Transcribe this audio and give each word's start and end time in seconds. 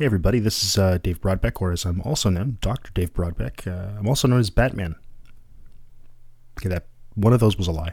Hey, 0.00 0.06
everybody, 0.06 0.38
this 0.38 0.64
is 0.64 0.78
uh, 0.78 0.96
Dave 0.96 1.20
Brodbeck, 1.20 1.60
or 1.60 1.72
as 1.72 1.84
I'm 1.84 2.00
also 2.00 2.30
known, 2.30 2.56
Dr. 2.62 2.90
Dave 2.94 3.12
Brodbeck. 3.12 3.66
Uh, 3.66 3.98
I'm 3.98 4.08
also 4.08 4.26
known 4.26 4.40
as 4.40 4.48
Batman. 4.48 4.94
Okay, 6.58 6.70
that 6.70 6.86
one 7.16 7.34
of 7.34 7.40
those 7.40 7.58
was 7.58 7.66
a 7.66 7.70
lie. 7.70 7.92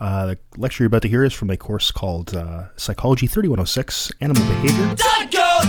Uh, 0.00 0.26
the 0.26 0.38
lecture 0.56 0.82
you're 0.82 0.88
about 0.88 1.02
to 1.02 1.08
hear 1.08 1.22
is 1.22 1.32
from 1.32 1.50
a 1.50 1.56
course 1.56 1.92
called 1.92 2.34
uh, 2.34 2.64
Psychology 2.74 3.28
3106 3.28 4.10
Animal 4.20 4.42
Behavior. 4.48 4.96
Psycho, 4.96 5.60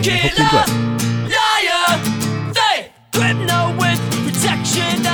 killer, 0.00 0.64
liar, 1.28 2.00
they 2.54 2.90
with 3.76 4.00
protection 4.24 5.07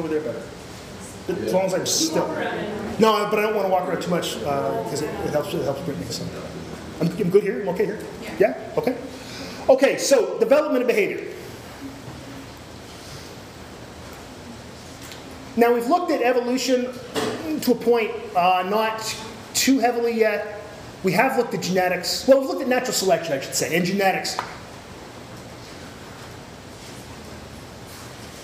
over 0.00 0.08
there 0.08 0.20
better? 0.20 0.42
As 1.28 1.52
long 1.52 1.66
as 1.66 1.74
I'm 1.74 1.86
still. 1.86 2.26
No, 2.98 3.28
but 3.30 3.38
I 3.38 3.42
don't 3.42 3.54
want 3.54 3.66
to 3.66 3.72
walk 3.72 3.88
around 3.88 4.02
too 4.02 4.10
much 4.10 4.38
because 4.38 5.02
it, 5.02 5.10
it 5.26 5.30
helps. 5.30 5.54
It 5.54 5.62
helps 5.62 5.80
bring 5.82 5.98
me 6.00 6.06
some. 6.06 6.28
I'm, 7.00 7.08
I'm 7.08 7.30
good 7.30 7.44
here. 7.44 7.62
I'm 7.62 7.68
okay 7.70 7.86
here. 7.86 8.00
Yeah. 8.38 8.72
Okay. 8.76 8.96
Okay. 9.68 9.98
So 9.98 10.38
development 10.38 10.82
of 10.82 10.88
behavior. 10.88 11.32
Now 15.56 15.72
we've 15.74 15.86
looked 15.86 16.10
at 16.10 16.22
evolution 16.22 16.88
to 17.60 17.72
a 17.72 17.74
point, 17.74 18.12
uh, 18.34 18.64
not 18.68 19.16
too 19.54 19.78
heavily 19.78 20.12
yet. 20.12 20.62
We 21.02 21.12
have 21.12 21.36
looked 21.36 21.54
at 21.54 21.62
genetics. 21.62 22.26
Well, 22.26 22.40
we've 22.40 22.48
looked 22.48 22.62
at 22.62 22.68
natural 22.68 22.92
selection, 22.92 23.34
I 23.34 23.40
should 23.40 23.54
say, 23.54 23.76
and 23.76 23.84
genetics. 23.84 24.36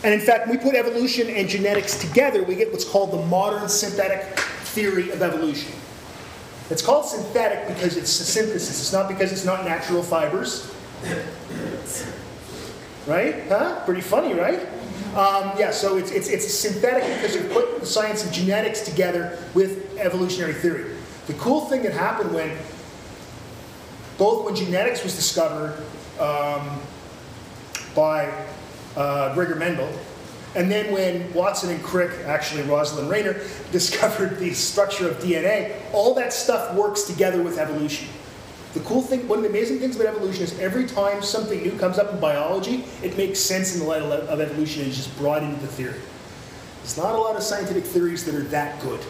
And 0.06 0.14
in 0.14 0.20
fact, 0.20 0.46
when 0.46 0.56
we 0.56 0.62
put 0.62 0.76
evolution 0.76 1.28
and 1.28 1.48
genetics 1.48 1.98
together, 1.98 2.44
we 2.44 2.54
get 2.54 2.70
what's 2.70 2.84
called 2.84 3.10
the 3.10 3.26
modern 3.26 3.68
synthetic 3.68 4.38
theory 4.38 5.10
of 5.10 5.20
evolution. 5.20 5.72
It's 6.70 6.80
called 6.80 7.06
synthetic 7.06 7.66
because 7.66 7.96
it's 7.96 8.20
a 8.20 8.24
synthesis. 8.24 8.80
It's 8.80 8.92
not 8.92 9.08
because 9.08 9.32
it's 9.32 9.44
not 9.44 9.64
natural 9.64 10.04
fibers. 10.04 10.72
Right? 13.04 13.48
Huh? 13.48 13.84
Pretty 13.84 14.00
funny, 14.00 14.32
right? 14.32 14.60
Um, 15.16 15.50
yeah, 15.58 15.72
so 15.72 15.96
it's, 15.96 16.12
it's, 16.12 16.28
it's 16.28 16.54
synthetic 16.54 17.02
because 17.14 17.34
you 17.34 17.42
put 17.48 17.80
the 17.80 17.86
science 17.86 18.24
of 18.24 18.30
genetics 18.30 18.82
together 18.82 19.36
with 19.54 19.98
evolutionary 19.98 20.54
theory. 20.54 20.94
The 21.26 21.34
cool 21.34 21.62
thing 21.62 21.82
that 21.82 21.92
happened 21.92 22.32
when, 22.32 22.56
both 24.18 24.44
when 24.44 24.54
genetics 24.54 25.02
was 25.02 25.16
discovered 25.16 25.82
um, 26.20 26.80
by 27.96 28.45
uh, 28.96 29.34
Gregor 29.34 29.56
Mendel, 29.56 29.88
and 30.56 30.72
then 30.72 30.90
when 30.90 31.32
Watson 31.34 31.68
and 31.68 31.82
Crick, 31.82 32.10
actually 32.24 32.62
Rosalind 32.62 33.10
Rayner, 33.10 33.40
discovered 33.72 34.38
the 34.38 34.54
structure 34.54 35.08
of 35.08 35.18
DNA, 35.18 35.76
all 35.92 36.14
that 36.14 36.32
stuff 36.32 36.74
works 36.74 37.02
together 37.02 37.42
with 37.42 37.58
evolution. 37.58 38.08
The 38.72 38.80
cool 38.80 39.02
thing, 39.02 39.28
one 39.28 39.38
of 39.38 39.42
the 39.42 39.50
amazing 39.50 39.78
things 39.78 39.96
about 39.96 40.08
evolution 40.08 40.44
is 40.44 40.58
every 40.58 40.86
time 40.86 41.22
something 41.22 41.62
new 41.62 41.78
comes 41.78 41.98
up 41.98 42.12
in 42.12 42.20
biology, 42.20 42.84
it 43.02 43.16
makes 43.16 43.38
sense 43.38 43.74
in 43.74 43.80
the 43.80 43.86
light 43.86 44.02
of 44.02 44.40
evolution 44.40 44.82
and 44.82 44.90
is 44.90 44.96
just 44.96 45.16
brought 45.18 45.42
into 45.42 45.60
the 45.60 45.66
theory. 45.66 46.00
There's 46.80 46.96
not 46.96 47.14
a 47.14 47.18
lot 47.18 47.36
of 47.36 47.42
scientific 47.42 47.84
theories 47.84 48.24
that 48.24 48.34
are 48.34 48.44
that 48.44 48.80
good. 48.80 49.00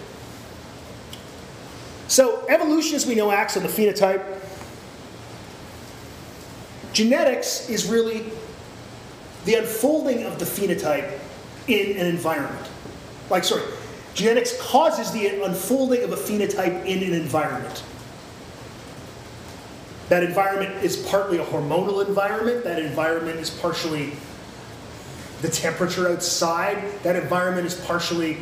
So, 2.08 2.46
evolution, 2.48 2.94
as 2.96 3.06
we 3.06 3.14
know, 3.16 3.30
acts 3.30 3.56
on 3.56 3.62
the 3.62 3.68
phenotype. 3.68 4.24
Genetics 6.92 7.68
is 7.68 7.86
really 7.86 8.32
the 9.46 9.54
unfolding 9.54 10.24
of 10.24 10.38
the 10.38 10.44
phenotype 10.44 11.18
in 11.68 11.96
an 11.96 12.06
environment. 12.06 12.68
Like, 13.30 13.44
sorry, 13.44 13.62
genetics 14.14 14.60
causes 14.60 15.10
the 15.12 15.42
unfolding 15.42 16.02
of 16.02 16.12
a 16.12 16.16
phenotype 16.16 16.84
in 16.84 17.02
an 17.02 17.14
environment. 17.14 17.82
That 20.08 20.22
environment 20.22 20.84
is 20.84 20.96
partly 20.96 21.38
a 21.38 21.44
hormonal 21.44 22.06
environment, 22.06 22.64
that 22.64 22.78
environment 22.78 23.38
is 23.38 23.50
partially 23.50 24.12
the 25.42 25.48
temperature 25.48 26.08
outside, 26.08 26.82
that 27.02 27.16
environment 27.16 27.66
is 27.66 27.74
partially 27.86 28.38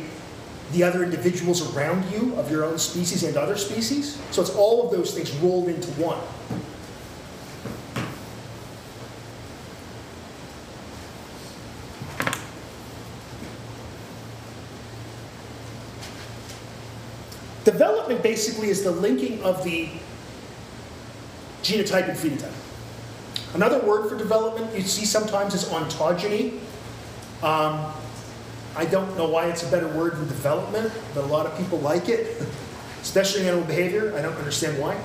the 0.71 0.83
other 0.83 1.03
individuals 1.03 1.75
around 1.75 2.09
you 2.11 2.35
of 2.35 2.49
your 2.49 2.65
own 2.65 2.79
species 2.79 3.23
and 3.23 3.37
other 3.37 3.57
species. 3.57 4.19
So 4.31 4.41
it's 4.41 4.55
all 4.55 4.85
of 4.85 4.91
those 4.91 5.13
things 5.13 5.31
rolled 5.37 5.67
into 5.67 5.89
one. 5.91 6.19
Development 17.75 18.23
basically 18.23 18.69
is 18.69 18.85
the 18.85 18.91
linking 18.91 19.43
of 19.43 19.61
the 19.65 19.89
genotype 21.61 22.07
and 22.07 22.17
phenotype. 22.17 22.53
Another 23.53 23.85
word 23.85 24.07
for 24.07 24.17
development 24.17 24.73
you 24.73 24.81
see 24.81 25.03
sometimes 25.03 25.53
is 25.53 25.65
ontogeny. 25.65 26.53
Um, 27.43 27.91
I 28.77 28.85
don't 28.85 29.17
know 29.17 29.27
why 29.27 29.47
it's 29.47 29.67
a 29.67 29.69
better 29.69 29.89
word 29.89 30.15
than 30.15 30.25
development, 30.29 30.93
but 31.13 31.25
a 31.25 31.27
lot 31.27 31.47
of 31.47 31.57
people 31.57 31.77
like 31.79 32.07
it, 32.07 32.41
especially 33.01 33.41
in 33.41 33.47
animal 33.47 33.65
behavior. 33.65 34.15
I 34.15 34.21
don't 34.21 34.37
understand 34.37 34.81
why. 34.81 34.97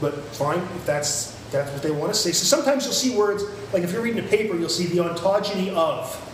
But 0.00 0.14
fine, 0.34 0.58
if 0.58 0.84
that's, 0.84 1.38
that's 1.52 1.70
what 1.70 1.80
they 1.80 1.92
want 1.92 2.12
to 2.12 2.18
say. 2.18 2.32
So 2.32 2.44
sometimes 2.44 2.86
you'll 2.86 2.92
see 2.92 3.16
words, 3.16 3.44
like 3.72 3.84
if 3.84 3.92
you're 3.92 4.02
reading 4.02 4.24
a 4.24 4.28
paper, 4.28 4.56
you'll 4.56 4.68
see 4.68 4.86
the 4.86 4.96
ontogeny 4.96 5.72
of. 5.74 6.26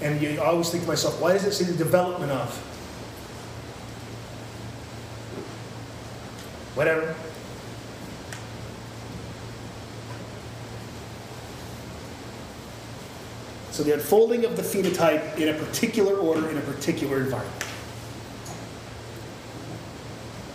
And 0.00 0.22
you 0.22 0.40
I 0.40 0.44
always 0.46 0.70
think 0.70 0.84
to 0.84 0.88
myself, 0.88 1.20
why 1.20 1.32
does 1.32 1.44
it 1.44 1.52
say 1.52 1.64
the 1.64 1.76
development 1.76 2.30
of? 2.30 2.70
Whatever. 6.74 7.14
So 13.70 13.82
the 13.82 13.94
unfolding 13.94 14.44
of 14.44 14.56
the 14.56 14.62
phenotype 14.62 15.36
in 15.36 15.48
a 15.48 15.54
particular 15.54 16.16
order 16.16 16.48
in 16.48 16.56
a 16.56 16.60
particular 16.60 17.18
environment. 17.18 17.64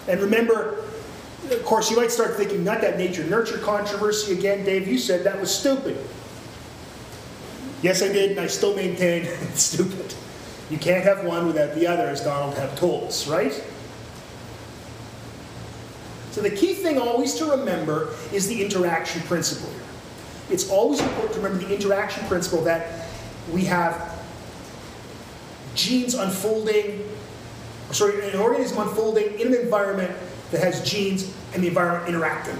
And 0.07 0.21
remember, 0.21 0.85
of 1.51 1.63
course, 1.65 1.91
you 1.91 1.97
might 1.97 2.11
start 2.11 2.35
thinking, 2.35 2.63
not 2.63 2.81
that 2.81 2.97
nature 2.97 3.23
nurture 3.25 3.57
controversy 3.57 4.33
again. 4.33 4.63
Dave, 4.63 4.87
you 4.87 4.97
said 4.97 5.23
that 5.25 5.39
was 5.39 5.53
stupid. 5.53 5.97
Yes, 7.81 8.01
I 8.01 8.07
did, 8.07 8.31
and 8.31 8.39
I 8.39 8.47
still 8.47 8.75
maintain 8.75 9.23
it's 9.25 9.63
stupid. 9.63 10.13
You 10.69 10.77
can't 10.77 11.03
have 11.03 11.25
one 11.25 11.47
without 11.47 11.75
the 11.75 11.87
other, 11.87 12.03
as 12.03 12.21
Donald 12.21 12.55
Hebb 12.55 12.75
told 12.77 13.05
us, 13.05 13.27
right? 13.27 13.63
So 16.31 16.41
the 16.41 16.49
key 16.49 16.73
thing 16.73 16.97
always 16.97 17.33
to 17.35 17.45
remember 17.45 18.13
is 18.31 18.47
the 18.47 18.63
interaction 18.63 19.21
principle 19.23 19.69
here. 19.71 19.81
It's 20.49 20.69
always 20.69 20.99
important 20.99 21.33
to 21.33 21.39
remember 21.41 21.65
the 21.65 21.73
interaction 21.73 22.25
principle 22.27 22.63
that 22.63 23.07
we 23.51 23.65
have 23.65 24.19
genes 25.75 26.13
unfolding, 26.13 27.07
sorry, 27.91 28.29
an 28.29 28.39
organism 28.39 28.79
unfolding 28.79 29.39
in 29.39 29.47
an 29.47 29.55
environment 29.55 30.15
that 30.51 30.61
has 30.63 30.87
genes 30.89 31.33
and 31.53 31.63
the 31.63 31.67
environment 31.67 32.07
interacting. 32.07 32.57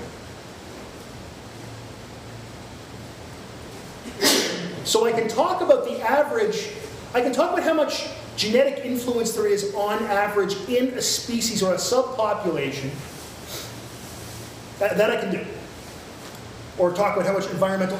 So 4.84 5.06
I 5.06 5.12
can 5.12 5.28
talk 5.28 5.62
about 5.62 5.86
the 5.86 6.02
average, 6.02 6.70
I 7.14 7.22
can 7.22 7.32
talk 7.32 7.54
about 7.54 7.64
how 7.64 7.76
much 7.76 8.08
genetic 8.38 8.86
influence 8.86 9.34
there 9.34 9.48
is 9.48 9.74
on 9.76 10.02
average 10.06 10.56
in 10.68 10.88
a 10.98 11.02
species 11.02 11.62
or 11.62 11.74
a 11.74 11.78
subpopulation. 11.78 12.90
That, 14.80 14.98
that 14.98 15.10
I 15.10 15.18
can 15.18 15.32
do. 15.32 15.46
Or 16.78 16.92
talk 16.94 17.16
about 17.16 17.28
how 17.28 17.34
much 17.34 17.50
environmental 17.50 18.00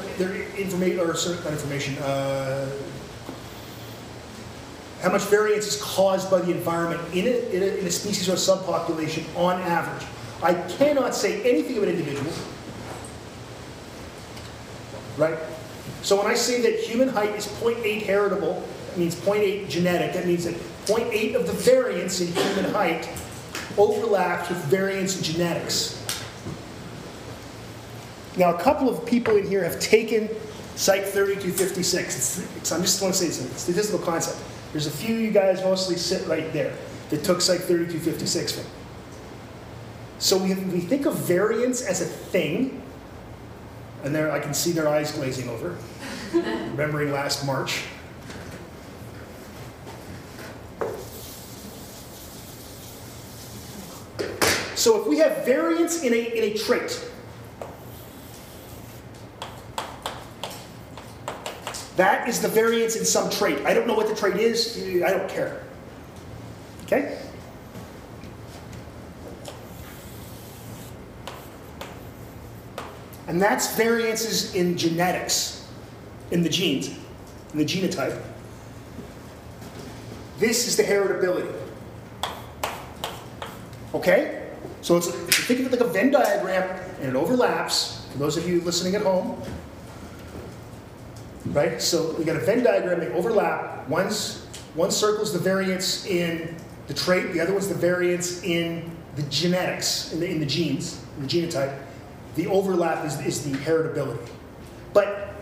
information 0.56 1.00
or 1.00 1.14
certain 1.14 1.52
information, 1.52 1.98
uh, 1.98 2.70
how 5.02 5.12
much 5.12 5.22
variance 5.22 5.66
is 5.66 5.82
caused 5.82 6.30
by 6.30 6.40
the 6.40 6.50
environment 6.50 7.02
in 7.14 7.26
a, 7.26 7.30
in 7.50 7.62
a, 7.62 7.66
in 7.76 7.86
a 7.86 7.90
species 7.90 8.28
or 8.28 8.32
a 8.32 8.36
subpopulation 8.36 9.24
on 9.36 9.60
average. 9.60 10.08
I 10.42 10.54
cannot 10.54 11.14
say 11.14 11.42
anything 11.42 11.76
about 11.76 11.88
individual, 11.88 12.32
Right? 15.18 15.38
So 16.02 16.16
when 16.16 16.26
I 16.26 16.34
say 16.34 16.62
that 16.62 16.80
human 16.80 17.08
height 17.08 17.34
is 17.34 17.46
0.8 17.46 18.02
heritable, 18.02 18.66
that 18.86 18.98
means 18.98 19.14
0.8 19.14 19.68
genetic, 19.68 20.14
that 20.14 20.26
means 20.26 20.44
that 20.44 20.54
0.8 20.86 21.34
of 21.34 21.46
the 21.46 21.52
variance 21.52 22.22
in 22.22 22.28
human 22.28 22.72
height 22.72 23.06
overlaps 23.76 24.48
with 24.48 24.58
variance 24.64 25.18
in 25.18 25.22
genetics. 25.22 25.99
Now, 28.36 28.54
a 28.54 28.62
couple 28.62 28.88
of 28.88 29.04
people 29.06 29.36
in 29.36 29.46
here 29.46 29.64
have 29.64 29.80
taken 29.80 30.28
Psych 30.76 31.02
3256. 31.02 32.16
It's, 32.16 32.56
it's, 32.56 32.72
I 32.72 32.78
just 32.80 33.02
want 33.02 33.14
to 33.14 33.20
say 33.20 33.26
it's 33.26 33.40
a 33.40 33.58
statistical 33.58 33.98
concept. 33.98 34.38
There's 34.72 34.86
a 34.86 34.90
few 34.90 35.16
of 35.16 35.20
you 35.20 35.30
guys 35.30 35.62
mostly 35.62 35.96
sit 35.96 36.26
right 36.28 36.52
there 36.52 36.74
that 37.10 37.24
took 37.24 37.40
Psych 37.40 37.60
3256 37.60 38.52
from. 38.52 38.64
So 40.18 40.36
we, 40.36 40.54
we 40.54 40.80
think 40.80 41.06
of 41.06 41.14
variance 41.16 41.82
as 41.82 42.02
a 42.02 42.04
thing, 42.04 42.82
and 44.04 44.14
there 44.14 44.30
I 44.30 44.38
can 44.38 44.54
see 44.54 44.70
their 44.70 44.88
eyes 44.88 45.12
glazing 45.12 45.48
over. 45.48 45.76
remembering 46.32 47.10
last 47.10 47.44
March. 47.44 47.82
So 54.76 55.00
if 55.00 55.06
we 55.06 55.18
have 55.18 55.44
variance 55.44 56.02
in 56.02 56.14
a, 56.14 56.16
in 56.16 56.44
a 56.44 56.54
trait, 56.56 57.04
that 62.00 62.26
is 62.26 62.40
the 62.40 62.48
variance 62.48 62.96
in 62.96 63.04
some 63.04 63.28
trait. 63.28 63.58
I 63.66 63.74
don't 63.74 63.86
know 63.86 63.92
what 63.92 64.08
the 64.08 64.14
trait 64.14 64.36
is, 64.36 64.82
I 65.04 65.10
don't 65.10 65.28
care. 65.28 65.60
Okay? 66.84 67.18
And 73.28 73.40
that's 73.40 73.76
variances 73.76 74.54
in 74.54 74.78
genetics, 74.78 75.68
in 76.30 76.42
the 76.42 76.48
genes, 76.48 76.88
in 77.52 77.58
the 77.58 77.66
genotype. 77.66 78.18
This 80.38 80.66
is 80.68 80.78
the 80.78 80.82
heritability. 80.82 81.54
Okay? 83.92 84.48
So 84.80 84.96
it's, 84.96 85.08
think 85.08 85.60
of 85.60 85.66
it 85.66 85.72
like 85.72 85.80
a 85.80 85.92
Venn 85.92 86.10
diagram 86.10 86.80
and 87.00 87.10
it 87.10 87.14
overlaps, 87.14 88.06
for 88.12 88.18
those 88.18 88.38
of 88.38 88.48
you 88.48 88.62
listening 88.62 88.94
at 88.94 89.02
home, 89.02 89.42
right? 91.50 91.80
So 91.80 92.12
we 92.12 92.24
got 92.24 92.36
a 92.36 92.40
Venn 92.40 92.62
diagram, 92.62 93.00
they 93.00 93.08
overlap. 93.12 93.88
One's, 93.88 94.44
one 94.74 94.90
circle's 94.90 95.32
the 95.32 95.38
variance 95.38 96.06
in 96.06 96.56
the 96.86 96.94
trait, 96.94 97.32
the 97.32 97.40
other 97.40 97.52
one's 97.52 97.68
the 97.68 97.74
variance 97.74 98.42
in 98.42 98.90
the 99.16 99.22
genetics, 99.24 100.12
in 100.12 100.20
the, 100.20 100.30
in 100.30 100.40
the 100.40 100.46
genes, 100.46 101.02
in 101.16 101.26
the 101.26 101.28
genotype. 101.28 101.76
The 102.36 102.46
overlap 102.46 103.04
is, 103.04 103.20
is 103.20 103.44
the 103.44 103.56
heritability. 103.58 104.28
But, 104.92 105.34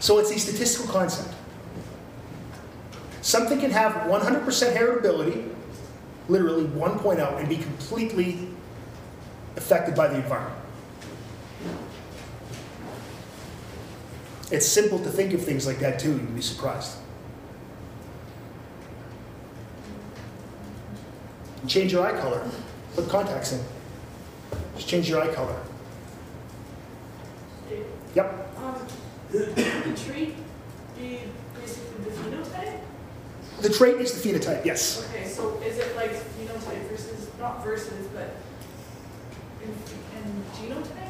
so 0.00 0.18
it's 0.18 0.30
a 0.30 0.38
statistical 0.38 0.92
concept. 0.92 1.34
Something 3.22 3.60
can 3.60 3.70
have 3.70 3.92
100% 4.10 4.44
heritability, 4.74 5.48
literally 6.28 6.64
one 6.64 6.98
oh, 7.04 7.36
and 7.36 7.48
be 7.48 7.58
completely 7.58 8.48
affected 9.56 9.94
by 9.94 10.08
the 10.08 10.16
environment. 10.16 10.59
It's 14.50 14.66
simple 14.66 14.98
to 14.98 15.10
think 15.10 15.32
of 15.32 15.42
things 15.42 15.66
like 15.66 15.78
that 15.78 16.00
too, 16.00 16.12
you'd 16.12 16.34
be 16.34 16.42
surprised. 16.42 16.96
Change 21.66 21.92
your 21.92 22.04
eye 22.04 22.18
color. 22.18 22.48
Put 22.96 23.08
contacts 23.08 23.52
in. 23.52 23.60
Just 24.74 24.88
change 24.88 25.08
your 25.08 25.22
eye 25.22 25.32
color. 25.32 25.56
Yep. 28.14 28.56
Um, 28.58 28.74
the 29.30 30.02
trait 30.04 30.34
be 30.98 31.20
basically 31.54 32.04
the 32.04 32.10
phenotype? 32.10 32.80
The 33.60 33.68
trait 33.70 33.96
is 34.00 34.20
the 34.20 34.28
phenotype, 34.28 34.64
yes. 34.64 35.06
Okay, 35.10 35.28
so 35.28 35.60
is 35.60 35.78
it 35.78 35.94
like 35.94 36.10
phenotype 36.10 36.88
versus, 36.88 37.28
not 37.38 37.62
versus, 37.62 38.06
but 38.08 38.34
in, 39.62 39.68
in 39.68 40.44
genotype? 40.54 41.09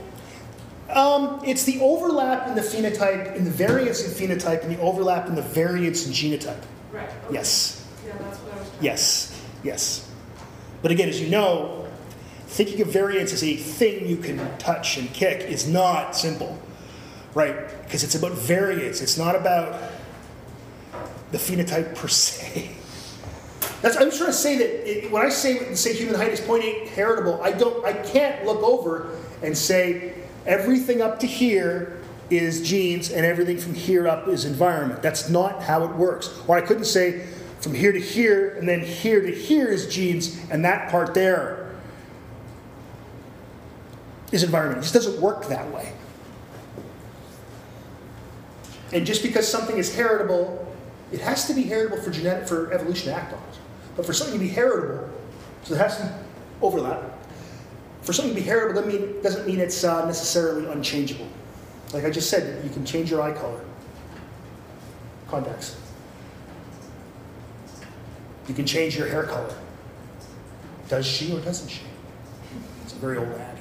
Um, 0.95 1.41
it's 1.45 1.65
the 1.65 1.81
overlap 1.81 2.49
in 2.49 2.55
the 2.55 2.61
phenotype, 2.63 3.37
in 3.37 3.45
the 3.45 3.51
variance 3.51 4.05
in 4.05 4.29
phenotype, 4.29 4.63
and 4.63 4.75
the 4.75 4.81
overlap 4.81 5.29
in 5.29 5.35
the 5.35 5.43
variance 5.43 6.07
in 6.07 6.13
genotype. 6.13 6.63
Right. 6.93 7.09
okay. 7.09 7.35
Yes. 7.35 7.87
Yeah, 8.05 8.17
that's 8.19 8.39
what 8.39 8.55
I 8.55 8.59
was. 8.59 8.71
Yes. 8.81 9.43
Yes. 9.63 10.11
But 10.83 10.91
again, 10.91 11.09
as 11.09 11.21
you 11.21 11.29
know, 11.29 11.87
thinking 12.47 12.81
of 12.81 12.89
variance 12.89 13.33
as 13.33 13.45
a 13.45 13.57
thing 13.57 14.09
you 14.09 14.17
can 14.17 14.59
touch 14.59 14.97
and 14.97 15.13
kick 15.13 15.49
is 15.49 15.69
not 15.69 16.17
simple, 16.17 16.61
right? 17.35 17.69
Because 17.85 18.03
it's 18.03 18.15
about 18.15 18.33
variance. 18.33 19.01
It's 19.01 19.17
not 19.17 19.37
about 19.37 19.81
the 21.31 21.39
phenotype 21.39 21.95
per 21.95 22.09
se. 22.09 22.71
That's, 23.83 23.97
I'm 23.97 24.09
just 24.09 24.19
trying 24.19 24.31
to 24.31 24.37
say 24.37 24.59
that 24.59 24.91
it, 24.91 25.11
when 25.11 25.25
I 25.25 25.31
say 25.31 25.75
say 25.75 25.95
human 25.95 26.17
height 26.17 26.33
is 26.33 26.41
0.8 26.41 26.89
heritable, 26.89 27.41
I 27.43 27.53
don't, 27.53 27.85
I 27.85 27.93
can't 27.93 28.45
look 28.45 28.63
over 28.63 29.17
and 29.43 29.57
say 29.57 30.15
everything 30.47 31.03
up 31.03 31.21
to 31.21 31.27
here 31.27 32.01
is 32.31 32.63
genes 32.63 33.11
and 33.11 33.27
everything 33.27 33.59
from 33.59 33.75
here 33.75 34.07
up 34.07 34.29
is 34.29 34.45
environment. 34.45 35.03
That's 35.03 35.29
not 35.29 35.63
how 35.63 35.85
it 35.85 35.95
works. 35.97 36.41
Or 36.47 36.57
I 36.57 36.61
couldn't 36.61 36.85
say 36.85 37.27
from 37.61 37.75
here 37.75 37.93
to 37.93 38.01
here 38.01 38.55
and 38.57 38.69
then 38.69 38.81
here 38.81 39.21
to 39.21 39.33
here 39.33 39.69
is 39.69 39.93
genes 39.93 40.41
and 40.51 40.65
that 40.65 40.91
part 40.91 41.13
there 41.13 41.75
is 44.33 44.43
environment. 44.43 44.79
It 44.79 44.83
just 44.83 44.95
doesn't 44.95 45.21
work 45.21 45.49
that 45.49 45.71
way. 45.73 45.93
And 48.93 49.07
just 49.07 49.23
because 49.23 49.47
something 49.47 49.77
is 49.77 49.95
heritable, 49.95 50.67
it 51.13 51.21
has 51.21 51.47
to 51.47 51.55
be 51.55 51.63
heritable 51.63 52.03
for 52.03 52.11
genetic 52.11 52.49
for 52.49 52.73
evolution 52.73 53.13
to 53.13 53.15
act 53.15 53.33
on 53.33 53.39
it. 53.39 53.59
But 53.97 54.07
for 54.07 54.13
something 54.13 54.39
to 54.39 54.45
be 54.45 54.51
heritable, 54.51 55.09
so 55.65 55.75
there 55.75 55.83
has 55.83 55.99
to 55.99 56.19
overlap. 56.63 57.10
For 58.11 58.15
something 58.15 58.35
to 58.35 58.41
be 58.41 58.45
heritable 58.45 58.83
doesn't 58.83 59.01
mean, 59.01 59.23
doesn't 59.23 59.47
mean 59.47 59.61
it's 59.61 59.85
uh, 59.85 60.05
necessarily 60.05 60.67
unchangeable. 60.67 61.29
Like 61.93 62.05
I 62.05 62.11
just 62.11 62.29
said, 62.29 62.65
you 62.65 62.71
can 62.71 62.85
change 62.85 63.09
your 63.09 63.23
eye 63.23 63.31
color. 63.31 63.61
Contacts. 65.29 65.77
You 68.49 68.55
can 68.57 68.67
change 68.67 68.99
your 68.99 69.07
hair 69.07 69.23
color. 69.23 69.55
Does 70.89 71.07
she 71.07 71.33
or 71.33 71.39
doesn't 71.39 71.69
she? 71.69 71.83
It's 72.83 72.95
a 72.95 72.97
very 72.97 73.17
old 73.17 73.29
ad. 73.29 73.61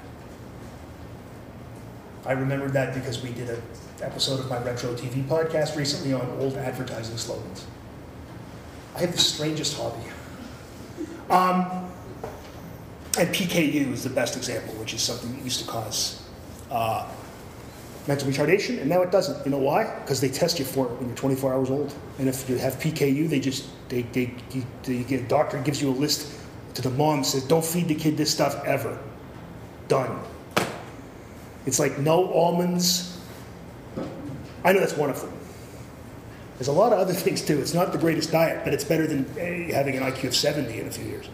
I 2.25 2.31
remembered 2.31 2.73
that 2.73 2.95
because 2.95 3.21
we 3.21 3.31
did 3.33 3.51
an 3.51 3.61
episode 4.01 4.39
of 4.39 4.49
my 4.49 4.57
retro 4.63 4.95
TV 4.95 5.23
podcast 5.25 5.77
recently 5.77 6.11
on 6.11 6.27
old 6.39 6.55
advertising 6.55 7.17
slogans. 7.17 7.67
I 8.95 9.01
have 9.01 9.11
the 9.11 9.19
strangest 9.19 9.77
hobby. 9.77 10.01
Um, 11.29 11.88
and 13.19 13.35
PKU 13.35 13.91
is 13.91 14.03
the 14.03 14.09
best 14.09 14.37
example, 14.37 14.73
which 14.75 14.93
is 14.93 15.01
something 15.01 15.35
that 15.35 15.43
used 15.43 15.59
to 15.59 15.67
cause 15.67 16.23
uh, 16.71 17.05
mental 18.07 18.29
retardation, 18.29 18.79
and 18.79 18.89
now 18.89 19.01
it 19.01 19.11
doesn't. 19.11 19.43
You 19.45 19.51
know 19.51 19.57
why? 19.57 19.99
Because 20.01 20.21
they 20.21 20.29
test 20.29 20.57
you 20.57 20.65
for 20.65 20.85
it 20.85 20.91
when 20.93 21.07
you're 21.07 21.17
24 21.17 21.53
hours 21.53 21.69
old. 21.69 21.93
And 22.17 22.29
if 22.29 22.49
you 22.49 22.57
have 22.57 22.75
PKU, 22.75 23.29
they 23.29 23.39
just 23.39 23.65
they 23.89 24.03
they, 24.03 24.33
they 24.83 25.03
get, 25.03 25.21
a 25.21 25.27
doctor 25.27 25.61
gives 25.61 25.81
you 25.81 25.89
a 25.89 25.91
list 25.91 26.39
to 26.75 26.81
the 26.81 26.89
mom 26.91 27.23
says 27.23 27.43
don't 27.43 27.65
feed 27.65 27.87
the 27.87 27.95
kid 27.95 28.15
this 28.15 28.31
stuff 28.31 28.63
ever. 28.65 28.97
Done. 29.87 30.19
It's 31.65 31.79
like 31.79 31.99
no 31.99 32.31
almonds. 32.33 33.17
I 34.63 34.71
know 34.71 34.79
that's 34.79 34.95
one 34.95 35.09
of 35.09 35.19
them. 35.19 35.33
There's 36.57 36.67
a 36.67 36.73
lot 36.73 36.93
of 36.93 36.99
other 36.99 37.13
things 37.25 37.41
too. 37.41 37.59
It's 37.59 37.73
not 37.73 37.91
the 37.91 37.97
greatest 37.97 38.31
diet, 38.31 38.63
but 38.63 38.73
it's 38.73 38.83
better 38.83 39.07
than 39.07 39.25
eh, 39.37 39.73
having 39.73 39.97
an 39.97 40.03
IQ 40.03 40.29
of 40.29 40.35
70 40.35 40.79
in 40.79 40.87
a 40.87 40.91
few 40.91 41.05
years. 41.05 41.29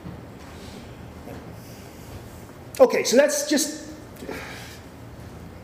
Okay, 2.80 3.04
so 3.04 3.16
that's 3.16 3.50
just 3.50 3.90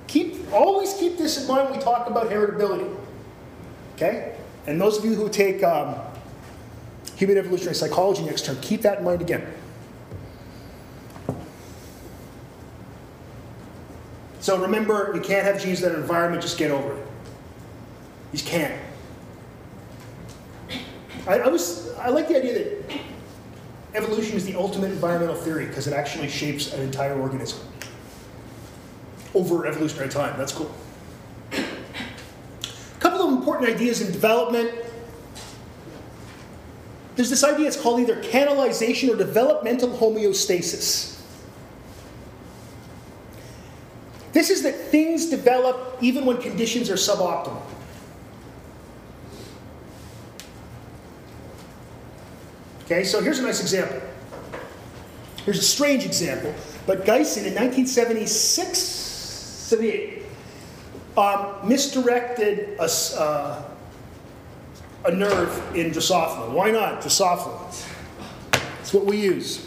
keep 0.08 0.52
always 0.54 0.94
keep 0.94 1.18
this 1.18 1.42
in 1.42 1.48
mind 1.48 1.70
when 1.70 1.80
we 1.80 1.84
talk 1.84 2.10
about 2.10 2.30
heritability. 2.30 2.96
Okay, 3.96 4.36
and 4.66 4.80
those 4.80 4.98
of 4.98 5.06
you 5.06 5.16
who 5.16 5.30
take 5.30 5.64
um, 5.64 5.96
human 7.16 7.38
evolutionary 7.38 7.76
psychology 7.76 8.24
next 8.24 8.46
term, 8.46 8.58
keep 8.62 8.82
that 8.82 9.00
in 9.00 9.04
mind 9.04 9.22
again. 9.22 9.46
So 14.40 14.58
remember, 14.58 15.12
you 15.14 15.22
can't 15.22 15.46
have 15.46 15.62
genes 15.62 15.82
that 15.82 15.92
are 15.92 15.98
environment. 15.98 16.42
Just 16.42 16.58
get 16.58 16.72
over 16.72 16.98
it. 16.98 17.08
You 18.34 18.40
can't. 18.40 18.82
I, 21.28 21.40
I 21.40 21.48
was 21.50 21.94
I 21.96 22.10
like 22.10 22.28
the 22.28 22.38
idea 22.38 22.54
that 22.54 23.00
evolution 23.94 24.36
is 24.38 24.46
the 24.46 24.56
ultimate 24.56 24.92
environmental 24.92 25.36
theory 25.36 25.66
because 25.66 25.88
it 25.88 25.94
actually 25.94 26.30
shapes 26.30 26.74
an 26.74 26.82
entire 26.82 27.20
organism 27.20 27.60
over 29.34 29.66
evolutionary 29.66 30.10
time. 30.10 30.38
That's 30.38 30.52
cool. 30.52 30.74
A 31.54 33.00
couple 33.00 33.22
of 33.22 33.34
important 33.34 33.70
ideas 33.70 34.02
in 34.02 34.12
development. 34.12 34.72
There's 37.16 37.30
this 37.30 37.44
idea, 37.44 37.68
it's 37.68 37.80
called 37.80 38.00
either 38.00 38.22
canalization 38.24 39.14
or 39.14 39.16
developmental 39.16 39.90
homeostasis. 39.90 41.22
This 44.32 44.50
is 44.50 44.64
that 44.64 44.76
things 44.76 45.30
develop 45.30 45.98
even 46.02 46.26
when 46.26 46.38
conditions 46.38 46.90
are 46.90 46.96
suboptimal. 46.96 47.62
Okay, 52.92 53.06
so 53.06 53.22
here's 53.22 53.40
a 53.40 53.44
nice 53.44 53.62
example. 53.62 54.02
Here's 55.46 55.60
a 55.60 55.64
strange 55.64 56.06
example, 56.06 56.54
but 56.86 57.06
Geisen 57.06 57.46
in 57.46 57.56
1976, 57.56 58.78
78, 58.78 60.24
um, 61.16 61.56
misdirected 61.64 62.78
a, 62.80 62.90
uh, 63.18 63.64
a 65.06 65.12
nerve 65.12 65.74
in 65.74 65.92
Drosophila. 65.92 66.52
Why 66.52 66.72
not? 66.72 67.02
Drosophila. 67.02 67.86
It's 68.82 68.94
what 68.94 69.06
we 69.06 69.22
use. 69.22 69.66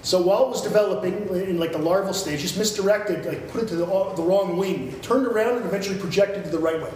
So 0.00 0.22
while 0.22 0.46
it 0.46 0.48
was 0.48 0.62
developing 0.62 1.28
in 1.28 1.58
like 1.58 1.72
the 1.72 1.78
larval 1.78 2.14
stage, 2.14 2.40
just 2.40 2.56
misdirected, 2.56 3.26
like 3.26 3.50
put 3.50 3.64
it 3.64 3.68
to 3.68 3.76
the, 3.76 3.84
the 3.84 4.22
wrong 4.22 4.56
wing, 4.56 4.98
turned 5.02 5.26
around 5.26 5.58
and 5.58 5.66
eventually 5.66 5.98
projected 5.98 6.42
to 6.44 6.50
the 6.50 6.58
right 6.58 6.80
way. 6.80 6.92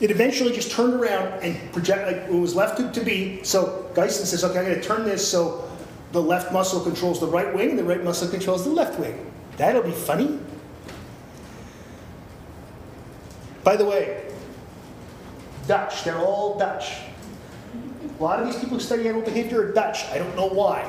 It 0.00 0.10
eventually 0.10 0.52
just 0.52 0.72
turned 0.72 0.94
around 0.94 1.42
and 1.42 1.72
project 1.72 2.06
like 2.06 2.16
it 2.16 2.32
was 2.32 2.54
left 2.54 2.78
to, 2.78 2.90
to 2.90 3.04
be. 3.04 3.42
So 3.44 3.90
Geisen 3.94 4.24
says, 4.24 4.42
okay, 4.44 4.58
I'm 4.58 4.64
going 4.64 4.80
to 4.80 4.82
turn 4.82 5.04
this 5.04 5.26
so 5.26 5.70
the 6.12 6.22
left 6.22 6.52
muscle 6.52 6.80
controls 6.80 7.20
the 7.20 7.26
right 7.26 7.54
wing 7.54 7.70
and 7.70 7.78
the 7.78 7.84
right 7.84 8.02
muscle 8.02 8.28
controls 8.28 8.64
the 8.64 8.70
left 8.70 8.98
wing. 8.98 9.30
That'll 9.56 9.82
be 9.82 9.92
funny. 9.92 10.38
By 13.62 13.76
the 13.76 13.84
way, 13.84 14.30
Dutch, 15.66 16.04
they're 16.04 16.18
all 16.18 16.58
Dutch. 16.58 16.92
A 18.18 18.22
lot 18.22 18.40
of 18.40 18.46
these 18.46 18.56
people 18.56 18.76
who 18.76 18.80
study 18.80 19.08
animal 19.08 19.22
behavior 19.22 19.62
are 19.62 19.72
Dutch. 19.72 20.04
I 20.06 20.18
don't 20.18 20.36
know 20.36 20.48
why. 20.48 20.88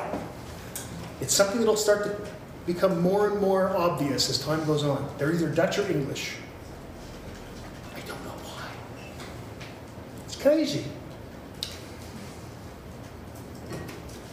It's 1.20 1.32
something 1.34 1.58
that'll 1.60 1.76
start 1.76 2.04
to 2.04 2.16
become 2.66 3.00
more 3.00 3.28
and 3.30 3.40
more 3.40 3.74
obvious 3.76 4.28
as 4.28 4.38
time 4.38 4.64
goes 4.66 4.84
on. 4.84 5.08
They're 5.18 5.32
either 5.32 5.48
Dutch 5.48 5.78
or 5.78 5.90
English. 5.90 6.36
I 7.94 8.00
don't 8.00 8.22
know 8.24 8.30
why. 8.30 8.68
It's 10.24 10.34
crazy. 10.46 10.84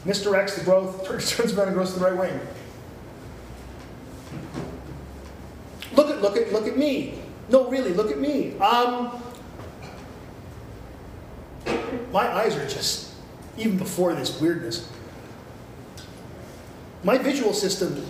Misdirects 0.06 0.60
the 0.60 0.64
growth, 0.64 1.08
turns 1.08 1.54
around 1.54 1.70
and 1.70 1.76
grows 1.76 1.94
to 1.94 2.00
the 2.00 2.06
right 2.06 2.16
wing. 2.16 2.40
Look 5.96 6.12
at 6.12 6.22
look 6.22 6.38
at 6.38 6.54
look 6.54 6.68
at 6.68 6.78
me. 6.78 7.20
No, 7.50 7.68
really, 7.68 7.94
look 7.94 8.12
at 8.12 8.20
me. 8.20 8.56
Um, 8.60 9.24
my 12.12 12.28
eyes 12.32 12.56
are 12.58 12.70
just 12.70 13.16
even 13.58 13.80
before 13.80 14.14
this 14.14 14.40
weirdness. 14.40 14.88
My 17.04 17.18
visual 17.18 17.54
system 17.54 18.06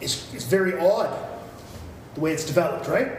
is, 0.00 0.32
is 0.34 0.44
very 0.44 0.78
odd 0.78 1.10
the 2.14 2.20
way 2.20 2.32
it's 2.32 2.44
developed, 2.44 2.86
right? 2.86 3.12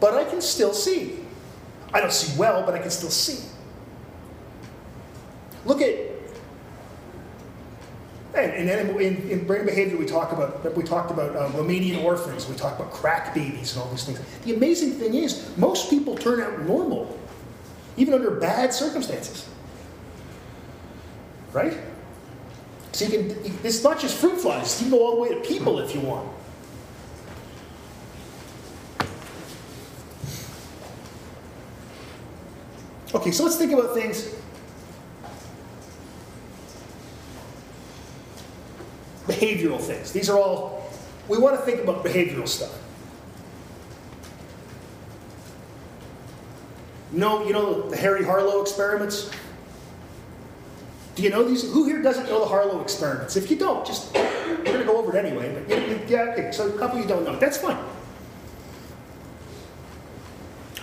But 0.00 0.14
I 0.14 0.24
can 0.24 0.40
still 0.40 0.72
see. 0.72 1.19
I 1.92 2.00
don't 2.00 2.12
see 2.12 2.38
well, 2.38 2.64
but 2.64 2.74
I 2.74 2.78
can 2.78 2.90
still 2.90 3.10
see. 3.10 3.48
Look 5.64 5.82
at 5.82 6.10
and 8.34 8.70
in, 8.70 9.00
in, 9.00 9.30
in 9.30 9.46
brain 9.46 9.66
behavior, 9.66 9.96
we 9.96 10.06
talk 10.06 10.32
about 10.32 10.76
we 10.76 10.84
talked 10.84 11.10
about 11.10 11.36
um, 11.36 11.52
Romanian 11.52 12.02
orphans. 12.04 12.48
We 12.48 12.54
talk 12.54 12.78
about 12.78 12.92
crack 12.92 13.34
babies 13.34 13.74
and 13.74 13.82
all 13.82 13.90
these 13.90 14.04
things. 14.04 14.20
The 14.44 14.54
amazing 14.54 14.92
thing 14.92 15.14
is, 15.14 15.56
most 15.56 15.90
people 15.90 16.16
turn 16.16 16.40
out 16.40 16.60
normal, 16.60 17.18
even 17.96 18.14
under 18.14 18.30
bad 18.30 18.72
circumstances. 18.72 19.48
Right? 21.52 21.76
So 22.92 23.06
you 23.06 23.10
can. 23.10 23.56
It's 23.64 23.82
not 23.82 23.98
just 23.98 24.16
fruit 24.16 24.40
flies. 24.40 24.80
You 24.80 24.88
can 24.88 24.98
go 24.98 25.04
all 25.04 25.16
the 25.16 25.22
way 25.22 25.28
to 25.30 25.40
people 25.40 25.80
if 25.80 25.94
you 25.94 26.00
want. 26.00 26.28
Okay, 33.12 33.30
so 33.30 33.44
let's 33.44 33.56
think 33.56 33.72
about 33.72 33.94
things 33.94 34.34
behavioral 39.30 39.80
things. 39.80 40.12
These 40.12 40.28
are 40.28 40.38
all, 40.38 40.90
we 41.28 41.38
want 41.38 41.58
to 41.58 41.62
think 41.64 41.82
about 41.82 42.04
behavioral 42.04 42.48
stuff. 42.48 42.76
No, 47.12 47.44
you 47.46 47.52
know 47.52 47.88
the 47.88 47.96
Harry 47.96 48.24
Harlow 48.24 48.60
experiments? 48.60 49.30
Do 51.16 51.22
you 51.22 51.30
know 51.30 51.42
these? 51.42 51.62
Who 51.62 51.84
here 51.84 52.00
doesn't 52.02 52.26
know 52.26 52.40
the 52.40 52.46
Harlow 52.46 52.80
experiments? 52.80 53.36
If 53.36 53.50
you 53.50 53.56
don't, 53.56 53.84
just, 53.84 54.14
we're 54.14 54.62
going 54.62 54.78
to 54.78 54.84
go 54.84 54.96
over 54.96 55.16
it 55.16 55.24
anyway. 55.24 55.52
But 55.52 56.08
yeah, 56.08 56.32
okay, 56.32 56.52
so 56.52 56.68
a 56.68 56.78
couple 56.78 57.00
you 57.00 57.06
don't 57.06 57.24
know. 57.24 57.36
That's 57.36 57.58
fine. 57.58 57.78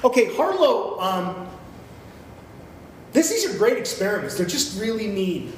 Okay, 0.03 0.35
Harlow, 0.35 0.99
um, 0.99 1.47
this, 3.17 3.29
these 3.31 3.45
are 3.45 3.57
great 3.57 3.77
experiments. 3.77 4.35
They're 4.35 4.45
just 4.45 4.79
really 4.79 5.07
mean. 5.07 5.51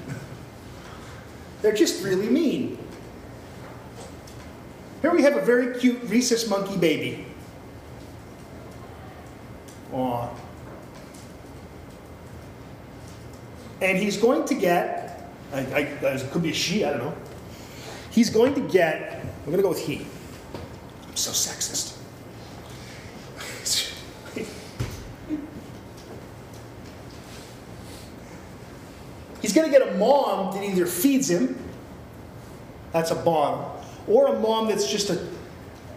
They're 1.62 1.74
just 1.74 2.02
really 2.02 2.30
mean. 2.30 2.78
Here 5.02 5.14
we 5.14 5.24
have 5.24 5.36
a 5.36 5.42
very 5.42 5.78
cute 5.78 6.02
rhesus 6.04 6.48
monkey 6.48 6.78
baby. 6.78 7.26
Aw. 9.92 10.30
And 13.82 13.98
he's 13.98 14.16
going 14.16 14.46
to 14.46 14.56
get, 14.56 15.30
I, 15.52 15.60
I, 15.60 15.80
it 15.82 16.32
could 16.32 16.44
be 16.44 16.52
a 16.52 16.54
she, 16.54 16.86
I 16.86 16.92
don't 16.92 17.00
know. 17.00 17.16
He's 18.10 18.30
going 18.30 18.54
to 18.56 18.62
get, 18.62 19.22
I'm 19.22 19.46
going 19.52 19.58
to 19.58 19.64
go 19.64 19.70
with 19.70 19.86
he. 19.86 20.06
I'm 21.08 21.16
so 21.16 21.32
sexist. 21.32 21.99
He's 29.42 29.54
going 29.54 29.72
to 29.72 29.78
get 29.78 29.88
a 29.88 29.96
mom 29.96 30.54
that 30.54 30.64
either 30.64 30.86
feeds 30.86 31.30
him, 31.30 31.58
that's 32.92 33.12
a 33.12 33.16
bomb, 33.16 33.66
or 34.08 34.28
a 34.28 34.40
mom 34.40 34.68
that's 34.68 34.90
just 34.92 35.10
a, 35.10 35.28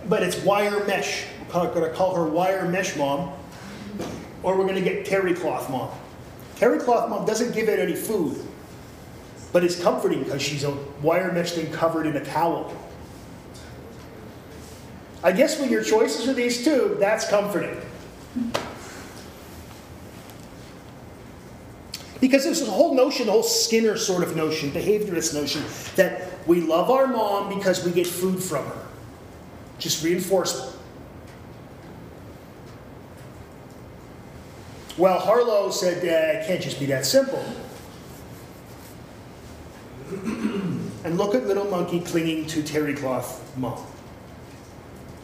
but 0.08 0.22
it's 0.22 0.36
wire 0.44 0.84
mesh. 0.86 1.24
We're 1.54 1.72
going 1.74 1.90
to 1.90 1.96
call 1.96 2.14
her 2.14 2.24
wire 2.24 2.66
mesh 2.68 2.96
mom, 2.96 3.32
or 4.42 4.56
we're 4.56 4.66
going 4.66 4.76
to 4.76 4.80
get 4.82 5.04
terry 5.04 5.34
cloth 5.34 5.68
mom. 5.68 5.90
Terry 6.56 6.78
cloth 6.78 7.10
mom 7.10 7.26
doesn't 7.26 7.52
give 7.52 7.68
it 7.68 7.78
any 7.78 7.94
food, 7.94 8.38
but 9.52 9.64
it's 9.64 9.80
comforting 9.80 10.22
because 10.22 10.40
she's 10.40 10.64
a 10.64 10.70
wire 11.02 11.32
mesh 11.32 11.52
thing 11.52 11.70
covered 11.72 12.06
in 12.06 12.16
a 12.16 12.24
towel. 12.24 12.74
I 15.24 15.32
guess 15.32 15.60
when 15.60 15.70
your 15.70 15.84
choices 15.84 16.28
are 16.28 16.32
these 16.32 16.64
two, 16.64 16.96
that's 16.98 17.28
comforting. 17.28 17.76
Because 22.22 22.44
there's 22.44 22.62
a 22.62 22.70
whole 22.70 22.94
notion, 22.94 23.26
the 23.26 23.32
whole 23.32 23.42
Skinner 23.42 23.96
sort 23.96 24.22
of 24.22 24.36
notion, 24.36 24.70
behaviorist 24.70 25.34
notion, 25.34 25.64
that 25.96 26.46
we 26.46 26.60
love 26.60 26.88
our 26.88 27.08
mom 27.08 27.52
because 27.52 27.84
we 27.84 27.90
get 27.90 28.06
food 28.06 28.40
from 28.40 28.64
her. 28.64 28.86
Just 29.80 30.04
reinforcement. 30.04 30.76
Well, 34.96 35.18
Harlow 35.18 35.72
said 35.72 35.98
uh, 35.98 36.38
it 36.38 36.46
can't 36.46 36.62
just 36.62 36.78
be 36.78 36.86
that 36.86 37.04
simple. 37.04 37.44
and 40.12 41.18
look 41.18 41.34
at 41.34 41.48
little 41.48 41.64
monkey 41.64 41.98
clinging 41.98 42.46
to 42.46 42.62
terry 42.62 42.94
cloth 42.94 43.42
mom. 43.56 43.84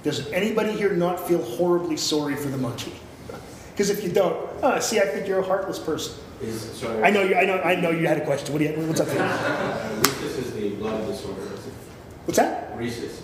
Does 0.03 0.29
anybody 0.33 0.73
here 0.73 0.95
not 0.95 1.29
feel 1.29 1.45
horribly 1.45 1.97
sorry 1.97 2.35
for 2.35 2.49
the 2.49 2.59
monkey? 2.59 2.95
Because 3.71 3.89
if 3.89 4.03
you 4.03 4.11
don't, 4.11 4.37
oh, 4.65 4.81
see, 4.81 4.99
I 4.99 5.07
think 5.07 5.29
you're 5.29 5.39
a 5.39 5.47
heartless 5.47 5.79
person. 5.79 6.25
Is, 6.41 6.63
sorry. 6.63 7.03
I 7.03 7.11
know 7.11 7.23
you. 7.23 7.35
I 7.35 7.45
know. 7.45 7.61
I 7.61 7.75
know 7.75 7.91
you 7.91 8.07
had 8.07 8.19
a 8.19 8.25
question. 8.25 8.53
What 8.53 8.61
do 8.61 8.65
you? 8.67 8.73
What's 8.87 9.01
up? 9.01 9.09
Here? 9.09 9.19
Rhesus 10.03 10.39
is 10.39 10.53
the 10.55 10.71
blood 10.77 11.07
disorder. 11.07 11.43
is? 11.43 11.61
What's 12.27 12.39
that? 12.39 12.77
Rhesus. 12.77 13.23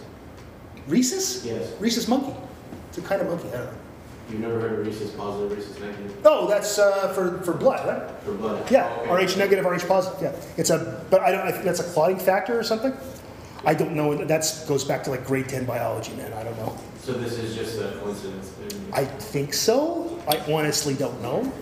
Rhesus? 0.88 1.44
Yes. 1.44 1.72
Rhesus 1.80 2.08
monkey. 2.08 2.34
It's 2.88 2.98
a 2.98 3.02
kind 3.02 3.20
of 3.22 3.28
monkey. 3.28 3.48
I 3.48 3.58
don't 3.58 3.66
know. 3.66 3.78
You've 4.30 4.40
never 4.40 4.58
heard 4.58 4.80
of 4.80 4.86
rhesus 4.86 5.10
positive, 5.10 5.52
rhesus 5.56 5.78
negative 5.80 6.16
Oh, 6.24 6.48
that's 6.48 6.78
uh, 6.78 7.12
for 7.12 7.38
for 7.42 7.52
blood, 7.52 7.86
right? 7.86 8.22
for 8.24 8.32
blood? 8.32 8.68
Yeah, 8.70 8.90
Oh, 9.06 9.14
okay. 9.14 9.26
Rh 9.26 9.36
negative, 9.36 9.64
Rh 9.64 9.86
positive. 9.86 10.20
Yeah, 10.22 10.34
it's 10.56 10.70
a. 10.70 11.04
But 11.10 11.20
I 11.20 11.30
don't. 11.30 11.42
I 11.46 11.52
think 11.52 11.64
that's 11.64 11.80
a 11.80 11.84
clotting 11.92 12.18
factor 12.18 12.58
or 12.58 12.62
something. 12.64 12.92
I 13.66 13.74
don't 13.74 13.92
know. 13.94 14.24
That 14.24 14.64
goes 14.66 14.82
back 14.82 15.04
to 15.04 15.10
like 15.10 15.24
grade 15.26 15.48
ten 15.48 15.64
biology, 15.66 16.12
man. 16.14 16.32
I 16.32 16.42
don't 16.42 16.56
know. 16.56 16.76
So 17.00 17.12
this 17.12 17.34
is 17.38 17.54
just 17.54 17.78
a 17.78 17.98
coincidence. 18.02 18.50
I 18.92 19.04
think 19.04 19.52
so. 19.54 20.18
I 20.26 20.38
honestly 20.52 20.94
don't 20.94 21.20
know. 21.22 21.52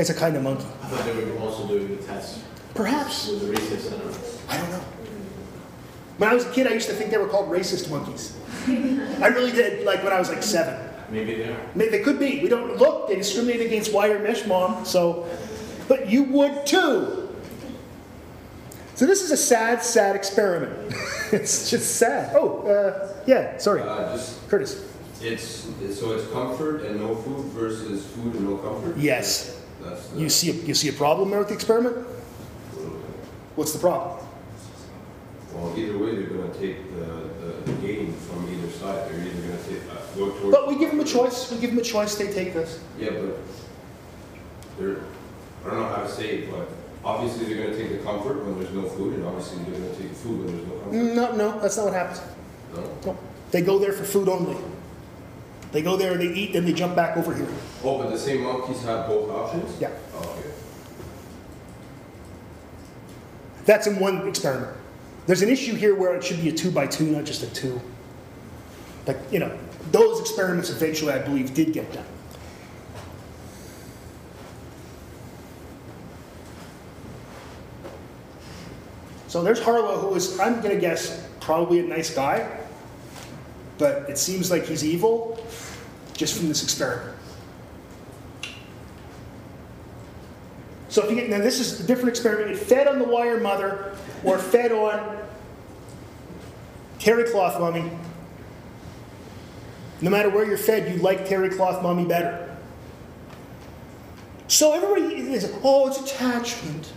It's 0.00 0.08
a 0.08 0.14
kind 0.14 0.34
of 0.34 0.42
monkey. 0.42 0.64
I 0.64 0.86
thought 0.86 1.04
they 1.04 1.24
were 1.30 1.38
also 1.40 1.68
doing 1.68 1.94
the 1.94 2.02
test 2.02 2.38
Perhaps. 2.74 3.28
with 3.28 3.40
the 3.40 3.90
don't 3.90 3.98
know. 4.06 4.18
I 4.48 4.56
don't 4.56 4.70
know. 4.70 4.78
When 6.16 6.30
I 6.30 6.32
was 6.34 6.46
a 6.46 6.50
kid, 6.52 6.66
I 6.66 6.72
used 6.72 6.88
to 6.88 6.94
think 6.94 7.10
they 7.10 7.18
were 7.18 7.28
called 7.28 7.50
racist 7.50 7.90
monkeys. 7.90 8.34
I 8.66 9.26
really 9.28 9.52
did. 9.52 9.84
Like 9.84 10.02
when 10.02 10.14
I 10.14 10.18
was 10.18 10.30
like 10.30 10.42
seven. 10.42 10.88
Maybe 11.10 11.34
they 11.34 11.50
are. 11.50 11.60
Maybe 11.74 11.90
they 11.90 12.02
could 12.02 12.18
be. 12.18 12.40
We 12.40 12.48
don't 12.48 12.78
look. 12.78 13.08
They 13.08 13.16
discriminate 13.16 13.60
against 13.60 13.92
wire 13.92 14.18
mesh 14.20 14.46
mom. 14.46 14.86
So, 14.86 15.28
but 15.86 16.08
you 16.08 16.22
would 16.24 16.64
too. 16.64 17.28
So 18.94 19.04
this 19.04 19.20
is 19.20 19.30
a 19.32 19.36
sad, 19.36 19.82
sad 19.82 20.16
experiment. 20.16 20.94
it's 21.32 21.68
just 21.68 21.96
sad. 21.96 22.34
Oh, 22.34 22.66
uh, 22.66 23.22
yeah. 23.26 23.58
Sorry, 23.58 23.82
Uh, 23.82 24.16
just, 24.16 24.48
Curtis. 24.48 24.82
it's, 25.20 25.68
so 25.98 26.12
it's 26.12 26.26
comfort 26.32 26.84
and 26.86 27.00
no 27.00 27.14
food 27.16 27.44
versus 27.52 28.06
food 28.06 28.34
and 28.34 28.48
no 28.48 28.56
comfort? 28.56 28.96
Yes. 28.96 29.59
That's 29.82 30.08
the. 30.08 30.20
You 30.20 30.28
see, 30.28 30.50
a, 30.50 30.54
you 30.54 30.74
see 30.74 30.88
a 30.88 30.92
problem 30.92 31.30
there 31.30 31.38
with 31.38 31.48
the 31.48 31.54
experiment? 31.54 31.96
What's 33.56 33.72
the 33.72 33.78
problem? 33.78 34.26
Well, 35.52 35.76
either 35.76 35.98
way, 35.98 36.14
they're 36.14 36.28
gonna 36.28 36.54
take 36.54 36.78
the, 36.94 37.04
the, 37.64 37.72
gain 37.82 38.12
from 38.12 38.48
either 38.52 38.70
side, 38.70 39.10
they're 39.10 39.20
either 39.20 39.40
gonna 39.40 39.62
take, 39.64 39.82
uh, 39.90 40.16
go 40.16 40.30
towards. 40.30 40.56
But 40.56 40.68
we 40.68 40.78
give 40.78 40.90
them 40.90 41.00
a 41.00 41.04
choice. 41.04 41.50
We 41.50 41.58
give 41.58 41.70
them 41.70 41.80
a 41.80 41.82
choice. 41.82 42.14
They 42.14 42.32
take 42.32 42.54
this. 42.54 42.80
Yeah, 42.98 43.10
but 43.10 43.38
they're, 44.78 44.98
I 45.64 45.70
don't 45.70 45.80
know 45.80 45.88
how 45.88 46.02
to 46.02 46.08
say 46.08 46.28
it, 46.38 46.50
but 46.50 46.68
obviously 47.04 47.52
they're 47.52 47.66
gonna 47.66 47.76
take 47.76 47.90
the 47.90 48.04
comfort 48.04 48.44
when 48.44 48.60
there's 48.60 48.72
no 48.72 48.88
food, 48.88 49.14
and 49.14 49.24
obviously 49.26 49.62
they're 49.64 49.80
gonna 49.80 49.94
take 49.96 50.10
the 50.10 50.14
food 50.14 50.44
when 50.44 50.56
there's 50.56 50.68
no 50.68 50.74
comfort. 50.74 50.92
No, 50.92 51.36
no, 51.36 51.60
that's 51.60 51.76
not 51.76 51.86
what 51.86 51.94
happens. 51.94 52.20
No? 52.74 52.98
No. 53.06 53.18
They 53.50 53.62
go 53.62 53.78
there 53.78 53.92
for 53.92 54.04
food 54.04 54.28
only. 54.28 54.56
They 55.72 55.82
go 55.82 55.96
there, 55.96 56.16
they 56.16 56.26
eat, 56.26 56.52
then 56.52 56.64
they 56.64 56.72
jump 56.72 56.96
back 56.96 57.16
over 57.16 57.34
here. 57.34 57.46
Oh, 57.84 57.98
but 57.98 58.10
the 58.10 58.18
same 58.18 58.42
monkeys 58.42 58.82
have 58.82 59.06
both 59.06 59.30
options? 59.30 59.80
Yeah. 59.80 59.90
Oh, 60.14 60.36
Okay. 60.38 60.50
That's 63.66 63.86
in 63.86 64.00
one 64.00 64.26
experiment. 64.26 64.76
There's 65.26 65.42
an 65.42 65.48
issue 65.48 65.74
here 65.74 65.94
where 65.94 66.16
it 66.16 66.24
should 66.24 66.40
be 66.40 66.48
a 66.48 66.52
two 66.52 66.72
by 66.72 66.86
two, 66.86 67.04
not 67.04 67.24
just 67.24 67.42
a 67.42 67.46
two. 67.54 67.80
But, 69.04 69.18
you 69.30 69.38
know, 69.38 69.56
those 69.92 70.20
experiments 70.20 70.70
eventually, 70.70 71.12
I 71.12 71.18
believe, 71.18 71.54
did 71.54 71.72
get 71.72 71.92
done. 71.92 72.04
So 79.28 79.44
there's 79.44 79.60
Harlow, 79.62 79.98
who 80.00 80.16
is, 80.16 80.40
I'm 80.40 80.60
going 80.60 80.74
to 80.74 80.80
guess, 80.80 81.28
probably 81.38 81.78
a 81.78 81.84
nice 81.84 82.12
guy, 82.12 82.58
but 83.78 84.10
it 84.10 84.18
seems 84.18 84.50
like 84.50 84.64
he's 84.64 84.84
evil 84.84 85.39
just 86.20 86.36
from 86.36 86.48
this 86.48 86.62
experiment. 86.62 87.16
So 90.90 91.02
if 91.02 91.08
you 91.08 91.16
get, 91.16 91.30
now 91.30 91.38
this 91.38 91.58
is 91.58 91.80
a 91.80 91.86
different 91.86 92.10
experiment. 92.10 92.50
It 92.50 92.58
fed 92.58 92.86
on 92.86 92.98
the 92.98 93.06
wire 93.06 93.40
mother 93.40 93.96
or 94.22 94.36
fed 94.36 94.70
on 94.70 95.18
terry 96.98 97.24
cloth 97.30 97.58
mummy. 97.58 97.90
No 100.02 100.10
matter 100.10 100.28
where 100.28 100.44
you're 100.44 100.58
fed, 100.58 100.92
you 100.92 101.00
like 101.00 101.26
terry 101.26 101.48
cloth 101.48 101.82
mummy 101.82 102.04
better. 102.04 102.54
So 104.46 104.74
everybody 104.74 105.32
is, 105.32 105.50
oh, 105.62 105.88
it's 105.88 106.00
attachment. 106.00 106.92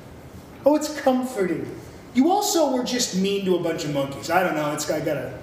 Oh, 0.65 0.75
it's 0.75 0.99
comforting. 0.99 1.79
You 2.13 2.29
also 2.29 2.75
were 2.75 2.83
just 2.83 3.15
mean 3.15 3.45
to 3.45 3.55
a 3.55 3.63
bunch 3.63 3.85
of 3.85 3.93
monkeys. 3.93 4.29
I 4.29 4.43
don't 4.43 4.55
know. 4.55 4.73
It's 4.73 4.89
I 4.91 4.99
gotta. 4.99 5.39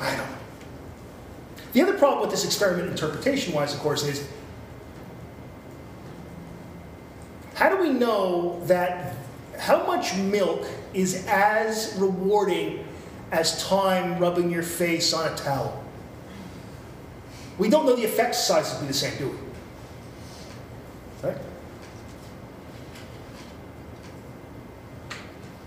I 0.00 0.16
don't 0.16 0.30
know. 0.30 0.36
The 1.72 1.82
other 1.82 1.98
problem 1.98 2.22
with 2.22 2.30
this 2.30 2.44
experiment, 2.44 2.88
interpretation 2.88 3.52
wise, 3.54 3.74
of 3.74 3.80
course, 3.80 4.02
is 4.04 4.26
how 7.54 7.68
do 7.68 7.76
we 7.76 7.90
know 7.90 8.60
that 8.66 9.14
how 9.58 9.86
much 9.86 10.16
milk 10.16 10.66
is 10.92 11.26
as 11.26 11.94
rewarding 11.98 12.86
as 13.32 13.62
time 13.66 14.18
rubbing 14.18 14.50
your 14.50 14.62
face 14.62 15.12
on 15.12 15.30
a 15.30 15.36
towel? 15.36 15.82
We 17.58 17.68
don't 17.70 17.86
know 17.86 17.96
the 17.96 18.04
effect 18.04 18.34
size 18.34 18.72
would 18.72 18.82
be 18.82 18.86
the 18.88 18.94
same, 18.94 19.16
do 19.18 19.30
we? 19.30 19.36
Right? 21.28 21.38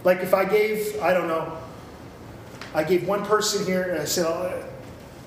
Like 0.04 0.22
if 0.22 0.34
I 0.34 0.46
gave, 0.46 1.00
I 1.02 1.14
don't 1.14 1.28
know, 1.28 1.59
I 2.74 2.84
gave 2.84 3.08
one 3.08 3.26
person 3.26 3.66
here, 3.66 3.84
and 3.84 4.02
I 4.02 4.06
said, 4.06 4.26
uh, 4.26 4.64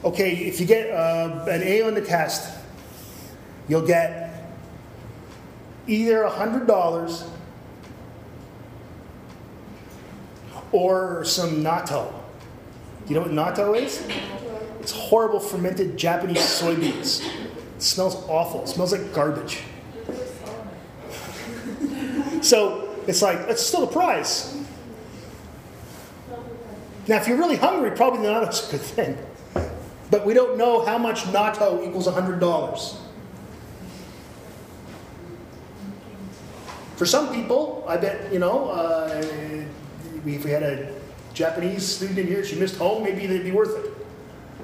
okay, 0.05 0.33
if 0.35 0.61
you 0.61 0.67
get 0.67 0.91
uh, 0.91 1.45
an 1.49 1.63
A 1.63 1.83
on 1.83 1.95
the 1.95 2.01
test, 2.01 2.59
you'll 3.69 3.87
get 3.87 4.55
either 5.87 6.25
$100 6.25 7.29
or 10.71 11.25
some 11.25 11.63
natto. 11.63 12.13
Do 13.07 13.15
you 13.15 13.21
know 13.21 13.27
what 13.27 13.33
natto 13.33 13.81
is? 13.81 14.07
It's 14.81 14.93
horrible 14.93 15.41
fermented 15.41 15.97
Japanese 15.97 16.39
soybeans. 16.39 17.27
It 17.77 17.83
smells 17.83 18.17
awful. 18.29 18.63
It 18.63 18.69
smells 18.69 18.93
like 18.93 19.13
garbage. 19.13 19.61
So 22.43 22.93
it's 23.07 23.23
like, 23.23 23.39
it's 23.49 23.65
still 23.65 23.85
a 23.85 23.87
prize. 23.87 24.62
Now, 27.09 27.17
if 27.17 27.27
you're 27.27 27.38
really 27.38 27.57
hungry, 27.57 27.91
probably 27.93 28.21
the 28.21 28.29
natto's 28.29 28.69
a 28.69 28.71
good 28.73 28.81
thing. 28.81 29.19
But 30.11 30.27
we 30.27 30.35
don't 30.35 30.57
know 30.59 30.85
how 30.85 30.99
much 30.99 31.23
natto 31.25 31.87
equals 31.87 32.07
$100. 32.07 32.97
For 36.97 37.07
some 37.07 37.33
people, 37.35 37.85
I 37.88 37.97
bet, 37.97 38.33
you 38.33 38.38
know, 38.38 38.69
uh, 38.69 39.23
if 40.25 40.45
we 40.45 40.51
had 40.51 40.62
a 40.62 40.95
Japanese 41.35 41.85
student 41.85 42.19
in 42.19 42.27
here, 42.27 42.45
she 42.45 42.57
missed 42.57 42.77
home, 42.77 43.03
maybe 43.03 43.27
they'd 43.27 43.43
be 43.43 43.51
worth 43.51 43.85
it. 43.85 43.93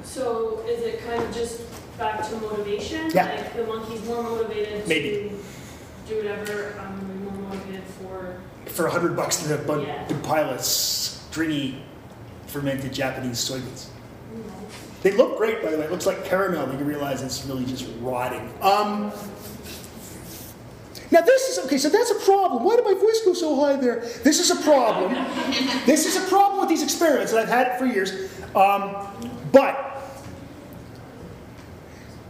So 0.05 0.63
is 0.69 0.81
it 0.83 1.05
kind 1.05 1.23
of 1.23 1.35
just 1.35 1.63
back 1.99 2.29
to 2.29 2.37
motivation? 2.37 3.11
Yeah. 3.13 3.25
Like 3.35 3.57
the 3.57 3.65
monkey's 3.67 4.05
more 4.05 4.23
motivated 4.23 4.87
Maybe. 4.87 5.33
to 6.07 6.15
do 6.15 6.17
whatever, 6.19 6.79
I'm 6.79 7.01
gonna 7.01 7.15
more 7.15 7.51
motivated 7.51 7.83
for, 8.01 8.37
For 8.67 8.87
a 8.87 8.91
hundred 8.91 9.17
bucks 9.17 9.43
to 9.43 9.55
a 9.73 9.83
Yeah. 9.83 10.07
pile 10.23 10.51
of 10.51 10.61
stringy 10.61 11.83
fermented 12.49 12.93
Japanese 12.93 13.39
soybeans. 13.39 13.87
They 15.03 15.13
look 15.13 15.39
great, 15.39 15.63
by 15.63 15.71
the 15.71 15.79
way. 15.79 15.85
It 15.85 15.93
looks 15.93 16.07
like 16.07 16.25
caramel. 16.25 16.67
but 16.67 16.79
You 16.79 16.85
realize 16.85 17.23
it's 17.23 17.45
really 17.47 17.65
just 17.65 17.89
rotting. 18.01 18.53
Um, 18.61 19.13
now 21.11 21.21
this 21.23 21.49
is 21.49 21.65
okay. 21.65 21.79
So 21.79 21.89
that's 21.89 22.11
a 22.11 22.19
problem. 22.25 22.65
Why 22.65 22.77
did 22.77 22.85
my 22.85 22.95
voice 22.95 23.23
go 23.25 23.33
so 23.33 23.59
high 23.61 23.77
there? 23.77 24.01
This 24.25 24.41
is 24.41 24.51
a 24.51 24.63
problem. 24.63 25.15
this 25.87 26.05
is 26.05 26.17
a 26.17 26.29
problem 26.29 26.61
with 26.61 26.69
these 26.69 26.83
experiments, 26.83 27.33
and 27.33 27.41
I've 27.41 27.49
had 27.49 27.69
it 27.69 27.79
for 27.79 27.87
years. 27.87 28.31
Um, 28.55 29.07
but 29.53 30.03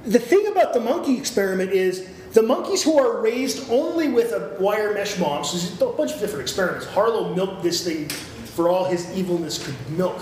the 0.05 0.19
thing 0.19 0.47
about 0.49 0.75
the 0.75 0.81
monkey 0.81 1.17
experiment 1.17 1.73
is 1.73 2.09
the 2.33 2.43
monkeys 2.43 2.83
who 2.83 2.99
are 2.99 3.21
raised 3.21 3.71
only 3.71 4.09
with 4.09 4.33
a 4.33 4.57
wire 4.61 4.95
mesh 4.95 5.19
mom. 5.19 5.43
So 5.45 5.57
there's 5.57 5.81
a 5.81 5.97
bunch 5.97 6.13
of 6.13 6.21
different 6.21 6.43
experiments. 6.43 6.87
Harlow 6.87 7.35
milked 7.35 7.63
this 7.63 7.85
thing 7.85 8.11
for 8.59 8.69
all 8.69 8.87
his 8.87 9.09
evilness 9.17 9.65
could 9.65 9.77
milk. 9.97 10.21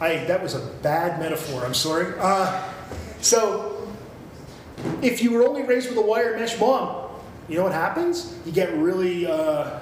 I, 0.00 0.16
that 0.24 0.42
was 0.42 0.54
a 0.54 0.60
bad 0.80 1.20
metaphor, 1.20 1.62
I'm 1.62 1.74
sorry. 1.74 2.14
Uh, 2.18 2.72
so, 3.20 3.86
if 5.02 5.22
you 5.22 5.32
were 5.32 5.46
only 5.46 5.62
raised 5.62 5.90
with 5.90 5.98
a 5.98 6.00
wire 6.00 6.38
mesh 6.38 6.58
mom, 6.58 7.10
you 7.50 7.58
know 7.58 7.64
what 7.64 7.74
happens? 7.74 8.34
You 8.46 8.52
get 8.52 8.72
really, 8.78 9.26
uh, 9.26 9.80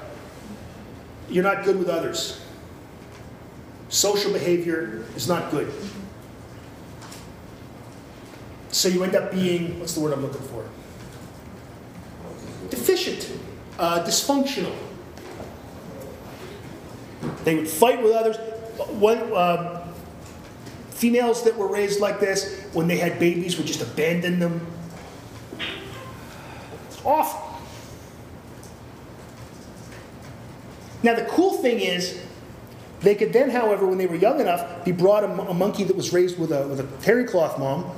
you're 1.31 1.45
not 1.45 1.63
good 1.63 1.79
with 1.79 1.89
others. 1.89 2.41
Social 3.91 4.33
behavior 4.33 5.07
is 5.15 5.29
not 5.29 5.53
good. 5.53 5.73
So 8.73 8.89
you 8.89 9.05
end 9.05 9.15
up 9.15 9.31
being, 9.31 9.79
what's 9.79 9.93
the 9.93 10.01
word 10.01 10.15
I'm 10.15 10.23
looking 10.23 10.43
for? 10.49 10.67
Deficient, 12.71 13.39
uh, 13.79 14.03
dysfunctional. 14.03 14.75
They 17.45 17.55
would 17.55 17.69
fight 17.69 18.03
with 18.03 18.13
others. 18.13 18.37
Um, 19.37 19.79
females 20.91 21.45
that 21.45 21.57
were 21.57 21.69
raised 21.69 22.01
like 22.01 22.19
this, 22.19 22.63
when 22.73 22.89
they 22.89 22.97
had 22.97 23.19
babies, 23.19 23.57
would 23.57 23.67
just 23.67 23.83
abandon 23.83 24.39
them. 24.39 24.67
It's 26.89 27.05
awful. 27.05 27.43
Now, 31.03 31.15
the 31.15 31.25
cool 31.27 31.59
thing 31.59 31.81
is, 31.81 32.19
they 33.01 33.15
could 33.15 33.35
then, 33.35 33.51
however, 33.51 33.87
when 33.87 33.99
they 33.99 34.07
were 34.07 34.17
young 34.17 34.41
enough, 34.41 34.85
be 34.87 34.93
brought 34.93 35.25
a, 35.25 35.29
a 35.29 35.53
monkey 35.53 35.85
that 35.85 35.95
was 35.95 36.15
raised 36.15 36.39
with 36.39 36.51
a, 36.51 36.67
with 36.67 36.81
a 36.81 37.05
terry 37.05 37.27
cloth 37.27 37.59
mom, 37.59 37.93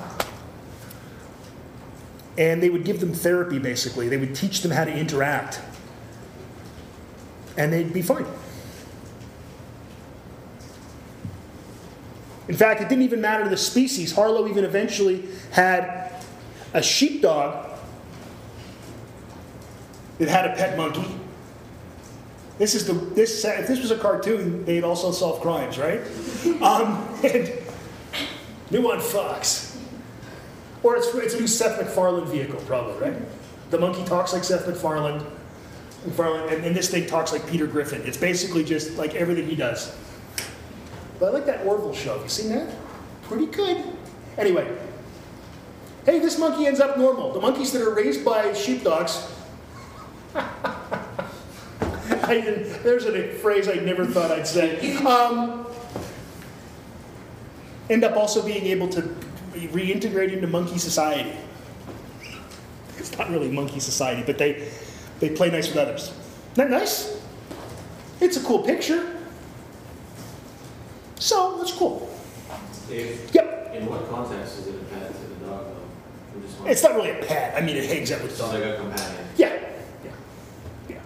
and 2.36 2.60
they 2.60 2.68
would 2.68 2.84
give 2.84 2.98
them 2.98 3.14
therapy 3.14 3.60
basically. 3.60 4.08
They 4.08 4.16
would 4.16 4.34
teach 4.34 4.62
them 4.62 4.72
how 4.72 4.84
to 4.84 4.92
interact, 4.92 5.60
and 7.56 7.72
they'd 7.72 7.92
be 7.92 8.02
fine. 8.02 8.26
In 12.48 12.54
fact, 12.54 12.80
it 12.80 12.88
didn't 12.88 13.02
even 13.02 13.20
matter 13.20 13.44
to 13.44 13.50
the 13.50 13.56
species. 13.56 14.12
Harlow 14.12 14.46
even 14.48 14.64
eventually 14.64 15.24
had 15.50 16.12
a 16.72 16.82
sheepdog 16.82 17.78
that 20.18 20.28
had 20.28 20.50
a 20.50 20.54
pet 20.54 20.76
monkey. 20.76 21.06
This 22.58 22.74
is 22.74 22.86
the 22.86 22.94
this 22.94 23.44
if 23.44 23.66
this 23.66 23.80
was 23.80 23.90
a 23.90 23.98
cartoon, 23.98 24.64
they'd 24.64 24.84
also 24.84 25.12
solve 25.12 25.40
crimes, 25.40 25.78
right? 25.78 26.00
Um, 26.62 27.06
and 27.22 27.52
new 28.70 28.90
on 28.90 29.00
Fox, 29.00 29.78
or 30.82 30.96
it's 30.96 31.12
it's 31.14 31.34
a 31.34 31.40
new 31.40 31.46
Seth 31.46 31.78
MacFarlane 31.78 32.26
vehicle, 32.26 32.60
probably, 32.60 33.10
right? 33.10 33.22
The 33.70 33.78
monkey 33.78 34.04
talks 34.04 34.32
like 34.32 34.44
Seth 34.44 34.66
MacFarlane, 34.66 35.22
MacFarlane 36.06 36.54
and, 36.54 36.64
and 36.64 36.76
this 36.76 36.88
thing 36.88 37.06
talks 37.06 37.32
like 37.32 37.46
Peter 37.46 37.66
Griffin. 37.66 38.02
It's 38.06 38.16
basically 38.16 38.64
just 38.64 38.96
like 38.96 39.14
everything 39.14 39.48
he 39.48 39.56
does. 39.56 39.94
But 41.18 41.28
I 41.28 41.30
like 41.30 41.46
that 41.46 41.64
Orville 41.64 41.94
show. 41.94 42.14
Have 42.14 42.22
you 42.22 42.28
seen 42.28 42.50
that? 42.50 42.72
Pretty 43.22 43.46
good. 43.46 43.82
Anyway, 44.38 44.78
hey, 46.04 46.18
this 46.18 46.38
monkey 46.38 46.66
ends 46.66 46.80
up 46.80 46.98
normal. 46.98 47.32
The 47.32 47.40
monkeys 47.40 47.72
that 47.72 47.82
are 47.82 47.94
raised 47.94 48.24
by 48.24 48.52
sheepdogs. 48.52 49.32
There's 52.26 53.06
a 53.06 53.28
phrase 53.34 53.68
I 53.68 53.74
never 53.74 54.04
thought 54.04 54.30
I'd 54.30 54.46
say. 54.46 54.96
Um, 54.98 55.66
end 57.88 58.04
up 58.04 58.16
also 58.16 58.44
being 58.44 58.66
able 58.66 58.88
to 58.90 59.02
reintegrate 59.54 60.32
into 60.32 60.46
monkey 60.46 60.78
society. 60.78 61.32
It's 62.98 63.16
not 63.16 63.30
really 63.30 63.50
monkey 63.50 63.80
society, 63.80 64.22
but 64.26 64.38
they, 64.38 64.68
they 65.20 65.30
play 65.30 65.50
nice 65.50 65.68
with 65.68 65.78
others. 65.78 66.12
Isn't 66.52 66.70
that 66.70 66.70
nice? 66.70 67.20
It's 68.20 68.36
a 68.36 68.42
cool 68.42 68.62
picture. 68.62 69.15
So, 71.18 71.56
that's 71.58 71.72
cool. 71.72 72.08
Dave, 72.88 73.30
Yep. 73.32 73.74
in 73.74 73.86
what 73.86 74.08
context 74.08 74.58
is 74.60 74.66
it 74.68 74.74
a 74.76 74.84
pet 74.94 75.08
to 75.12 75.20
the 75.40 75.46
dog 75.46 75.64
though? 75.66 76.40
Just 76.46 76.66
It's 76.66 76.82
not 76.82 76.94
really 76.94 77.10
a 77.10 77.24
pet. 77.24 77.54
I 77.56 77.60
mean, 77.64 77.76
it 77.76 77.84
hangs 77.86 78.12
out 78.12 78.22
with 78.22 78.30
It's 78.30 78.38
the 78.38 78.44
just 78.46 78.54
dog. 78.54 78.62
like 78.62 78.74
a 78.74 78.76
companion. 78.76 79.24
Yeah. 79.36 79.52
Yeah. 80.04 80.10
Yeah. 80.88 80.96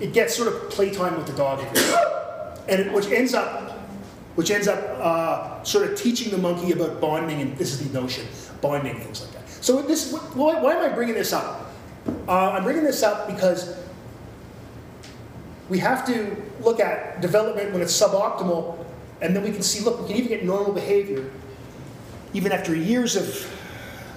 It 0.00 0.12
gets 0.12 0.34
sort 0.34 0.48
of 0.48 0.70
playtime 0.70 1.16
with 1.16 1.26
the 1.26 1.32
dog, 1.34 1.60
and 2.68 2.80
it, 2.80 2.92
which 2.92 3.06
ends 3.10 3.34
up, 3.34 3.72
which 4.36 4.50
ends 4.50 4.66
up 4.68 4.78
uh, 5.00 5.62
sort 5.64 5.90
of 5.90 5.98
teaching 5.98 6.30
the 6.30 6.38
monkey 6.38 6.72
about 6.72 7.00
bonding, 7.00 7.40
and 7.42 7.58
this 7.58 7.72
is 7.72 7.86
the 7.86 7.98
notion, 8.00 8.26
bonding, 8.62 8.98
things 9.00 9.20
like 9.20 9.32
that. 9.32 9.48
So 9.62 9.82
this, 9.82 10.12
why, 10.34 10.60
why 10.60 10.74
am 10.74 10.90
I 10.90 10.94
bringing 10.94 11.14
this 11.14 11.32
up? 11.32 11.70
Uh, 12.28 12.50
I'm 12.50 12.64
bringing 12.64 12.84
this 12.84 13.02
up 13.02 13.26
because 13.26 13.76
we 15.68 15.78
have 15.78 16.06
to 16.06 16.36
look 16.60 16.80
at 16.80 17.20
development 17.20 17.72
when 17.72 17.80
it's 17.80 17.98
suboptimal, 17.98 18.84
and 19.20 19.34
then 19.34 19.42
we 19.42 19.50
can 19.50 19.62
see, 19.62 19.82
look, 19.82 20.00
we 20.02 20.08
can 20.08 20.16
even 20.16 20.28
get 20.28 20.44
normal 20.44 20.72
behavior, 20.72 21.30
even 22.32 22.52
after 22.52 22.74
years 22.74 23.16
of, 23.16 23.50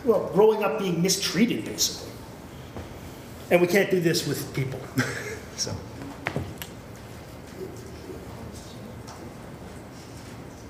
well, 0.03 0.29
growing 0.33 0.63
up 0.63 0.79
being 0.79 1.01
mistreated, 1.01 1.63
basically. 1.65 2.11
And 3.49 3.61
we 3.61 3.67
can't 3.67 3.89
do 3.89 4.01
this 4.01 4.27
with 4.27 4.53
people. 4.53 4.79
so. 5.55 5.73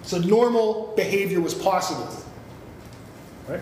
So 0.03 0.19
normal 0.19 0.93
behavior 0.95 1.41
was 1.41 1.53
possible. 1.53 2.07
Right? 3.47 3.61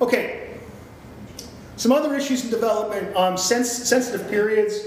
Okay. 0.00 0.41
Some 1.82 1.90
other 1.90 2.14
issues 2.14 2.44
in 2.44 2.50
development, 2.50 3.16
um, 3.16 3.36
sens- 3.36 3.68
sensitive 3.68 4.28
periods. 4.28 4.78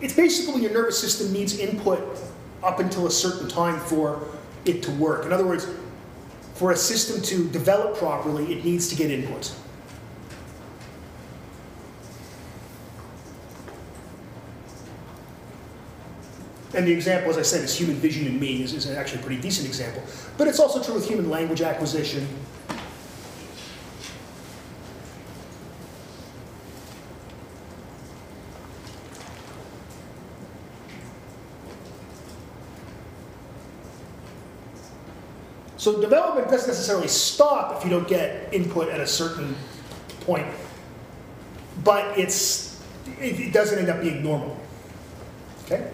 It's 0.00 0.12
basically 0.12 0.62
your 0.62 0.72
nervous 0.72 0.98
system 0.98 1.32
needs 1.32 1.56
input 1.56 2.18
up 2.64 2.80
until 2.80 3.06
a 3.06 3.12
certain 3.12 3.48
time 3.48 3.78
for 3.78 4.26
it 4.64 4.82
to 4.82 4.90
work. 4.90 5.24
In 5.24 5.32
other 5.32 5.46
words, 5.46 5.68
for 6.54 6.72
a 6.72 6.76
system 6.76 7.22
to 7.22 7.48
develop 7.50 7.96
properly, 7.96 8.52
it 8.52 8.64
needs 8.64 8.88
to 8.88 8.96
get 8.96 9.12
input. 9.12 9.54
And 16.74 16.88
the 16.88 16.92
example, 16.92 17.30
as 17.30 17.38
I 17.38 17.42
said, 17.42 17.62
is 17.62 17.78
human 17.78 17.96
vision 17.96 18.26
in 18.26 18.38
me 18.40 18.64
is, 18.64 18.72
is 18.72 18.90
actually 18.90 19.20
a 19.20 19.24
pretty 19.24 19.40
decent 19.40 19.68
example. 19.68 20.02
But 20.36 20.48
it's 20.48 20.58
also 20.58 20.82
true 20.82 20.94
with 20.94 21.08
human 21.08 21.30
language 21.30 21.62
acquisition. 21.62 22.26
So 35.88 35.98
development 36.02 36.50
doesn't 36.50 36.68
necessarily 36.68 37.08
stop 37.08 37.78
if 37.78 37.84
you 37.84 37.88
don't 37.88 38.06
get 38.06 38.52
input 38.52 38.90
at 38.90 39.00
a 39.00 39.06
certain 39.06 39.56
point, 40.20 40.46
but 41.82 42.18
it's 42.18 42.84
it, 43.18 43.40
it 43.40 43.52
doesn't 43.54 43.78
end 43.78 43.88
up 43.88 44.02
being 44.02 44.22
normal. 44.22 44.60
Okay. 45.64 45.90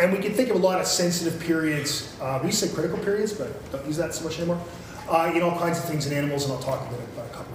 And 0.00 0.12
we 0.12 0.18
can 0.18 0.34
think 0.34 0.48
of 0.48 0.56
a 0.56 0.58
lot 0.58 0.80
of 0.80 0.88
sensitive 0.88 1.38
periods. 1.38 2.12
Uh, 2.20 2.40
we 2.42 2.48
used 2.48 2.58
to 2.58 2.66
say 2.66 2.74
critical 2.74 2.98
periods, 2.98 3.32
but 3.32 3.70
don't 3.70 3.86
use 3.86 3.98
that 3.98 4.12
so 4.12 4.24
much 4.24 4.36
anymore. 4.38 4.60
Uh, 5.08 5.30
in 5.32 5.42
all 5.42 5.56
kinds 5.60 5.78
of 5.78 5.84
things 5.84 6.08
in 6.08 6.12
animals, 6.12 6.42
and 6.42 6.54
I'll 6.54 6.58
talk 6.58 6.84
a 6.88 6.90
bit 6.90 6.98
about 7.14 7.26
a 7.26 7.28
couple 7.28 7.54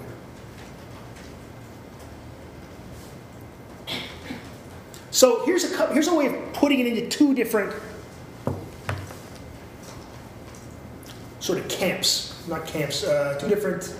here. 3.89 3.99
So 5.12 5.45
here's 5.45 5.69
a 5.69 5.93
here's 5.93 6.07
a 6.07 6.15
way 6.15 6.27
of 6.27 6.53
putting 6.53 6.79
it 6.79 6.88
into 6.88 7.09
two 7.09 7.36
different 7.36 7.75
sort 11.43 11.60
of 11.60 11.67
camps, 11.67 12.41
not 12.47 12.65
camps, 12.65 13.03
uh, 13.03 13.38
two 13.38 13.49
different. 13.49 13.93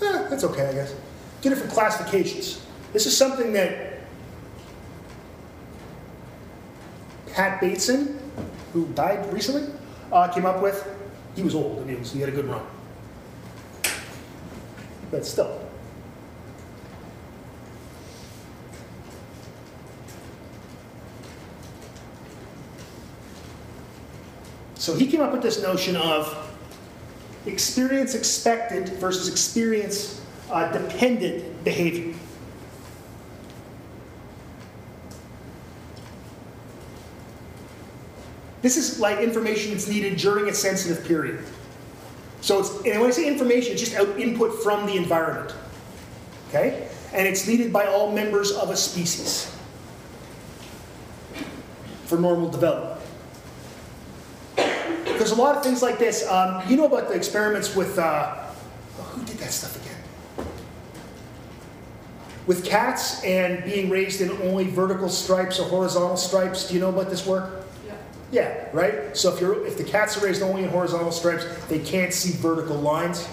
Eh, 0.00 0.28
that's 0.30 0.44
okay, 0.44 0.68
I 0.68 0.72
guess. 0.74 0.94
Two 1.42 1.48
different 1.50 1.72
classifications. 1.72 2.64
This 2.92 3.04
is 3.06 3.16
something 3.16 3.52
that 3.52 3.98
Pat 7.32 7.60
Bateson, 7.60 8.16
who 8.72 8.86
died 8.94 9.32
recently, 9.32 9.74
uh, 10.12 10.28
came 10.28 10.46
up 10.46 10.62
with. 10.62 10.88
He 11.34 11.42
was 11.42 11.56
old 11.56 11.84
he, 11.88 11.96
was, 11.96 12.12
he 12.12 12.20
had 12.20 12.28
a 12.28 12.32
good 12.32 12.46
run. 12.46 12.62
But 15.10 15.26
still. 15.26 15.60
So 24.76 24.94
he 24.94 25.08
came 25.08 25.20
up 25.20 25.32
with 25.32 25.42
this 25.42 25.60
notion 25.60 25.96
of 25.96 26.44
experience 27.46 28.14
expected 28.14 28.88
versus 29.00 29.28
experience 29.28 30.20
uh, 30.50 30.70
dependent 30.72 31.64
behavior. 31.64 32.14
This 38.62 38.78
is 38.78 38.98
like 38.98 39.18
information 39.18 39.72
that's 39.72 39.86
needed 39.88 40.16
during 40.16 40.48
a 40.48 40.54
sensitive 40.54 41.04
period. 41.04 41.44
So 42.40 42.60
it's, 42.60 42.70
and 42.86 43.00
when 43.00 43.08
I 43.08 43.10
say 43.10 43.28
information, 43.28 43.72
it's 43.72 43.82
just 43.82 43.94
out 43.94 44.18
input 44.18 44.62
from 44.62 44.86
the 44.86 44.96
environment. 44.96 45.54
Okay? 46.48 46.88
And 47.12 47.28
it's 47.28 47.46
needed 47.46 47.72
by 47.72 47.84
all 47.86 48.12
members 48.12 48.52
of 48.52 48.70
a 48.70 48.76
species 48.76 49.54
for 52.06 52.18
normal 52.18 52.48
development. 52.48 52.93
There's 55.18 55.30
a 55.30 55.36
lot 55.36 55.56
of 55.56 55.62
things 55.62 55.82
like 55.82 55.98
this. 55.98 56.28
Um, 56.28 56.62
you 56.68 56.76
know 56.76 56.86
about 56.86 57.08
the 57.08 57.14
experiments 57.14 57.74
with, 57.74 57.98
uh, 57.98 58.34
oh, 58.98 59.02
who 59.02 59.24
did 59.24 59.38
that 59.38 59.52
stuff 59.52 59.76
again? 59.76 60.46
With 62.46 62.64
cats 62.64 63.22
and 63.24 63.64
being 63.64 63.88
raised 63.88 64.20
in 64.20 64.30
only 64.42 64.64
vertical 64.64 65.08
stripes 65.08 65.58
or 65.58 65.68
horizontal 65.68 66.16
stripes. 66.16 66.68
Do 66.68 66.74
you 66.74 66.80
know 66.80 66.90
about 66.90 67.08
this 67.08 67.26
work? 67.26 67.64
Yeah. 67.86 67.94
Yeah, 68.32 68.68
right? 68.72 69.16
So 69.16 69.32
if 69.32 69.40
you're 69.40 69.64
if 69.66 69.78
the 69.78 69.84
cats 69.84 70.16
are 70.16 70.26
raised 70.26 70.42
only 70.42 70.64
in 70.64 70.68
horizontal 70.68 71.12
stripes, 71.12 71.46
they 71.68 71.78
can't 71.78 72.12
see 72.12 72.32
vertical 72.32 72.76
lines. 72.76 73.26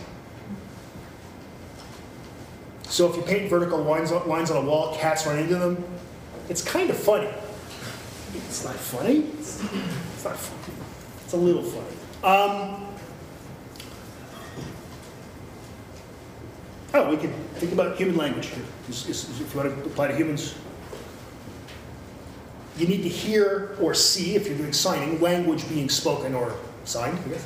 So 2.84 3.10
if 3.10 3.16
you 3.16 3.22
paint 3.24 3.50
vertical 3.50 3.80
lines 3.80 4.12
on, 4.12 4.28
lines 4.28 4.52
on 4.52 4.64
a 4.64 4.68
wall, 4.68 4.96
cats 4.98 5.26
run 5.26 5.40
into 5.40 5.56
them. 5.56 5.84
It's 6.48 6.62
kind 6.62 6.90
of 6.90 6.98
funny. 6.98 7.30
It's 8.34 8.64
not 8.64 8.76
funny. 8.76 9.26
It's 9.40 9.62
not 10.24 10.38
funny. 10.38 10.81
It's 11.32 11.38
a 11.40 11.42
little 11.42 11.64
funny. 11.64 11.86
Um, 12.26 12.86
oh, 16.94 17.10
we 17.10 17.16
can 17.16 17.32
think 17.56 17.72
about 17.72 17.96
human 17.96 18.18
language 18.18 18.48
here. 18.48 18.66
Is- 18.90 19.08
is- 19.08 19.30
if 19.40 19.54
you 19.54 19.62
want 19.62 19.82
to 19.82 19.86
apply 19.86 20.10
to 20.10 20.16
humans, 20.18 20.56
you 22.78 22.86
need 22.86 23.04
to 23.04 23.08
hear 23.08 23.78
or 23.80 23.94
see, 23.94 24.36
if 24.36 24.46
you're 24.46 24.58
doing 24.58 24.74
signing, 24.74 25.22
language 25.22 25.70
being 25.70 25.88
spoken 25.88 26.36
or 26.36 26.54
signed, 26.84 27.18
I 27.26 27.30
guess. 27.30 27.46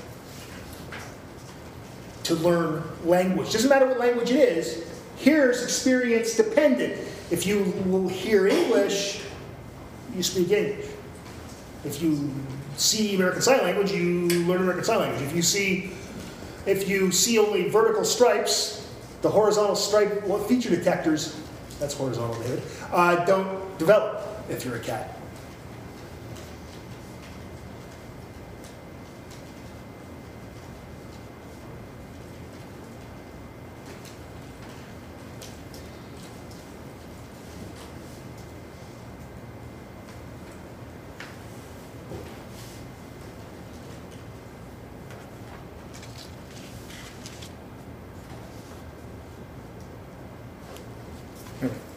To 2.23 2.33
learn 2.33 2.81
language. 3.05 3.53
Doesn't 3.53 3.69
matter 3.69 3.85
what 3.85 3.99
language 3.99 4.31
it 4.31 4.37
is, 4.37 4.83
here's 5.17 5.61
experience 5.61 6.35
dependent. 6.35 6.99
If 7.29 7.45
you 7.45 7.71
will 7.85 8.07
hear 8.07 8.47
English, 8.47 9.21
you 10.15 10.23
speak 10.23 10.49
English. 10.49 10.87
If 11.85 12.01
you 12.01 12.33
see 12.77 13.15
American 13.15 13.41
Sign 13.41 13.61
Language, 13.61 13.91
you 13.91 14.27
learn 14.45 14.61
American 14.61 14.83
Sign 14.83 14.99
Language. 14.99 15.21
If 15.21 15.35
you 15.35 15.41
see, 15.41 15.91
if 16.65 16.89
you 16.89 17.11
see 17.11 17.37
only 17.37 17.69
vertical 17.69 18.03
stripes, 18.03 18.89
the 19.21 19.29
horizontal 19.29 19.75
stripe 19.75 20.23
feature 20.47 20.69
detectors, 20.69 21.39
that's 21.79 21.93
horizontal, 21.93 22.41
David, 22.41 22.63
uh, 22.91 23.23
don't 23.25 23.77
develop 23.77 24.21
if 24.49 24.65
you're 24.65 24.77
a 24.77 24.79
cat. 24.79 25.17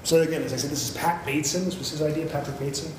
So 0.09 0.23
again, 0.23 0.43
as 0.43 0.55
I 0.55 0.57
said, 0.57 0.71
this 0.71 0.89
is 0.89 0.97
Pat 0.97 1.27
Bateson. 1.27 1.67
This 1.67 1.77
was 1.77 1.91
his 1.91 2.01
idea, 2.01 2.25
Patrick 2.25 2.59
Bateson. 2.59 2.91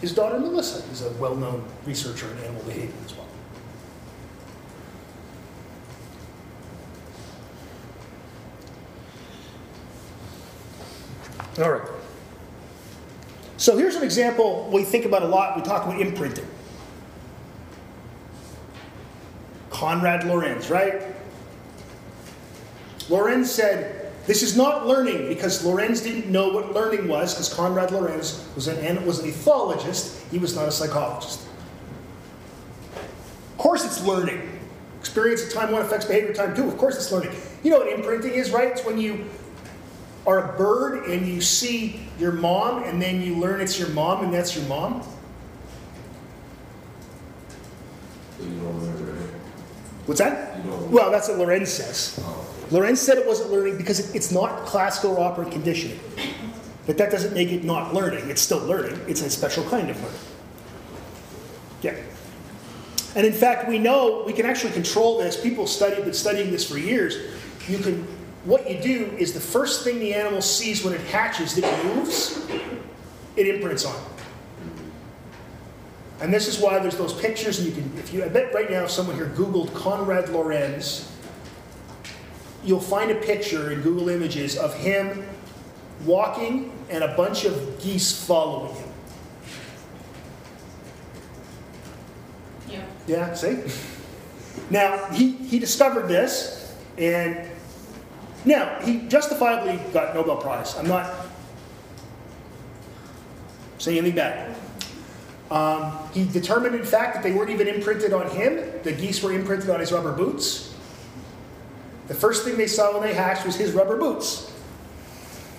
His 0.00 0.12
daughter 0.12 0.40
Melissa 0.40 0.84
is 0.90 1.02
a 1.02 1.10
well-known 1.20 1.64
researcher 1.86 2.28
in 2.32 2.38
animal 2.38 2.64
behavior 2.64 2.92
as 3.04 3.14
well. 3.14 3.28
All 11.64 11.78
right. 11.78 11.88
So 13.56 13.76
here's 13.76 13.94
an 13.94 14.02
example 14.02 14.68
we 14.72 14.82
think 14.82 15.04
about 15.04 15.22
a 15.22 15.26
lot. 15.26 15.54
We 15.54 15.62
talk 15.62 15.84
about 15.84 16.00
imprinting. 16.00 16.48
Konrad 19.70 20.24
Lorenz, 20.24 20.70
right? 20.70 21.02
Lorenz 23.08 23.48
said, 23.48 23.99
This 24.26 24.42
is 24.42 24.56
not 24.56 24.86
learning 24.86 25.28
because 25.28 25.64
Lorenz 25.64 26.02
didn't 26.02 26.30
know 26.30 26.50
what 26.50 26.72
learning 26.72 27.08
was 27.08 27.34
because 27.34 27.52
Konrad 27.52 27.90
Lorenz 27.90 28.46
was 28.54 28.68
an, 28.68 29.04
was 29.06 29.20
an 29.20 29.30
ethologist, 29.30 30.30
he 30.30 30.38
was 30.38 30.54
not 30.54 30.68
a 30.68 30.72
psychologist. 30.72 31.40
Of 32.94 33.58
course, 33.58 33.84
it's 33.84 34.04
learning. 34.04 34.58
Experience 35.00 35.44
at 35.44 35.52
time 35.52 35.72
one 35.72 35.82
affects 35.82 36.04
behavior 36.04 36.30
at 36.30 36.36
time 36.36 36.54
two. 36.54 36.68
Of 36.68 36.76
course, 36.76 36.96
it's 36.96 37.10
learning. 37.10 37.32
You 37.62 37.70
know 37.70 37.78
what 37.78 37.92
imprinting 37.92 38.32
is, 38.32 38.50
right? 38.50 38.68
It's 38.68 38.84
when 38.84 38.98
you 38.98 39.26
are 40.26 40.52
a 40.54 40.58
bird 40.58 41.06
and 41.06 41.26
you 41.26 41.40
see 41.40 42.06
your 42.18 42.32
mom 42.32 42.84
and 42.84 43.00
then 43.00 43.22
you 43.22 43.36
learn 43.36 43.60
it's 43.60 43.78
your 43.78 43.88
mom 43.88 44.22
and 44.22 44.32
that's 44.32 44.54
your 44.54 44.66
mom. 44.66 45.02
So 48.38 48.44
you 48.44 48.50
don't 48.50 48.80
remember 48.80 49.16
it. 49.16 49.30
What's 50.06 50.20
that? 50.20 50.64
Well, 50.64 51.10
that's 51.10 51.28
what 51.28 51.38
Lorenz 51.38 51.70
says. 51.70 52.22
Oh. 52.22 52.39
Lorenz 52.70 53.00
said 53.00 53.18
it 53.18 53.26
wasn't 53.26 53.50
learning 53.50 53.76
because 53.76 53.98
it- 53.98 54.14
it's 54.14 54.30
not 54.30 54.64
classical 54.66 55.18
operant 55.18 55.52
conditioning. 55.52 55.98
But 56.86 56.98
that 56.98 57.10
doesn't 57.10 57.34
make 57.34 57.50
it 57.52 57.64
not 57.64 57.94
learning. 57.94 58.30
It's 58.30 58.40
still 58.40 58.58
learning. 58.60 59.00
It's 59.06 59.22
a 59.22 59.30
special 59.30 59.64
kind 59.64 59.90
of 59.90 59.96
learning. 59.96 60.18
Yeah. 61.82 61.94
And 63.14 63.26
in 63.26 63.32
fact, 63.32 63.68
we 63.68 63.78
know 63.78 64.22
we 64.26 64.32
can 64.32 64.46
actually 64.46 64.72
control 64.72 65.18
this. 65.18 65.36
People 65.36 65.66
study, 65.66 66.00
been 66.02 66.12
studying 66.12 66.50
this 66.50 66.68
for 66.68 66.78
years. 66.78 67.16
You 67.68 67.78
can, 67.78 68.06
what 68.44 68.70
you 68.70 68.80
do 68.80 69.12
is 69.18 69.32
the 69.32 69.40
first 69.40 69.84
thing 69.84 69.98
the 69.98 70.14
animal 70.14 70.40
sees 70.42 70.84
when 70.84 70.94
it 70.94 71.00
hatches 71.00 71.54
that 71.56 71.84
moves, 71.84 72.38
it 73.36 73.46
imprints 73.48 73.84
on. 73.84 73.96
And 76.20 76.32
this 76.32 76.46
is 76.46 76.58
why 76.58 76.78
there's 76.78 76.96
those 76.96 77.14
pictures, 77.14 77.58
and 77.58 77.68
you 77.68 77.72
can, 77.74 77.92
if 77.98 78.12
you, 78.12 78.22
I 78.24 78.28
bet 78.28 78.52
right 78.54 78.70
now 78.70 78.84
if 78.84 78.90
someone 78.90 79.16
here 79.16 79.32
Googled 79.34 79.72
Konrad 79.72 80.28
Lorenz, 80.28 81.09
you'll 82.64 82.80
find 82.80 83.10
a 83.10 83.14
picture 83.14 83.70
in 83.70 83.82
Google 83.82 84.08
Images 84.08 84.56
of 84.56 84.74
him 84.74 85.24
walking 86.04 86.72
and 86.88 87.04
a 87.04 87.14
bunch 87.16 87.44
of 87.44 87.80
geese 87.80 88.24
following 88.24 88.74
him. 88.74 88.88
Yeah. 92.68 92.84
Yeah, 93.06 93.34
see? 93.34 93.62
Now, 94.70 95.06
he, 95.12 95.32
he 95.32 95.58
discovered 95.58 96.08
this, 96.08 96.74
and 96.98 97.48
now, 98.44 98.80
he 98.80 99.06
justifiably 99.08 99.78
got 99.92 100.14
Nobel 100.14 100.36
Prize. 100.36 100.74
I'm 100.76 100.88
not 100.88 101.26
saying 103.78 103.98
anything 103.98 104.16
bad. 104.16 104.56
Um, 105.50 105.98
he 106.12 106.24
determined, 106.24 106.74
in 106.74 106.84
fact, 106.84 107.14
that 107.14 107.22
they 107.22 107.32
weren't 107.32 107.50
even 107.50 107.68
imprinted 107.68 108.12
on 108.12 108.30
him. 108.30 108.62
The 108.82 108.92
geese 108.92 109.22
were 109.22 109.32
imprinted 109.32 109.68
on 109.68 109.80
his 109.80 109.92
rubber 109.92 110.12
boots. 110.12 110.69
The 112.10 112.16
first 112.16 112.44
thing 112.44 112.56
they 112.56 112.66
saw 112.66 112.92
when 112.92 113.02
they 113.02 113.14
hatched 113.14 113.46
was 113.46 113.54
his 113.54 113.70
rubber 113.70 113.96
boots. 113.96 114.52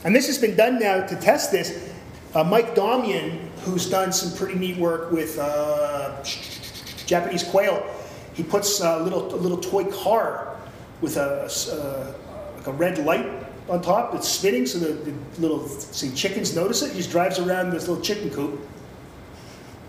And 0.03 0.13
this 0.13 0.27
has 0.27 0.37
been 0.37 0.57
done 0.57 0.79
now 0.79 1.07
to 1.07 1.15
test 1.15 1.49
this. 1.49 1.89
Uh, 2.35 2.43
Mike 2.43 2.75
Domjan, 2.75 3.47
who's 3.59 3.89
done 3.89 4.11
some 4.11 4.37
pretty 4.37 4.59
neat 4.59 4.75
work 4.75 5.13
with 5.13 5.39
uh, 5.39 6.21
Japanese 7.05 7.43
quail, 7.43 7.81
he 8.33 8.43
puts 8.43 8.81
a 8.81 8.99
little, 8.99 9.33
a 9.33 9.39
little 9.39 9.59
toy 9.59 9.85
car 9.85 10.57
with 10.99 11.15
a, 11.15 11.49
uh, 11.71 12.13
like 12.57 12.67
a 12.67 12.73
red 12.73 12.97
light 12.97 13.27
on 13.69 13.81
top 13.81 14.11
that's 14.11 14.27
spinning 14.27 14.65
so 14.65 14.77
the, 14.77 14.91
the 14.91 15.13
little 15.39 15.65
see, 15.69 16.13
chickens 16.13 16.53
notice 16.53 16.81
it. 16.81 16.91
He 16.91 16.97
just 16.97 17.11
drives 17.11 17.39
around 17.39 17.69
this 17.69 17.87
little 17.87 18.03
chicken 18.03 18.29
coop. 18.29 18.59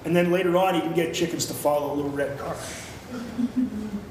And 0.04 0.14
then 0.14 0.30
later 0.30 0.56
on, 0.56 0.76
he 0.76 0.80
can 0.80 0.94
get 0.94 1.12
chickens 1.12 1.46
to 1.46 1.54
follow 1.54 1.92
a 1.92 1.96
little 1.96 2.12
red 2.12 2.38
car. 2.38 2.54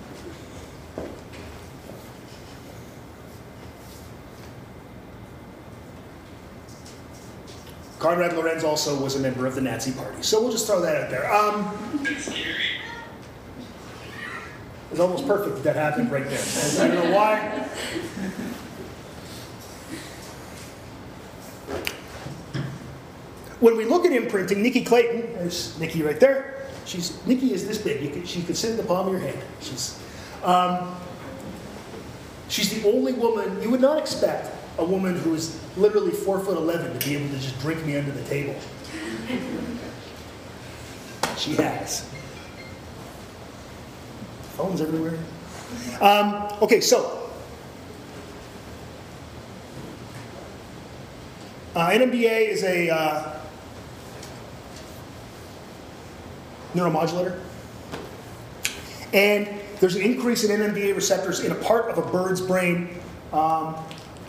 Konrad 8.01 8.35
Lorenz 8.35 8.63
also 8.63 8.99
was 8.99 9.15
a 9.15 9.19
member 9.19 9.45
of 9.45 9.53
the 9.53 9.61
Nazi 9.61 9.91
Party. 9.91 10.23
So 10.23 10.41
we'll 10.41 10.51
just 10.51 10.65
throw 10.65 10.81
that 10.81 11.03
out 11.03 11.11
there. 11.11 11.31
Um, 11.31 12.03
it's 14.89 14.99
almost 14.99 15.27
perfect 15.27 15.57
that 15.57 15.63
that 15.63 15.75
happened 15.75 16.11
right 16.11 16.27
there. 16.27 16.39
I 16.79 16.87
don't 16.87 16.95
know 16.95 17.15
why. 17.15 17.69
When 23.59 23.77
we 23.77 23.85
look 23.85 24.03
at 24.05 24.11
imprinting, 24.11 24.63
Nicky 24.63 24.83
Clayton, 24.83 25.33
there's 25.33 25.79
Nicky 25.79 26.01
right 26.01 26.19
there. 26.19 26.65
She's 26.85 27.23
Nicky 27.27 27.53
is 27.53 27.67
this 27.67 27.77
big. 27.77 28.25
She 28.25 28.41
could 28.41 28.57
sit 28.57 28.71
in 28.71 28.77
the 28.77 28.83
palm 28.83 29.05
of 29.05 29.13
your 29.13 29.21
hand. 29.21 29.37
She's, 29.61 29.99
um, 30.43 30.95
she's 32.49 32.81
the 32.81 32.91
only 32.91 33.13
woman 33.13 33.61
you 33.61 33.69
would 33.69 33.79
not 33.79 33.99
expect 33.99 34.49
a 34.81 34.83
woman 34.83 35.15
who 35.15 35.35
is 35.35 35.59
literally 35.77 36.11
four 36.11 36.39
foot 36.39 36.57
eleven 36.57 36.97
to 36.97 37.07
be 37.07 37.15
able 37.15 37.29
to 37.29 37.39
just 37.39 37.57
drink 37.59 37.85
me 37.85 37.95
under 37.97 38.11
the 38.11 38.23
table. 38.23 38.55
She 41.37 41.55
has. 41.55 42.09
Phones 44.57 44.81
everywhere. 44.81 45.17
Um, 46.01 46.49
okay, 46.63 46.81
so 46.81 47.29
uh, 51.75 51.89
NMDA 51.89 52.49
is 52.49 52.63
a 52.63 52.89
uh, 52.89 53.39
neuromodulator, 56.73 57.39
and 59.13 59.47
there's 59.79 59.95
an 59.95 60.01
increase 60.01 60.43
in 60.43 60.59
NMDA 60.59 60.95
receptors 60.95 61.41
in 61.41 61.51
a 61.51 61.55
part 61.55 61.89
of 61.89 61.99
a 61.99 62.11
bird's 62.11 62.41
brain 62.41 62.89
um, 63.31 63.75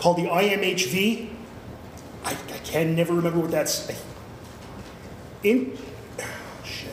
called 0.03 0.17
the 0.17 0.25
IMHV. 0.25 1.29
I, 2.25 2.33
I 2.33 2.59
can 2.65 2.97
never 2.97 3.15
remember 3.15 3.39
what 3.39 3.53
that's. 3.53 3.89
In, 5.45 5.79
shit. 6.65 6.91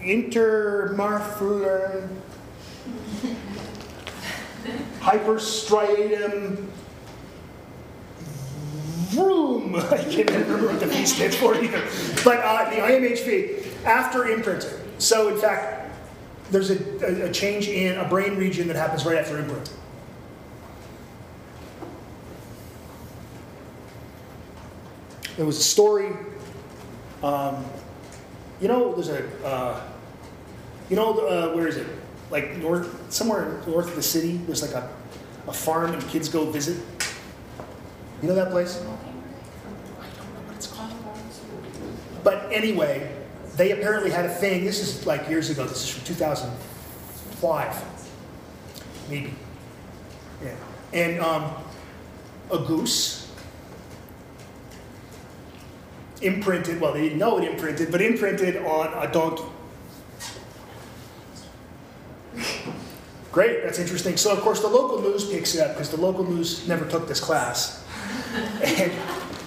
Intermarfular 0.00 2.08
hyperstriatum 5.00 6.68
vroom. 9.08 9.74
I 9.74 10.04
can't 10.04 10.30
remember 10.30 10.68
what 10.68 10.78
the 10.78 10.86
V 10.86 11.04
stands 11.04 11.34
for 11.34 11.56
either. 11.56 11.82
But 12.24 12.38
uh, 12.38 12.70
the 12.70 12.76
IMHV 12.76 13.84
after 13.84 14.28
imprinting. 14.28 14.70
So 14.98 15.34
in 15.34 15.40
fact, 15.40 15.90
there's 16.52 16.70
a, 16.70 16.78
a, 17.04 17.28
a 17.28 17.32
change 17.32 17.66
in 17.66 17.98
a 17.98 18.08
brain 18.08 18.36
region 18.36 18.68
that 18.68 18.76
happens 18.76 19.04
right 19.04 19.16
after 19.16 19.36
imprinting. 19.36 19.78
There 25.40 25.46
was 25.46 25.56
a 25.56 25.62
story. 25.62 26.12
Um, 27.22 27.64
you 28.60 28.68
know, 28.68 28.92
there's 28.92 29.08
a. 29.08 29.24
Uh, 29.42 29.80
you 30.90 30.96
know, 30.96 31.14
uh, 31.14 31.54
where 31.54 31.66
is 31.66 31.78
it? 31.78 31.86
Like 32.30 32.58
north, 32.58 33.10
somewhere 33.10 33.62
north 33.66 33.88
of 33.88 33.96
the 33.96 34.02
city. 34.02 34.36
There's 34.36 34.60
like 34.60 34.72
a, 34.72 34.86
a 35.48 35.52
farm 35.54 35.94
and 35.94 36.06
kids 36.08 36.28
go 36.28 36.44
visit. 36.50 36.76
You 38.20 38.28
know 38.28 38.34
that 38.34 38.50
place? 38.50 38.76
I 38.76 38.82
don't 38.82 38.92
know 38.92 38.98
what 40.44 40.56
it's 40.56 40.66
called. 40.66 40.92
But 42.22 42.52
anyway, 42.52 43.10
they 43.56 43.70
apparently 43.70 44.10
had 44.10 44.26
a 44.26 44.34
thing. 44.34 44.66
This 44.66 44.80
is 44.80 45.06
like 45.06 45.26
years 45.30 45.48
ago. 45.48 45.64
This 45.64 45.84
is 45.84 45.88
from 45.88 46.04
2005, 46.04 47.82
maybe. 49.08 49.34
Yeah. 50.44 50.54
And 50.92 51.18
um, 51.22 51.54
a 52.52 52.58
goose 52.58 53.19
imprinted. 56.22 56.80
Well, 56.80 56.92
they 56.92 57.02
didn't 57.02 57.18
know 57.18 57.38
it 57.38 57.44
imprinted, 57.44 57.90
but 57.90 58.00
imprinted 58.00 58.56
on 58.58 59.06
a 59.06 59.10
donkey. 59.12 59.44
Great, 63.32 63.62
that's 63.62 63.78
interesting. 63.78 64.16
So, 64.16 64.32
of 64.32 64.40
course, 64.40 64.60
the 64.60 64.68
local 64.68 65.00
news 65.00 65.28
picks 65.28 65.54
it 65.54 65.60
up 65.60 65.74
because 65.74 65.90
the 65.90 66.00
local 66.00 66.24
news 66.24 66.66
never 66.66 66.84
took 66.86 67.06
this 67.06 67.20
class. 67.20 67.84
And 68.62 68.92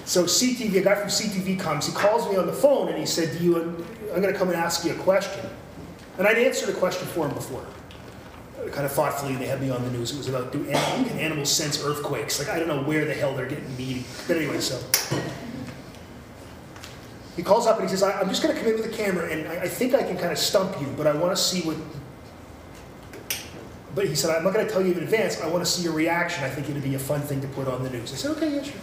so, 0.06 0.24
CTV, 0.24 0.78
a 0.78 0.82
guy 0.82 0.96
from 0.96 1.10
CTV 1.10 1.60
comes, 1.60 1.88
he 1.88 1.94
calls 1.94 2.30
me 2.30 2.38
on 2.38 2.46
the 2.46 2.54
phone 2.54 2.90
and 2.90 2.98
he 2.98 3.06
said, 3.06 3.38
Do 3.38 3.44
you, 3.44 3.86
I'm 4.14 4.22
going 4.22 4.34
to 4.34 4.40
come 4.40 4.50
and 4.50 4.58
ask 4.58 4.86
you 4.86 4.92
a 4.92 4.96
question. 4.96 5.46
And 6.18 6.28
I'd 6.28 6.38
answered 6.38 6.70
a 6.70 6.74
question 6.74 7.08
for 7.08 7.28
him 7.28 7.34
before. 7.34 7.66
kind 8.72 8.86
of 8.86 8.92
thoughtfully, 8.92 9.36
they 9.36 9.48
had 9.48 9.62
me 9.62 9.70
on 9.70 9.84
the 9.84 9.92
news. 9.92 10.12
It 10.12 10.18
was 10.18 10.30
about 10.30 10.52
do 10.52 10.64
animal, 10.66 11.10
can 11.10 11.20
animals 11.20 11.52
sense 11.52 11.84
earthquakes? 11.84 12.40
Like 12.40 12.50
I 12.50 12.60
don't 12.60 12.68
know 12.68 12.84
where 12.84 13.06
the 13.06 13.14
hell 13.14 13.36
they're 13.36 13.48
getting 13.48 13.76
me. 13.76 14.06
But 14.28 14.38
anyway, 14.38 14.60
so 14.60 14.80
he 17.36 17.44
calls 17.44 17.68
up 17.68 17.80
and 17.80 17.90
he 17.90 17.96
says, 17.96 18.04
I, 18.04 18.20
"I'm 18.20 18.30
just 18.30 18.44
going 18.44 18.54
to 18.54 18.62
come 18.62 18.70
in 18.72 18.78
with 18.78 18.86
a 18.86 18.96
camera, 18.96 19.30
and 19.32 19.48
I, 19.48 19.62
I 19.62 19.68
think 19.68 19.94
I 19.94 20.04
can 20.04 20.18
kind 20.18 20.32
of 20.32 20.38
stump 20.38 20.80
you, 20.80 20.88
but 20.98 21.08
I 21.08 21.14
want 21.14 21.36
to 21.36 21.42
see 21.42 21.62
what." 21.62 21.78
But 23.96 24.08
he 24.08 24.16
said, 24.16 24.36
"I'm 24.36 24.44
not 24.44 24.54
going 24.54 24.66
to 24.66 24.72
tell 24.72 24.82
you 24.82 24.94
in 24.94 25.00
advance. 25.00 25.42
I 25.42 25.48
want 25.48 25.66
to 25.66 25.70
see 25.70 25.84
your 25.84 25.94
reaction. 25.94 26.44
I 26.44 26.50
think 26.50 26.70
it'd 26.70 26.84
be 26.84 26.96
a 26.96 27.00
fun 27.00 27.22
thing 27.22 27.42
to 27.42 27.48
put 27.48 27.68
on 27.68 27.84
the 27.84 27.90
news." 27.90 28.14
I 28.14 28.16
said, 28.16 28.32
"Okay, 28.38 28.56
yeah, 28.56 28.64
sure." 28.64 28.82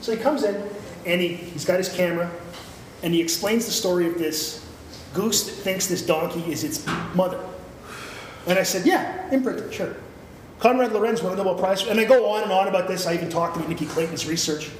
So 0.00 0.12
he 0.16 0.18
comes 0.18 0.44
in, 0.44 0.62
and 1.06 1.20
he, 1.20 1.28
he's 1.34 1.64
got 1.64 1.78
his 1.78 1.88
camera, 1.88 2.30
and 3.02 3.12
he 3.12 3.20
explains 3.20 3.66
the 3.66 3.72
story 3.72 4.06
of 4.06 4.18
this 4.18 4.66
goose 5.14 5.44
that 5.44 5.52
thinks 5.52 5.86
this 5.86 6.02
donkey 6.02 6.50
is 6.50 6.64
its 6.64 6.86
mother. 7.14 7.40
And 8.46 8.58
I 8.58 8.62
said, 8.62 8.86
yeah, 8.86 9.28
imprinter, 9.30 9.70
sure. 9.72 9.96
Konrad 10.58 10.92
Lorenz 10.92 11.22
won 11.22 11.32
a 11.32 11.36
Nobel 11.36 11.56
Prize. 11.56 11.86
And 11.86 11.98
I 11.98 12.04
go 12.04 12.30
on 12.30 12.42
and 12.42 12.52
on 12.52 12.68
about 12.68 12.88
this. 12.88 13.06
I 13.06 13.14
even 13.14 13.30
talked 13.30 13.56
about 13.56 13.68
Nicky 13.68 13.86
Clayton's 13.86 14.26
research. 14.26 14.70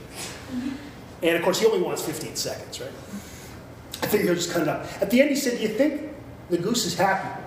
And 1.22 1.36
of 1.36 1.42
course, 1.42 1.60
he 1.60 1.66
only 1.66 1.80
wants 1.80 2.02
15 2.02 2.36
seconds, 2.36 2.80
right? 2.80 2.90
I 4.10 4.12
figured 4.14 4.30
he'll 4.30 4.36
just 4.42 4.50
cut 4.50 4.62
it 4.62 4.68
up. 4.68 4.86
At 5.00 5.08
the 5.08 5.20
end, 5.20 5.30
he 5.30 5.36
said, 5.36 5.58
do 5.58 5.62
you 5.62 5.68
think 5.68 6.10
the 6.48 6.58
goose 6.58 6.84
is 6.84 6.98
happy? 6.98 7.40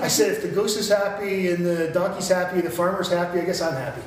I 0.00 0.08
said, 0.08 0.30
if 0.30 0.40
the 0.40 0.48
goose 0.48 0.78
is 0.78 0.88
happy 0.88 1.50
and 1.50 1.66
the 1.66 1.90
donkey's 1.92 2.28
happy 2.28 2.60
and 2.60 2.64
the 2.64 2.70
farmer's 2.70 3.10
happy, 3.10 3.40
I 3.40 3.44
guess 3.44 3.60
I'm 3.60 3.74
happy. 3.74 4.00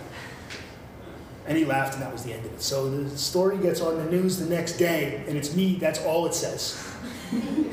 And 1.45 1.55
he 1.55 1.63
laughed, 1.63 1.93
and 1.93 2.01
that 2.01 2.11
was 2.11 2.23
the 2.23 2.33
end 2.33 2.43
of 2.43 2.53
it. 2.53 2.61
So 2.63 2.89
the 2.89 3.15
story 3.15 3.59
gets 3.59 3.81
on 3.81 3.97
the 3.97 4.05
news 4.09 4.39
the 4.39 4.47
next 4.47 4.77
day, 4.77 5.23
and 5.27 5.37
it's 5.37 5.55
me, 5.55 5.75
that's 5.75 5.99
all 5.99 6.25
it 6.25 6.33
says. 6.33 6.83
and 7.31 7.71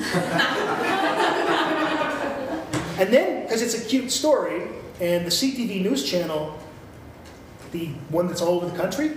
then, 2.98 3.44
because 3.44 3.62
it's 3.62 3.83
a 3.83 3.85
cute 3.88 4.11
story, 4.11 4.61
and 5.00 5.24
the 5.24 5.31
CTV 5.31 5.81
News 5.81 6.05
Channel, 6.05 6.59
the 7.72 7.87
one 8.11 8.27
that's 8.27 8.42
all 8.42 8.57
over 8.57 8.68
the 8.68 8.77
country, 8.77 9.12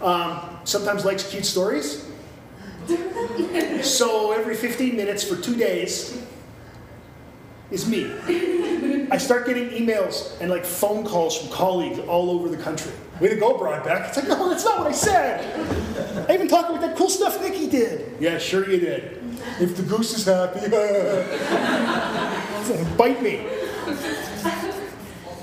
um, 0.00 0.40
sometimes 0.64 1.04
likes 1.04 1.28
cute 1.30 1.44
stories. 1.44 2.03
so 3.82 4.32
every 4.32 4.54
15 4.54 4.96
minutes 4.96 5.24
for 5.24 5.36
two 5.36 5.56
days 5.56 6.22
is 7.70 7.88
me. 7.88 8.10
I 9.10 9.18
start 9.18 9.46
getting 9.46 9.68
emails 9.70 10.38
and 10.40 10.50
like 10.50 10.64
phone 10.64 11.04
calls 11.04 11.38
from 11.38 11.50
colleagues 11.50 11.98
all 12.00 12.30
over 12.30 12.48
the 12.48 12.56
country. 12.56 12.92
Way 13.20 13.28
to 13.28 13.36
go, 13.36 13.56
Brodbeck. 13.56 14.08
It's 14.08 14.16
like, 14.16 14.28
no, 14.28 14.48
that's 14.48 14.64
not 14.64 14.78
what 14.78 14.88
I 14.88 14.92
said. 14.92 16.28
I 16.28 16.34
even 16.34 16.48
talked 16.48 16.70
about 16.70 16.80
that 16.80 16.96
cool 16.96 17.08
stuff 17.08 17.40
Nicky 17.40 17.68
did. 17.68 18.16
Yeah, 18.20 18.38
sure 18.38 18.68
you 18.68 18.80
did. 18.80 19.20
If 19.60 19.76
the 19.76 19.82
goose 19.82 20.16
is 20.18 20.24
happy, 20.24 20.60
bite 22.96 23.22
me. 23.22 23.46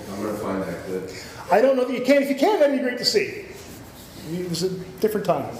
I'm 0.10 0.23
gonna 0.23 0.38
find 0.38 0.63
that 0.63 0.86
clip. 0.86 1.12
I 1.51 1.62
don't 1.62 1.77
know 1.77 1.86
that 1.86 1.93
you 1.93 2.04
can. 2.04 2.23
If 2.23 2.30
you 2.30 2.36
can, 2.36 2.60
that'd 2.60 2.75
be 2.75 2.82
great 2.82 2.97
to 2.97 3.06
see. 3.06 3.45
It 4.32 4.49
was 4.49 4.63
a 4.63 4.69
different 4.99 5.25
time. 5.25 5.56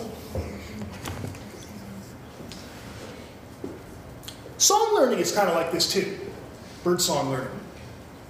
Song 4.62 4.94
learning 4.94 5.18
is 5.18 5.32
kind 5.32 5.50
of 5.50 5.56
like 5.56 5.72
this 5.72 5.92
too. 5.92 6.20
Bird 6.84 7.02
song 7.02 7.32
learning. 7.32 7.50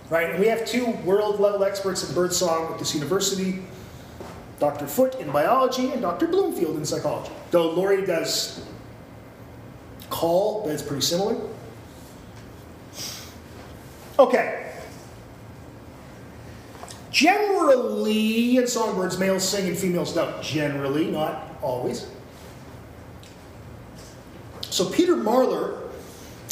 Right? 0.10 0.30
And 0.30 0.40
we 0.40 0.48
have 0.48 0.66
two 0.66 0.90
world 1.04 1.42
level 1.42 1.66
experts 1.66 2.08
in 2.08 2.16
bird 2.16 2.32
song 2.32 2.72
at 2.72 2.80
this 2.80 2.96
university 2.96 3.62
Dr. 4.58 4.88
Foote 4.88 5.16
in 5.16 5.30
biology 5.30 5.92
and 5.92 6.02
Dr. 6.02 6.28
Bloomfield 6.28 6.78
in 6.78 6.86
psychology. 6.86 7.32
Though 7.50 7.72
Laurie 7.72 8.06
does 8.06 8.64
call, 10.10 10.64
but 10.64 10.72
it's 10.72 10.84
pretty 10.84 11.02
similar. 11.02 11.36
Okay. 14.18 14.72
Generally, 17.12 18.56
in 18.56 18.68
songbirds, 18.68 19.20
males 19.20 19.48
sing 19.48 19.68
and 19.68 19.78
females 19.78 20.14
don't. 20.14 20.42
Generally, 20.42 21.12
not 21.12 21.58
always. 21.62 22.08
So 24.70 24.90
Peter 24.90 25.16
Marler 25.16 25.81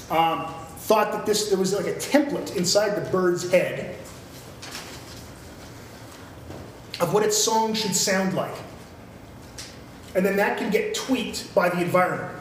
um, 0.09 0.53
thought 0.77 1.11
that 1.11 1.25
this 1.25 1.49
there 1.49 1.57
was 1.57 1.73
like 1.73 1.87
a 1.87 1.93
template 1.93 2.55
inside 2.55 2.95
the 2.95 3.09
bird's 3.11 3.49
head 3.51 3.95
of 6.99 7.13
what 7.13 7.23
its 7.23 7.37
song 7.37 7.73
should 7.73 7.95
sound 7.95 8.33
like. 8.33 8.55
And 10.15 10.25
then 10.25 10.35
that 10.37 10.57
can 10.57 10.69
get 10.69 10.95
tweaked 10.95 11.53
by 11.53 11.69
the 11.69 11.81
environment. 11.81 12.35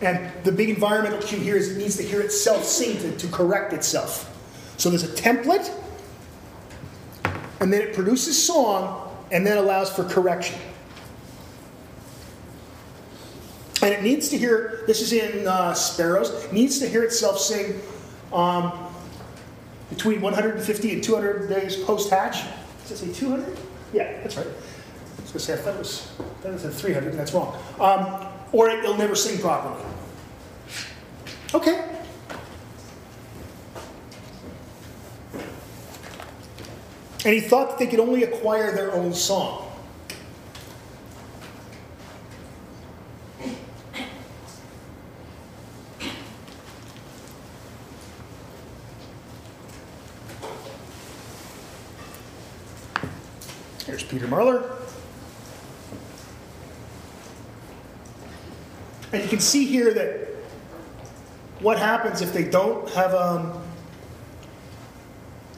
And 0.00 0.30
the 0.44 0.52
big 0.52 0.68
environmental 0.68 1.20
cue 1.20 1.38
here 1.38 1.56
is 1.56 1.70
it 1.70 1.78
needs 1.78 1.96
to 1.96 2.02
hear 2.02 2.20
itself 2.20 2.64
sing 2.64 2.98
to, 2.98 3.16
to 3.16 3.26
correct 3.28 3.72
itself. 3.72 4.30
So 4.76 4.90
there's 4.90 5.04
a 5.04 5.08
template, 5.08 5.70
and 7.60 7.72
then 7.72 7.80
it 7.80 7.94
produces 7.94 8.44
song, 8.44 9.16
and 9.30 9.46
then 9.46 9.56
allows 9.56 9.90
for 9.90 10.04
correction. 10.04 10.58
And 13.84 13.92
it 13.92 14.02
needs 14.02 14.30
to 14.30 14.38
hear, 14.38 14.82
this 14.86 15.02
is 15.02 15.12
in 15.12 15.46
uh, 15.46 15.74
Sparrows, 15.74 16.50
needs 16.50 16.78
to 16.78 16.88
hear 16.88 17.02
itself 17.02 17.38
sing 17.38 17.82
um, 18.32 18.72
between 19.90 20.22
150 20.22 20.92
and 20.94 21.04
200 21.04 21.50
days 21.50 21.76
post 21.76 22.08
hatch. 22.08 22.46
Does 22.88 23.02
it 23.02 23.14
say 23.14 23.20
200? 23.20 23.58
Yeah, 23.92 24.22
that's 24.22 24.38
right. 24.38 24.46
I 24.46 24.50
was 24.50 24.54
going 25.16 25.32
to 25.32 25.38
say, 25.38 25.52
I 25.52 25.56
thought 25.56 25.74
it 25.74 25.78
was, 25.80 26.00
thought 26.40 26.54
it 26.54 26.60
said 26.60 26.72
300, 26.72 27.10
and 27.10 27.18
that's 27.18 27.34
wrong. 27.34 27.58
Um, 27.78 28.26
or 28.52 28.70
it, 28.70 28.78
it'll 28.78 28.96
never 28.96 29.14
sing 29.14 29.38
properly. 29.38 29.84
Okay. 31.52 31.84
And 37.26 37.34
he 37.34 37.40
thought 37.42 37.68
that 37.68 37.78
they 37.78 37.86
could 37.86 38.00
only 38.00 38.22
acquire 38.22 38.74
their 38.74 38.92
own 38.92 39.12
song. 39.12 39.64
Here's 53.86 54.02
Peter 54.14 54.28
Marler. 54.28 54.70
And 59.12 59.24
you 59.24 59.28
can 59.28 59.40
see 59.40 59.66
here 59.66 59.92
that 59.92 60.28
what 61.58 61.80
happens 61.80 62.22
if 62.22 62.32
they 62.32 62.44
don't 62.44 62.88
have 62.90 63.12
um, 63.12 63.60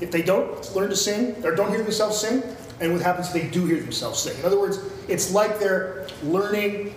if 0.01 0.11
they 0.11 0.23
don't 0.23 0.75
learn 0.75 0.89
to 0.89 0.97
sing 0.97 1.37
or 1.45 1.55
don't 1.55 1.69
hear 1.69 1.83
themselves 1.83 2.19
sing, 2.19 2.43
and 2.81 2.95
what 2.95 3.03
happens 3.03 3.27
if 3.27 3.35
they 3.35 3.47
do 3.47 3.67
hear 3.67 3.79
themselves 3.79 4.21
sing. 4.21 4.39
In 4.39 4.47
other 4.47 4.59
words, 4.59 4.79
it's 5.07 5.33
like 5.33 5.59
they're 5.59 6.07
learning 6.23 6.95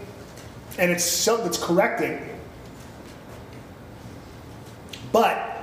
and 0.77 0.89
it's 0.89 1.03
self 1.03 1.43
that's 1.43 1.61
correcting, 1.61 2.21
but 5.11 5.58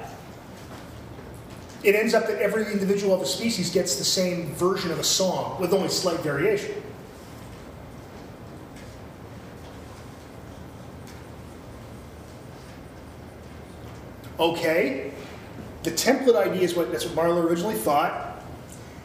it 1.86 1.94
ends 1.94 2.14
up 2.14 2.26
that 2.26 2.42
every 2.42 2.72
individual 2.72 3.14
of 3.14 3.22
a 3.22 3.26
species 3.26 3.70
gets 3.70 3.94
the 3.94 4.04
same 4.04 4.52
version 4.54 4.90
of 4.90 4.98
a 4.98 5.04
song 5.04 5.60
with 5.60 5.72
only 5.72 5.88
slight 5.88 6.18
variation. 6.18 6.82
Okay, 14.40 15.12
the 15.84 15.92
template 15.92 16.34
idea 16.34 16.62
is 16.62 16.74
what 16.74 16.90
that's 16.90 17.06
what 17.06 17.14
Marler 17.14 17.44
originally 17.44 17.76
thought. 17.76 18.42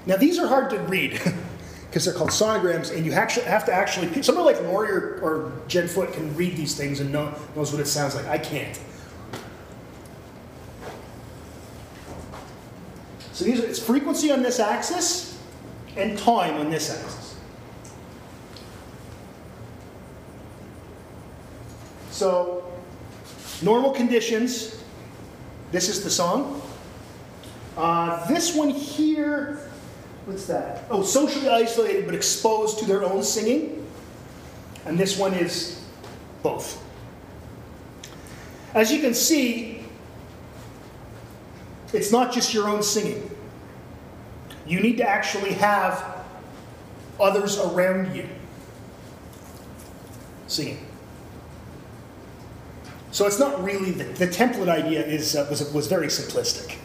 Now 0.07 0.17
these 0.17 0.39
are 0.39 0.47
hard 0.47 0.71
to 0.71 0.79
read 0.79 1.11
because 1.85 2.03
they're 2.03 2.15
called 2.15 2.31
sonograms, 2.31 2.93
and 2.93 3.05
you 3.05 3.13
actually 3.13 3.45
have 3.45 3.63
to 3.65 3.71
actually. 3.71 4.23
Somebody 4.23 4.55
like 4.55 4.63
Laurie 4.63 4.91
or, 4.91 5.19
or 5.21 5.51
Jen 5.67 5.87
Foote 5.87 6.13
can 6.13 6.35
read 6.35 6.57
these 6.57 6.75
things 6.75 6.99
and 6.99 7.11
know, 7.11 7.31
knows 7.55 7.71
what 7.71 7.79
it 7.79 7.85
sounds 7.85 8.15
like. 8.15 8.25
I 8.25 8.39
can't. 8.39 8.77
So 13.41 13.47
these 13.47 13.59
are, 13.59 13.65
it's 13.65 13.79
frequency 13.79 14.31
on 14.31 14.43
this 14.43 14.59
axis 14.59 15.35
and 15.97 16.15
time 16.15 16.57
on 16.57 16.69
this 16.69 16.91
axis. 16.91 17.35
So 22.11 22.63
normal 23.63 23.93
conditions. 23.93 24.79
This 25.71 25.89
is 25.89 26.03
the 26.03 26.09
song. 26.11 26.61
Uh, 27.75 28.23
this 28.27 28.53
one 28.53 28.69
here, 28.69 29.71
what's 30.25 30.45
that? 30.45 30.83
Oh, 30.91 31.01
socially 31.01 31.49
isolated 31.49 32.05
but 32.05 32.13
exposed 32.13 32.77
to 32.77 32.85
their 32.85 33.03
own 33.03 33.23
singing. 33.23 33.87
And 34.85 34.99
this 34.99 35.17
one 35.17 35.33
is 35.33 35.83
both. 36.43 36.79
As 38.75 38.93
you 38.93 39.01
can 39.01 39.15
see, 39.15 39.83
it's 41.91 42.11
not 42.11 42.31
just 42.31 42.53
your 42.53 42.69
own 42.69 42.83
singing. 42.83 43.30
You 44.71 44.79
need 44.79 44.99
to 44.99 45.03
actually 45.03 45.51
have 45.55 46.01
others 47.19 47.59
around 47.59 48.15
you 48.15 48.25
singing. 50.47 50.87
So 53.11 53.27
it's 53.27 53.37
not 53.37 53.61
really 53.61 53.91
the, 53.91 54.05
the 54.05 54.27
template 54.27 54.69
idea 54.69 55.05
is 55.05 55.35
uh, 55.35 55.45
was 55.49 55.69
was 55.73 55.87
very 55.87 56.07
simplistic. 56.07 56.77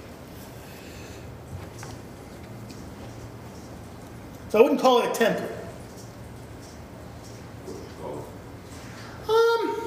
So 4.49 4.59
I 4.59 4.62
wouldn't 4.62 4.80
call 4.80 5.03
it 5.03 5.07
a 5.07 5.24
template. 5.24 5.53
Um, 9.28 9.80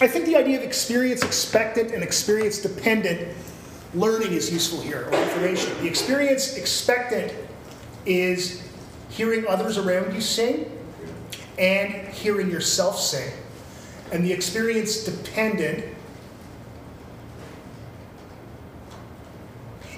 I 0.00 0.08
think 0.08 0.26
the 0.26 0.34
idea 0.34 0.58
of 0.58 0.64
experience 0.64 1.22
expectant 1.22 1.92
and 1.92 2.02
experience 2.02 2.60
dependent 2.60 3.36
learning 3.94 4.32
is 4.32 4.52
useful 4.52 4.80
here, 4.80 5.08
or 5.10 5.22
information. 5.22 5.72
The 5.82 5.88
experience 5.88 6.56
expectant 6.56 7.32
is 8.06 8.66
hearing 9.08 9.46
others 9.46 9.78
around 9.78 10.14
you 10.14 10.20
sing 10.20 10.70
and 11.58 12.08
hearing 12.08 12.50
yourself 12.50 12.98
sing. 12.98 13.32
And 14.12 14.24
the 14.24 14.32
experience 14.32 15.04
dependent 15.04 15.84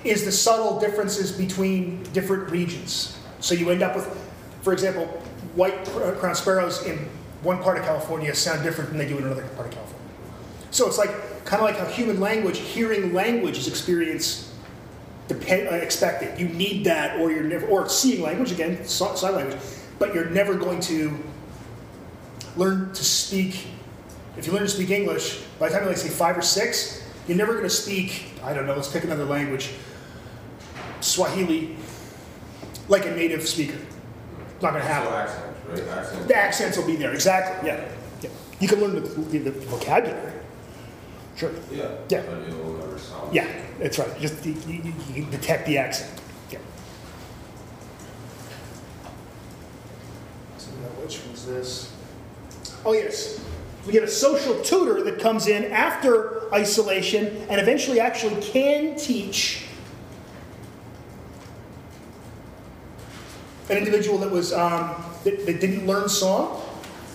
is 0.04 0.24
the 0.24 0.32
subtle 0.32 0.80
differences 0.80 1.30
between 1.30 2.02
different 2.12 2.50
regions. 2.50 3.18
So 3.40 3.54
you 3.54 3.70
end 3.70 3.82
up 3.82 3.94
with, 3.94 4.06
for 4.62 4.72
example, 4.72 5.06
white 5.54 5.84
cr- 5.86 6.04
uh, 6.04 6.12
crown 6.12 6.34
sparrows 6.34 6.84
in 6.84 6.98
one 7.42 7.62
part 7.62 7.78
of 7.78 7.84
California 7.84 8.34
sound 8.34 8.62
different 8.62 8.90
than 8.90 8.98
they 8.98 9.08
do 9.08 9.18
in 9.18 9.24
another 9.24 9.42
part 9.48 9.68
of 9.68 9.74
California. 9.74 10.08
So 10.70 10.86
it's 10.88 10.98
like 10.98 11.10
kind 11.44 11.62
of 11.62 11.68
like 11.68 11.78
how 11.78 11.86
human 11.86 12.20
language, 12.20 12.58
hearing 12.58 13.12
language 13.12 13.58
is 13.58 13.68
experience 13.68 14.52
depend, 15.28 15.68
uh, 15.68 15.72
expected. 15.72 16.38
You 16.38 16.48
need 16.48 16.84
that, 16.84 17.20
or 17.20 17.30
you're 17.30 17.44
never, 17.44 17.66
or 17.66 17.88
seeing 17.88 18.22
language 18.22 18.52
again, 18.52 18.84
sign 18.86 19.34
language, 19.34 19.58
but 19.98 20.14
you're 20.14 20.30
never 20.30 20.54
going 20.54 20.80
to 20.80 21.16
learn 22.56 22.92
to 22.92 23.04
speak. 23.04 23.66
If 24.36 24.46
you 24.46 24.52
learn 24.52 24.62
to 24.62 24.68
speak 24.68 24.90
English, 24.90 25.42
by 25.58 25.68
the 25.68 25.74
time 25.74 25.84
you're 25.84 25.92
like 25.92 26.00
say 26.00 26.08
five 26.08 26.36
or 26.36 26.42
six, 26.42 27.02
you're 27.28 27.36
never 27.36 27.52
going 27.52 27.64
to 27.64 27.70
speak. 27.70 28.32
I 28.42 28.52
don't 28.52 28.66
know. 28.66 28.74
Let's 28.74 28.88
pick 28.88 29.04
another 29.04 29.24
language. 29.24 29.70
Swahili, 31.00 31.76
like 32.88 33.06
a 33.06 33.10
native 33.10 33.46
speaker. 33.46 33.78
Not 34.60 34.72
going 34.72 34.82
to 34.82 34.88
happen. 34.88 35.12
right? 35.68 36.28
The 36.28 36.36
accents 36.36 36.76
will 36.76 36.86
be 36.86 36.96
there, 36.96 37.12
exactly. 37.12 37.68
Yeah. 37.68 37.88
yeah. 38.20 38.30
You 38.60 38.68
can 38.68 38.80
learn 38.80 38.94
the, 38.94 39.00
the, 39.00 39.38
the 39.38 39.50
vocabulary. 39.50 40.31
Sure. 41.36 41.50
Yeah. 41.70 41.90
Yeah. 42.08 42.22
But 42.22 42.48
it 42.48 42.64
will 42.64 42.74
never 42.74 42.98
sound. 42.98 43.34
Yeah, 43.34 43.48
that's 43.78 43.98
right. 43.98 44.18
Just 44.20 44.44
you, 44.44 44.54
you, 44.66 44.92
you 45.14 45.22
can 45.22 45.30
detect 45.30 45.66
the 45.66 45.78
accent. 45.78 46.20
Yeah. 46.50 46.58
So 50.58 50.70
now 50.72 50.88
which 51.02 51.24
one's 51.26 51.46
this? 51.46 51.92
Oh 52.84 52.92
yes, 52.92 53.42
we 53.86 53.92
get 53.92 54.02
a 54.02 54.08
social 54.08 54.60
tutor 54.62 55.02
that 55.02 55.20
comes 55.20 55.46
in 55.46 55.72
after 55.72 56.52
isolation 56.52 57.46
and 57.48 57.60
eventually 57.60 58.00
actually 58.00 58.40
can 58.42 58.96
teach 58.96 59.64
an 63.70 63.78
individual 63.78 64.18
that 64.18 64.30
was 64.30 64.52
um, 64.52 64.94
that, 65.24 65.46
that 65.46 65.60
didn't 65.60 65.86
learn 65.86 66.08
song 66.08 66.60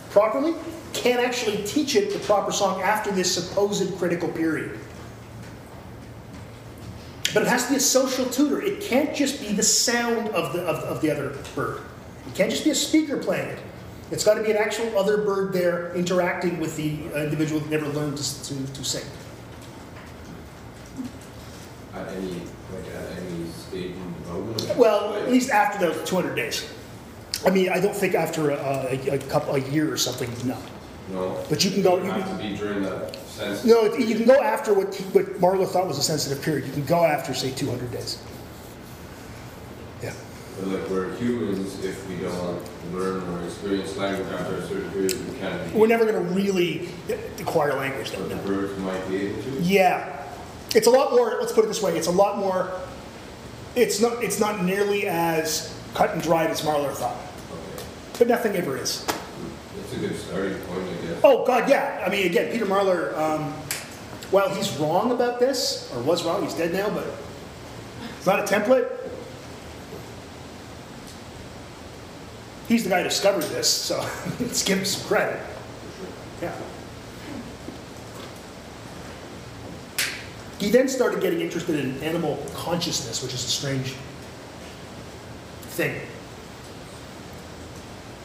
properly 0.10 0.56
can 1.02 1.20
actually 1.20 1.64
teach 1.64 1.96
it 1.96 2.14
the 2.14 2.20
proper 2.20 2.52
song 2.52 2.82
after 2.82 3.12
this 3.12 3.34
supposed 3.34 3.98
critical 3.98 4.30
period. 4.30 4.80
But 7.34 7.44
it 7.44 7.50
has 7.50 7.66
to 7.66 7.72
be 7.72 7.78
a 7.78 7.82
social 7.82 8.26
tutor. 8.26 8.62
It 8.62 8.82
can't 8.82 9.16
just 9.16 9.42
be 9.42 9.54
the 9.54 9.64
sound 9.64 10.30
of 10.30 10.54
the, 10.54 10.62
of, 10.64 10.78
of 10.84 11.02
the 11.02 11.12
other 11.12 11.38
bird. 11.56 11.82
It 12.28 12.36
can't 12.36 12.50
just 12.50 12.64
be 12.64 12.72
a 12.72 12.76
speaker 12.76 13.18
playing 13.18 13.50
it. 13.50 13.60
It's 14.10 14.24
got 14.24 14.36
to 14.36 14.44
be 14.44 14.52
an 14.52 14.58
actual 14.58 14.98
other 14.98 15.18
bird 15.18 15.52
there 15.52 15.94
interacting 15.94 16.60
with 16.60 16.78
the 16.78 16.98
uh, 17.14 17.24
individual 17.24 17.60
that 17.60 17.70
never 17.70 17.88
learned 17.88 18.18
to, 18.18 18.44
to, 18.46 18.74
to 18.74 18.84
sing. 18.86 19.04
At 21.94 22.08
any, 22.10 22.42
like 22.74 22.88
at 22.96 23.18
any 23.18 23.50
stage 23.50 23.92
in 23.92 24.14
development? 24.20 24.78
Well, 24.78 25.16
at 25.16 25.30
least 25.30 25.50
after 25.50 25.92
the 25.92 26.06
200 26.06 26.36
days. 26.36 26.68
I 27.46 27.50
mean, 27.50 27.70
I 27.70 27.80
don't 27.80 27.96
think 27.96 28.16
after 28.16 28.52
a, 28.52 28.56
a, 28.56 29.16
a 29.16 29.18
couple, 29.20 29.56
a 29.56 29.60
year 29.60 29.92
or 29.92 29.98
something, 29.98 30.32
no. 30.48 30.58
No. 31.10 31.44
But 31.50 31.64
you 31.64 31.72
can 31.72 31.82
go- 31.82 31.98
you 32.04 32.12
to 32.12 32.38
be 32.42 32.58
during 32.58 32.84
that 32.84 33.16
sense. 33.28 33.64
No, 33.64 33.94
you 33.96 34.16
can 34.16 34.26
go 34.26 34.42
after 34.42 34.74
what, 34.74 34.94
what 35.14 35.26
Marler 35.40 35.68
thought 35.68 35.88
was 35.88 35.98
a 35.98 36.04
sensitive 36.04 36.42
period. 36.44 36.66
You 36.68 36.74
can 36.74 36.86
go 36.86 37.04
after, 37.06 37.34
say, 37.34 37.52
200 37.52 37.92
days. 37.92 38.18
Yeah. 40.02 40.14
But 40.60 40.68
like 40.68 40.90
we're 40.90 41.16
humans, 41.16 41.84
if 41.84 42.08
we 42.10 42.16
don't 42.18 42.62
learn 42.94 43.24
or 43.30 43.44
experience 43.46 43.96
language 43.96 44.28
after 44.34 44.56
a 44.56 44.68
certain 44.68 44.90
period, 44.92 45.32
we 45.32 45.38
can't 45.40 45.72
be. 45.74 45.80
We're 45.80 45.88
never 45.88 46.06
going 46.06 46.16
to 46.28 46.34
really 46.34 46.90
acquire 47.40 47.74
language, 47.76 48.12
though. 48.12 48.28
But 48.28 48.30
the 48.30 48.36
birds 48.48 48.78
might 48.80 49.08
be 49.08 49.28
able 49.28 49.42
to. 49.44 49.50
Yeah, 49.62 50.24
it's 50.76 50.88
a 50.88 50.92
lot 50.92 51.12
more. 51.12 51.38
Let's 51.40 51.54
put 51.54 51.64
it 51.64 51.68
this 51.68 51.82
way: 51.82 51.96
it's 51.98 52.08
a 52.08 52.12
lot 52.12 52.38
more. 52.38 52.72
It's 53.76 54.02
not. 54.02 54.24
It's 54.24 54.40
not 54.40 54.64
nearly 54.64 55.08
as 55.08 55.74
cut 55.94 56.12
and 56.12 56.22
dried 56.22 56.50
as 56.50 56.62
Marler 56.62 56.92
thought, 56.94 57.16
Okay. 57.52 57.84
but 58.20 58.28
nothing 58.28 58.56
ever 58.56 58.78
is. 58.78 59.06
That's 59.06 59.94
a 59.94 59.98
good 60.00 60.16
starting 60.18 60.58
point. 60.62 60.84
Oh 61.24 61.46
God, 61.46 61.70
yeah. 61.70 62.04
I 62.06 62.10
mean, 62.10 62.26
again, 62.26 62.52
Peter 62.52 62.66
Marler. 62.66 63.18
Um, 63.18 63.54
while 64.32 64.54
he's 64.54 64.76
wrong 64.78 65.12
about 65.12 65.40
this, 65.40 65.90
or 65.94 66.02
was 66.02 66.26
wrong, 66.26 66.44
he's 66.44 66.54
dead 66.54 66.74
now, 66.74 66.90
but 66.90 67.06
it's 68.18 68.26
not 68.26 68.40
a 68.40 68.44
template. 68.44 68.92
He's 72.68 72.84
the 72.84 72.90
guy 72.90 72.98
who 73.02 73.08
discovered 73.08 73.44
this, 73.44 73.70
so 73.70 73.98
let's 74.40 74.64
give 74.64 74.80
him 74.80 74.86
some 74.86 75.08
credit. 75.08 75.42
Yeah. 76.42 76.54
He 80.60 80.70
then 80.72 80.90
started 80.90 81.22
getting 81.22 81.40
interested 81.40 81.80
in 81.80 82.02
animal 82.04 82.44
consciousness, 82.54 83.24
which 83.24 83.34
is 83.34 83.46
a 83.46 83.48
strange 83.48 83.94
thing. 85.70 86.02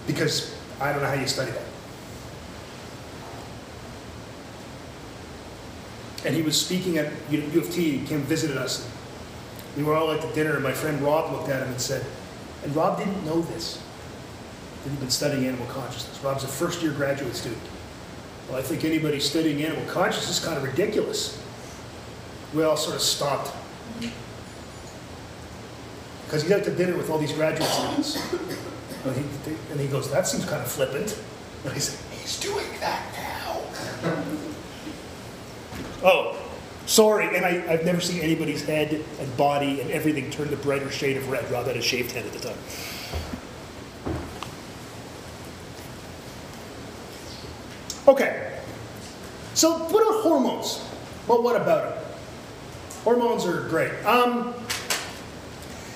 Because 0.07 0.57
I 0.81 0.93
don't 0.93 1.03
know 1.03 1.09
how 1.09 1.15
you 1.15 1.29
study 1.29 1.53
that. 1.53 1.72
And 6.25 6.35
he 6.35 6.43
was 6.43 6.61
speaking 6.61 6.99
at 6.99 7.13
U 7.31 7.61
of 7.61 7.71
T, 7.71 7.99
he 7.99 8.07
came 8.07 8.21
visited 8.23 8.57
us. 8.57 8.89
We 9.77 9.83
were 9.83 9.95
all 9.95 10.13
at 10.13 10.21
the 10.21 10.29
dinner, 10.29 10.55
and 10.55 10.63
my 10.63 10.73
friend 10.73 11.01
Rob 11.01 11.33
looked 11.33 11.49
at 11.49 11.63
him 11.63 11.69
and 11.69 11.81
said, 11.81 12.05
and 12.63 12.77
Rob 12.77 12.99
didn't 12.99 13.25
know 13.25 13.41
this, 13.41 13.83
that 14.85 14.91
he'd 14.91 15.01
been 15.01 15.11
studying 15.11 15.47
animal 15.47 15.67
consciousness. 15.67 16.23
Rob's 16.23 16.45
a 16.45 16.49
first 16.49 16.83
year 16.83 16.93
graduate 16.93 17.35
student. 17.35 17.63
Well, 18.49 18.59
I 18.59 18.63
think 18.63 18.85
anybody 18.85 19.19
studying 19.19 19.65
animal 19.65 19.85
consciousness 19.87 20.39
is 20.39 20.45
kind 20.45 20.57
of 20.57 20.63
ridiculous. 20.63 21.43
We 22.55 22.63
all 22.63 22.77
sort 22.77 22.97
of 22.97 23.03
stopped. 23.03 23.53
Because 26.25 26.43
he's 26.43 26.53
out 26.53 26.65
to 26.65 26.75
dinner 26.75 26.97
with 26.97 27.11
all 27.11 27.19
these 27.19 27.33
graduate 27.33 27.69
students. 27.69 28.17
And 29.05 29.17
he, 29.17 29.25
and 29.71 29.81
he 29.81 29.89
goes, 29.89 30.11
that 30.11 30.27
seems 30.27 30.45
kind 30.45 30.63
of 30.63 30.71
flippant. 30.71 31.19
And 31.65 31.73
I 31.73 31.79
said, 31.79 31.97
he's 32.11 32.41
doing 32.41 32.67
that 32.81 33.13
now. 33.15 34.42
Oh, 36.03 36.37
sorry. 36.87 37.37
And 37.37 37.45
I, 37.45 37.65
I've 37.73 37.85
never 37.85 38.01
seen 38.01 38.21
anybody's 38.21 38.65
head 38.65 39.03
and 39.21 39.37
body 39.37 39.81
and 39.81 39.91
everything 39.91 40.31
turn 40.31 40.51
the 40.51 40.57
brighter 40.57 40.91
shade 40.91 41.17
of 41.17 41.29
red. 41.29 41.51
Rob 41.51 41.67
had 41.67 41.77
a 41.77 41.83
shaved 41.83 42.13
head 42.13 42.27
at 42.27 42.33
the 42.33 42.39
time. 42.39 42.59
Okay. 48.09 48.59
So 49.55 49.79
what 49.79 50.07
are 50.07 50.23
hormones? 50.23 50.85
Well, 51.29 51.43
what 51.43 51.57
about 51.57 51.95
them? 51.95 52.05
Hormones 53.05 53.45
are 53.47 53.69
great. 53.69 53.93
Um, 54.05 54.55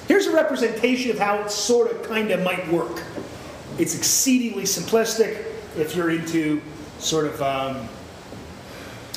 here's 0.08 0.26
a 0.26 0.32
representation 0.32 1.10
of 1.10 1.18
how 1.18 1.40
it 1.40 1.50
sort 1.50 1.90
of 1.90 2.02
kind 2.02 2.30
of 2.30 2.42
might 2.42 2.66
work. 2.68 3.02
It's 3.78 3.96
exceedingly 3.96 4.64
simplistic 4.64 5.44
if 5.76 5.94
you're 5.94 6.10
into 6.10 6.60
sort 6.98 7.26
of 7.26 7.42
um, 7.42 7.88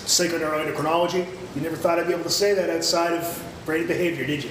psychoneuroendocrinology. 0.09 1.27
You 1.55 1.61
never 1.61 1.75
thought 1.75 1.99
I'd 1.99 2.07
be 2.07 2.13
able 2.13 2.23
to 2.23 2.29
say 2.29 2.53
that 2.55 2.69
outside 2.69 3.13
of 3.13 3.45
brain 3.65 3.85
behavior, 3.85 4.25
did 4.25 4.43
you? 4.43 4.49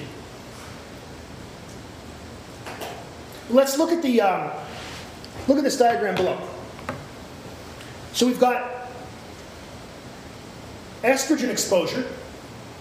Let's 3.49 3.77
look 3.77 3.91
at 3.91 4.01
the 4.01 4.21
um, 4.21 4.51
look 5.47 5.57
at 5.57 5.63
this 5.63 5.77
diagram 5.77 6.15
below. 6.15 6.39
So 8.13 8.25
we've 8.25 8.39
got 8.39 8.89
estrogen 11.03 11.49
exposure, 11.49 12.07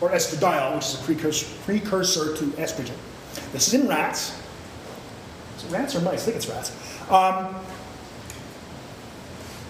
or 0.00 0.10
estradiol, 0.10 0.76
which 0.76 0.84
is 0.84 0.94
a 1.00 1.04
precursor, 1.04 1.46
precursor 1.64 2.36
to 2.36 2.44
estrogen. 2.52 2.94
This 3.52 3.68
is 3.68 3.74
in 3.74 3.88
rats. 3.88 4.40
Is 5.56 5.64
rats 5.66 5.96
or 5.96 6.00
mice? 6.00 6.22
I 6.22 6.32
think 6.32 6.36
it's 6.36 6.48
rats. 6.48 6.70
Um, 7.10 7.56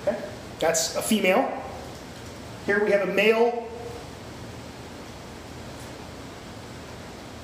okay, 0.07 0.19
that's 0.59 0.97
a 0.97 1.03
female. 1.03 1.58
Here 2.69 2.85
we 2.85 2.91
have 2.91 3.09
a 3.09 3.15
male, 3.15 3.67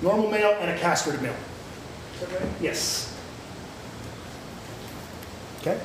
normal 0.03 0.31
male, 0.31 0.55
and 0.61 0.71
a 0.71 0.79
castrated 0.79 1.23
male. 1.23 1.35
Is 2.21 2.29
right? 2.29 2.43
Yes. 2.61 3.19
Okay. 5.63 5.81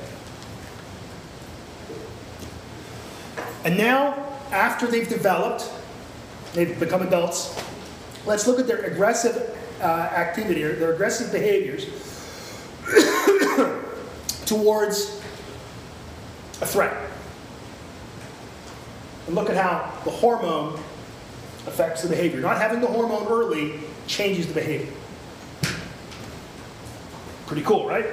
And 3.64 3.78
now, 3.78 4.26
after 4.52 4.86
they've 4.86 5.08
developed, 5.08 5.70
they've 6.52 6.78
become 6.78 7.00
adults, 7.00 7.58
let's 8.26 8.46
look 8.46 8.60
at 8.60 8.66
their 8.66 8.82
aggressive 8.82 9.58
uh, 9.80 9.84
activity 9.84 10.64
or 10.64 10.74
their 10.74 10.92
aggressive 10.92 11.32
behaviors 11.32 11.86
towards 14.44 15.18
a 16.60 16.66
threat. 16.66 17.09
And 19.30 19.36
look 19.36 19.48
at 19.48 19.56
how 19.56 19.88
the 20.02 20.10
hormone 20.10 20.74
affects 21.64 22.02
the 22.02 22.08
behavior. 22.08 22.40
Not 22.40 22.58
having 22.58 22.80
the 22.80 22.88
hormone 22.88 23.28
early 23.28 23.74
changes 24.08 24.48
the 24.48 24.54
behavior. 24.54 24.92
Pretty 27.46 27.62
cool, 27.62 27.86
right? 27.86 28.06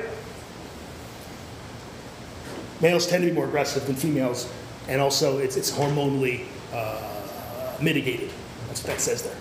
Males 2.82 3.08
tend 3.08 3.24
to 3.24 3.32
be 3.32 3.36
more 3.36 3.46
aggressive 3.46 3.88
than 3.88 3.96
females, 3.96 4.48
and 4.88 5.02
also 5.02 5.40
it's, 5.40 5.58
it's 5.58 5.72
hormonally 5.72 6.46
uh, 6.72 7.74
mitigated. 7.82 8.30
That's 8.68 8.84
what 8.84 8.92
that 8.92 9.02
says 9.02 9.24
there. 9.24 9.36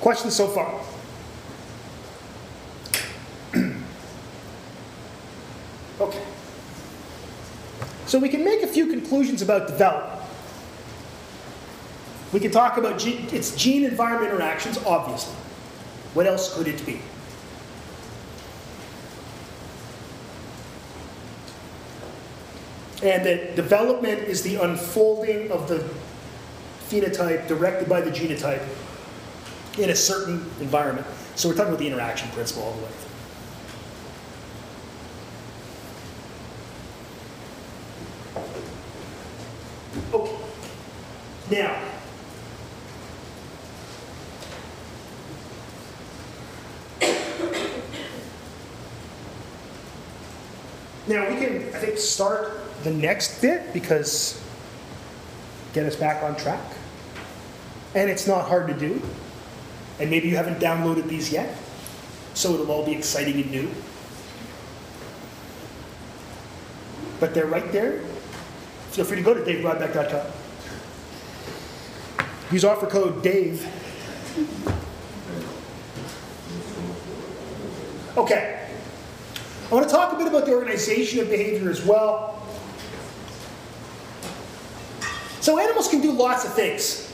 Questions 0.00 0.34
so 0.34 0.48
far? 0.48 0.80
okay. 6.00 6.22
So 8.12 8.18
we 8.18 8.28
can 8.28 8.44
make 8.44 8.62
a 8.62 8.66
few 8.66 8.88
conclusions 8.88 9.40
about 9.40 9.68
development. 9.68 10.20
We 12.30 12.40
can 12.40 12.50
talk 12.50 12.76
about 12.76 13.02
its 13.06 13.56
gene 13.56 13.86
environment 13.86 14.30
interactions, 14.30 14.76
obviously. 14.84 15.34
What 16.12 16.26
else 16.26 16.54
could 16.54 16.68
it 16.68 16.84
be? 16.84 17.00
And 23.02 23.24
that 23.24 23.56
development 23.56 24.24
is 24.28 24.42
the 24.42 24.56
unfolding 24.56 25.50
of 25.50 25.68
the 25.68 25.82
phenotype 26.90 27.48
directed 27.48 27.88
by 27.88 28.02
the 28.02 28.10
genotype 28.10 28.62
in 29.78 29.88
a 29.88 29.96
certain 29.96 30.34
environment. 30.60 31.06
So 31.36 31.48
we're 31.48 31.54
talking 31.54 31.70
about 31.70 31.78
the 31.78 31.86
interaction 31.86 32.28
principle 32.32 32.64
all 32.64 32.72
the 32.72 32.82
way. 32.82 32.88
Okay. 32.88 33.11
Now, 41.52 41.78
now 51.06 51.28
we 51.28 51.36
can, 51.36 51.56
I 51.74 51.78
think, 51.78 51.98
start 51.98 52.58
the 52.84 52.90
next 52.90 53.42
bit 53.42 53.70
because 53.74 54.42
get 55.74 55.84
us 55.84 55.94
back 55.94 56.22
on 56.22 56.36
track. 56.36 56.58
And 57.94 58.08
it's 58.08 58.26
not 58.26 58.48
hard 58.48 58.68
to 58.68 58.74
do. 58.74 59.02
And 60.00 60.08
maybe 60.08 60.28
you 60.28 60.36
haven't 60.36 60.58
downloaded 60.58 61.06
these 61.06 61.30
yet, 61.30 61.54
so 62.32 62.54
it'll 62.54 62.70
all 62.72 62.86
be 62.86 62.92
exciting 62.92 63.34
and 63.34 63.50
new. 63.50 63.70
But 67.20 67.34
they're 67.34 67.44
right 67.44 67.70
there. 67.72 68.00
Feel 68.92 69.04
free 69.04 69.18
to 69.18 69.22
go 69.22 69.34
to 69.34 69.40
davebrodbeck.com. 69.42 70.41
Use 72.52 72.64
offer 72.66 72.86
code 72.86 73.22
DAVE. 73.22 73.66
Okay. 78.14 78.68
I 79.70 79.74
want 79.74 79.88
to 79.88 79.94
talk 79.94 80.12
a 80.12 80.16
bit 80.16 80.26
about 80.26 80.44
the 80.44 80.52
organization 80.52 81.20
of 81.20 81.30
behavior 81.30 81.70
as 81.70 81.82
well. 81.82 82.46
So, 85.40 85.58
animals 85.58 85.88
can 85.88 86.02
do 86.02 86.12
lots 86.12 86.44
of 86.44 86.52
things. 86.52 87.10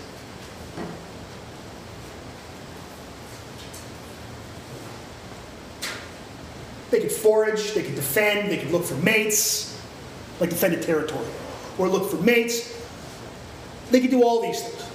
They 6.91 6.99
can 6.99 7.11
forage, 7.11 7.75
they 7.75 7.85
can 7.85 7.95
defend, 7.95 8.51
they 8.51 8.57
can 8.57 8.73
look 8.73 8.85
for 8.85 8.97
mates, 8.97 9.81
like 10.41 10.51
defend 10.51 10.75
a 10.75 10.83
territory, 10.83 11.29
or 11.79 11.89
look 11.89 12.11
for 12.11 12.17
mates. 12.17 12.77
They 13.93 14.01
can 14.01 14.11
do 14.11 14.25
all 14.25 14.43
these 14.43 14.61
things. 14.61 14.88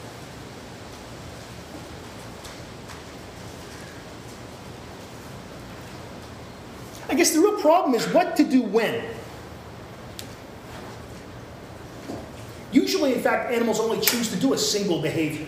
I 7.14 7.16
guess 7.16 7.32
the 7.32 7.42
real 7.42 7.62
problem 7.62 7.94
is 7.94 8.08
what 8.08 8.36
to 8.38 8.44
do 8.44 8.64
when. 8.64 9.06
Usually, 12.72 13.14
in 13.14 13.20
fact, 13.20 13.52
animals 13.52 13.80
only 13.80 14.02
choose 14.02 14.32
to 14.32 14.36
do 14.36 14.54
a 14.54 14.58
single 14.58 15.00
behavior. 15.00 15.46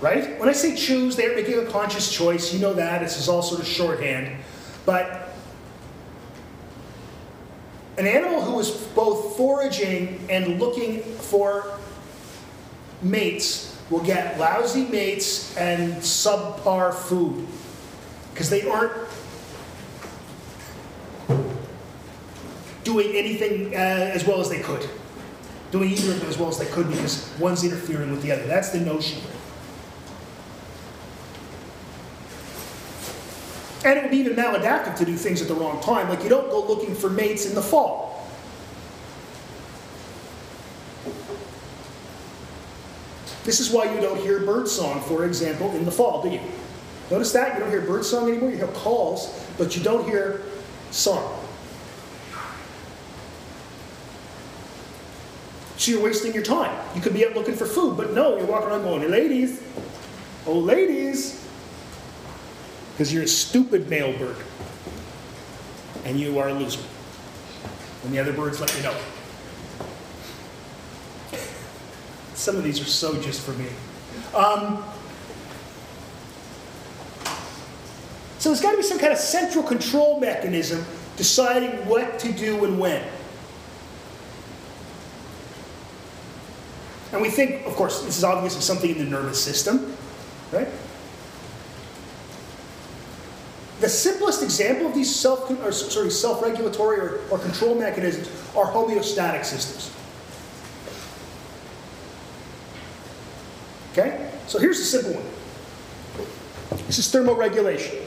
Right? 0.00 0.40
When 0.40 0.48
I 0.48 0.52
say 0.52 0.74
choose, 0.74 1.14
they're 1.14 1.36
making 1.36 1.60
a 1.60 1.66
conscious 1.66 2.12
choice. 2.12 2.52
You 2.52 2.58
know 2.58 2.74
that. 2.74 3.02
This 3.02 3.20
is 3.20 3.28
all 3.28 3.40
sort 3.40 3.60
of 3.60 3.68
shorthand. 3.68 4.36
But 4.84 5.32
an 7.96 8.08
animal 8.08 8.42
who 8.42 8.58
is 8.58 8.72
both 8.96 9.36
foraging 9.36 10.26
and 10.28 10.58
looking 10.58 11.02
for 11.02 11.78
mates 13.00 13.80
will 13.90 14.02
get 14.02 14.40
lousy 14.40 14.86
mates 14.86 15.56
and 15.56 15.94
subpar 15.98 16.92
food 16.92 17.46
because 18.32 18.50
they 18.50 18.68
aren't 18.68 18.92
doing 22.92 23.16
anything 23.16 23.74
uh, 23.74 23.78
as 23.78 24.26
well 24.26 24.40
as 24.40 24.50
they 24.50 24.60
could. 24.60 24.88
Doing 25.70 25.90
either 25.90 26.12
of 26.12 26.20
them 26.20 26.28
as 26.28 26.36
well 26.36 26.48
as 26.48 26.58
they 26.58 26.66
could 26.66 26.88
because 26.88 27.32
one's 27.40 27.64
interfering 27.64 28.10
with 28.10 28.22
the 28.22 28.32
other. 28.32 28.46
That's 28.46 28.70
the 28.70 28.80
notion. 28.80 29.22
And 33.84 33.98
it 33.98 34.02
would 34.02 34.10
be 34.10 34.18
even 34.18 34.36
maladaptive 34.36 34.96
to 34.96 35.04
do 35.04 35.16
things 35.16 35.40
at 35.40 35.48
the 35.48 35.54
wrong 35.54 35.82
time. 35.82 36.08
Like 36.08 36.22
you 36.22 36.28
don't 36.28 36.50
go 36.50 36.64
looking 36.64 36.94
for 36.94 37.08
mates 37.08 37.46
in 37.46 37.54
the 37.54 37.62
fall. 37.62 38.10
This 43.44 43.58
is 43.58 43.70
why 43.70 43.92
you 43.92 44.00
don't 44.00 44.20
hear 44.20 44.40
bird 44.40 44.68
song, 44.68 45.00
for 45.00 45.24
example, 45.24 45.74
in 45.74 45.84
the 45.84 45.90
fall, 45.90 46.22
do 46.22 46.28
you? 46.28 46.40
Notice 47.10 47.32
that? 47.32 47.54
You 47.54 47.60
don't 47.60 47.70
hear 47.70 47.80
bird 47.80 48.04
song 48.04 48.28
anymore. 48.28 48.50
You 48.50 48.58
hear 48.58 48.68
calls, 48.68 49.44
but 49.58 49.76
you 49.76 49.82
don't 49.82 50.04
hear 50.04 50.42
song. 50.92 51.41
So 55.82 55.90
you're 55.90 56.00
wasting 56.00 56.32
your 56.32 56.44
time. 56.44 56.70
You 56.94 57.00
could 57.00 57.12
be 57.12 57.26
out 57.26 57.34
looking 57.34 57.56
for 57.56 57.66
food, 57.66 57.96
but 57.96 58.12
no, 58.12 58.36
you're 58.36 58.46
walking 58.46 58.68
around 58.68 58.84
going, 58.84 59.10
ladies, 59.10 59.60
oh, 60.46 60.56
ladies, 60.56 61.44
because 62.92 63.12
you're 63.12 63.24
a 63.24 63.26
stupid 63.26 63.90
male 63.90 64.16
bird. 64.16 64.36
And 66.04 66.20
you 66.20 66.38
are 66.38 66.50
a 66.50 66.54
loser. 66.54 66.78
And 68.04 68.12
the 68.12 68.20
other 68.20 68.32
birds 68.32 68.60
let 68.60 68.72
you 68.76 68.84
know. 68.84 68.94
Some 72.34 72.54
of 72.54 72.62
these 72.62 72.80
are 72.80 72.84
so 72.84 73.20
just 73.20 73.40
for 73.40 73.50
me. 73.54 73.66
Um, 74.36 74.84
so 78.38 78.50
there's 78.50 78.60
got 78.60 78.70
to 78.70 78.76
be 78.76 78.84
some 78.84 79.00
kind 79.00 79.12
of 79.12 79.18
central 79.18 79.64
control 79.64 80.20
mechanism 80.20 80.84
deciding 81.16 81.88
what 81.88 82.20
to 82.20 82.30
do 82.30 82.64
and 82.66 82.78
when. 82.78 83.02
And 87.12 87.20
we 87.20 87.28
think, 87.28 87.66
of 87.66 87.74
course, 87.74 88.02
this 88.02 88.16
is 88.16 88.24
obviously 88.24 88.62
something 88.62 88.90
in 88.90 88.98
the 88.98 89.04
nervous 89.04 89.42
system, 89.42 89.94
right? 90.50 90.68
The 93.80 93.88
simplest 93.88 94.42
example 94.42 94.86
of 94.86 94.94
these 94.94 95.14
self, 95.14 95.50
or, 95.50 95.72
sorry, 95.72 96.10
self-regulatory 96.10 97.00
or, 97.00 97.20
or 97.30 97.38
control 97.38 97.74
mechanisms 97.74 98.28
are 98.56 98.64
homeostatic 98.64 99.44
systems. 99.44 99.90
Okay? 103.92 104.30
So 104.46 104.58
here's 104.58 104.78
a 104.80 104.84
simple 104.84 105.12
one. 105.12 106.78
This 106.86 106.98
is 106.98 107.12
thermoregulation. 107.12 108.02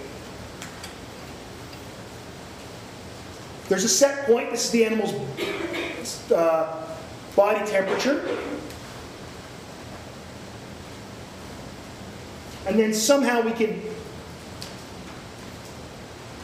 There's 3.68 3.84
a 3.84 3.90
set 3.90 4.26
point. 4.26 4.52
This 4.52 4.66
is 4.66 4.72
the 4.72 4.86
animal's 4.86 6.32
uh, 6.32 6.98
body 7.36 7.66
temperature. 7.70 8.38
And 12.68 12.80
then 12.80 12.94
somehow 12.94 13.42
we 13.42 13.52
can 13.52 13.82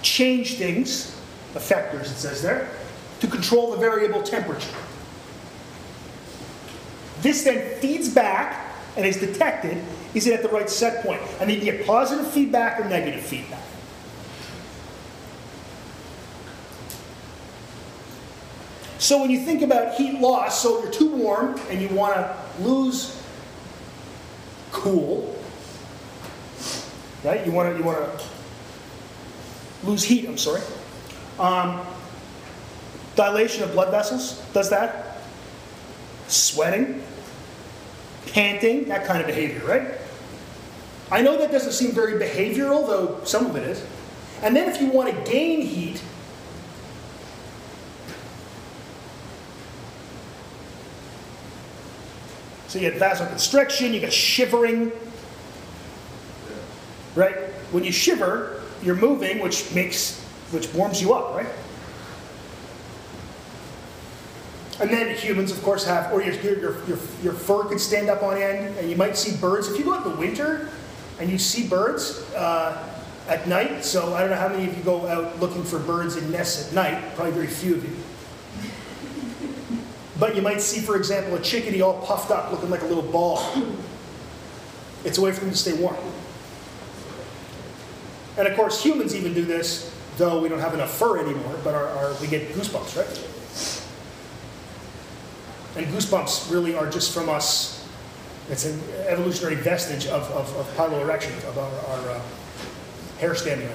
change 0.02 0.56
things, 0.56 1.20
effectors 1.54 2.04
it 2.04 2.18
says 2.18 2.42
there, 2.42 2.70
to 3.20 3.28
control 3.28 3.72
the 3.72 3.78
variable 3.78 4.22
temperature. 4.22 4.76
This 7.22 7.44
then 7.44 7.80
feeds 7.80 8.10
back 8.10 8.74
and 8.98 9.06
is 9.06 9.18
detected, 9.18 9.82
is 10.14 10.28
it 10.28 10.34
at 10.34 10.42
the 10.42 10.50
right 10.50 10.70
set 10.70 11.04
point? 11.04 11.22
And 11.40 11.52
you 11.52 11.60
get 11.60 11.86
positive 11.86 12.30
feedback 12.32 12.80
or 12.80 12.86
negative 12.90 13.22
feedback. 13.22 13.62
So 18.98 19.20
when 19.20 19.32
you 19.32 19.40
think 19.40 19.64
about 19.64 19.96
heat 19.96 20.20
loss, 20.20 20.62
so 20.62 20.84
you're 20.84 20.92
too 20.92 21.10
warm 21.10 21.60
and 21.70 21.82
you 21.82 21.90
want 21.90 22.16
to 22.16 22.38
lose 22.60 23.20
cool, 24.72 25.41
right? 27.24 27.46
You 27.46 27.52
want 27.52 27.72
to 27.72 27.78
you 27.78 27.84
want 27.84 28.20
to 28.20 28.26
lose 29.84 30.04
heat. 30.04 30.28
I'm 30.28 30.38
sorry. 30.38 30.62
Um, 31.40 31.86
dilation 33.16 33.64
of 33.64 33.72
blood 33.74 33.92
vessels 33.92 34.44
does 34.54 34.70
that. 34.70 35.18
Sweating, 36.28 37.04
panting, 38.28 38.86
that 38.86 39.06
kind 39.06 39.20
of 39.20 39.28
behavior, 39.28 39.66
right? 39.66 39.92
I 41.12 41.22
know 41.22 41.38
that 41.38 41.52
doesn't 41.52 41.74
seem 41.74 41.92
very 41.92 42.14
behavioral, 42.14 42.88
though 42.88 43.22
some 43.26 43.46
of 43.46 43.56
it 43.58 43.64
is. 43.64 43.86
And 44.42 44.56
then 44.56 44.70
if 44.70 44.80
you 44.82 44.88
want 44.88 45.14
to 45.14 45.32
gain 45.32 45.62
heat, 45.62 46.02
so 52.68 52.80
you 52.80 52.90
get 52.90 53.00
vasoconstriction, 53.00 53.94
you 53.94 54.00
get 54.00 54.14
shivering, 54.14 54.94
right? 57.16 57.36
When 57.72 57.84
you 57.84 57.92
shiver, 57.92 58.62
you're 58.84 58.96
moving, 58.96 59.40
which 59.40 59.74
makes, 59.74 60.20
which 60.52 60.74
warms 60.74 61.02
you 61.02 61.14
up, 61.14 61.36
right? 61.36 61.48
And 64.80 64.90
then 64.90 65.16
humans, 65.16 65.52
of 65.52 65.62
course, 65.62 65.86
have, 65.86 66.12
or 66.12 66.24
your, 66.24 66.34
your, 66.36 66.86
your, 66.88 66.98
your, 67.22 67.34
fur 67.34 67.66
could 67.66 67.80
stand 67.80 68.10
up 68.10 68.24
on 68.24 68.38
end, 68.38 68.76
and 68.78 68.90
you 68.90 68.96
might 68.96 69.16
see 69.16 69.38
birds. 69.38 69.68
If 69.68 69.78
you 69.78 69.86
go 69.86 69.94
out 69.94 70.06
in 70.06 70.14
the 70.14 70.18
winter 70.18 70.70
and 71.20 71.30
you 71.30 71.38
see 71.38 71.68
birds 71.68 72.24
uh, 72.34 72.90
at 73.28 73.48
night, 73.48 73.86
so 73.86 74.16
I 74.16 74.22
don't 74.22 74.32
know 74.32 74.38
how 74.38 74.48
many 74.48 74.68
of 74.68 74.76
you 74.76 74.84
go 74.84 75.06
out 75.08 75.40
looking 75.40 75.64
for 75.64 75.78
birds 75.78 76.16
in 76.16 76.32
nests 76.32 76.68
at 76.68 76.74
night, 76.74 77.14
probably 77.16 77.34
very 77.34 77.48
few 77.48 77.76
of 77.76 77.84
you. 77.84 77.96
But 80.18 80.36
you 80.36 80.42
might 80.42 80.62
see, 80.62 80.82
for 80.82 80.96
example, 80.96 81.36
a 81.36 81.42
chickadee 81.42 81.82
all 81.82 82.02
puffed 82.02 82.32
up, 82.32 82.52
looking 82.52 82.72
like 82.72 82.82
a 82.82 82.86
little 82.86 83.04
ball. 83.04 83.44
It's 85.04 85.18
a 85.18 85.22
way 85.22 85.32
for 85.32 85.42
them 85.42 85.52
to 85.52 85.58
stay 85.58 85.74
warm. 85.74 85.96
And 88.38 88.48
of 88.48 88.56
course, 88.56 88.84
humans 88.84 89.16
even 89.16 89.34
do 89.34 89.44
this, 89.44 89.94
though 90.18 90.42
we 90.42 90.50
don't 90.50 90.60
have 90.60 90.74
enough 90.74 90.92
fur 90.98 91.20
anymore, 91.20 91.58
but 91.64 91.74
our, 91.76 91.88
our, 91.88 92.14
we 92.22 92.28
get 92.28 92.50
goosebumps, 92.54 92.98
right? 92.98 93.28
And 95.76 95.94
goosebumps 95.94 96.52
really 96.52 96.76
are 96.76 96.90
just 96.90 97.14
from 97.14 97.30
us. 97.30 97.88
It's 98.50 98.66
an 98.66 98.80
evolutionary 99.08 99.56
vestige 99.56 100.08
of, 100.08 100.24
of, 100.32 100.56
of 100.58 100.68
piloerection, 100.76 101.38
of 101.48 101.58
our, 101.58 101.72
our 101.72 102.10
uh, 102.12 102.22
hair 103.20 103.36
standing 103.36 103.68
on. 103.68 103.74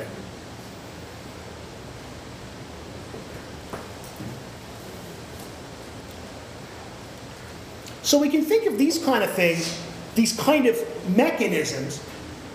So 8.02 8.20
we 8.20 8.28
can 8.28 8.42
think 8.42 8.66
of 8.66 8.78
these 8.78 9.04
kind 9.04 9.24
of 9.24 9.32
things, 9.32 9.82
these 10.14 10.38
kind 10.38 10.66
of 10.66 10.78
mechanisms 11.16 11.98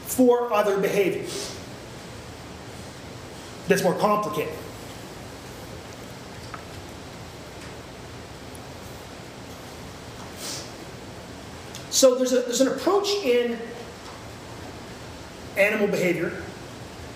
for 0.05 0.53
other 0.53 0.79
behaviors. 0.79 1.50
That's 3.71 3.83
more 3.83 3.95
complicated. 3.95 4.53
So 11.89 12.15
there's, 12.15 12.33
a, 12.33 12.41
there's 12.41 12.59
an 12.59 12.67
approach 12.67 13.07
in 13.23 13.57
animal 15.55 15.87
behavior 15.87 16.33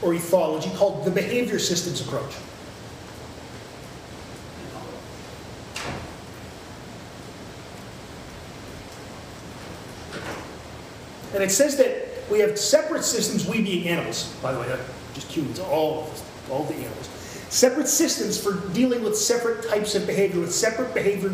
or 0.01 0.13
ethology 0.13 0.73
called 0.77 1.03
the 1.03 1.11
behavior 1.11 1.59
systems 1.59 1.99
approach. 1.99 2.33
And 11.33 11.43
it 11.43 11.51
says 11.51 11.75
that 11.75 12.07
we 12.31 12.39
have 12.39 12.57
separate 12.57 13.03
systems, 13.03 13.45
we 13.45 13.61
being 13.61 13.89
animals, 13.89 14.33
by 14.41 14.53
the 14.53 14.59
way, 14.61 14.79
just 15.13 15.29
humans, 15.29 15.59
all 15.59 16.03
of 16.03 16.13
us, 16.13 16.23
all 16.51 16.63
the 16.63 16.75
animals. 16.75 17.09
Separate 17.49 17.87
systems 17.87 18.41
for 18.41 18.53
dealing 18.73 19.03
with 19.03 19.17
separate 19.17 19.67
types 19.69 19.95
of 19.95 20.05
behavior, 20.05 20.41
with 20.41 20.53
separate 20.53 20.93
behavior, 20.93 21.29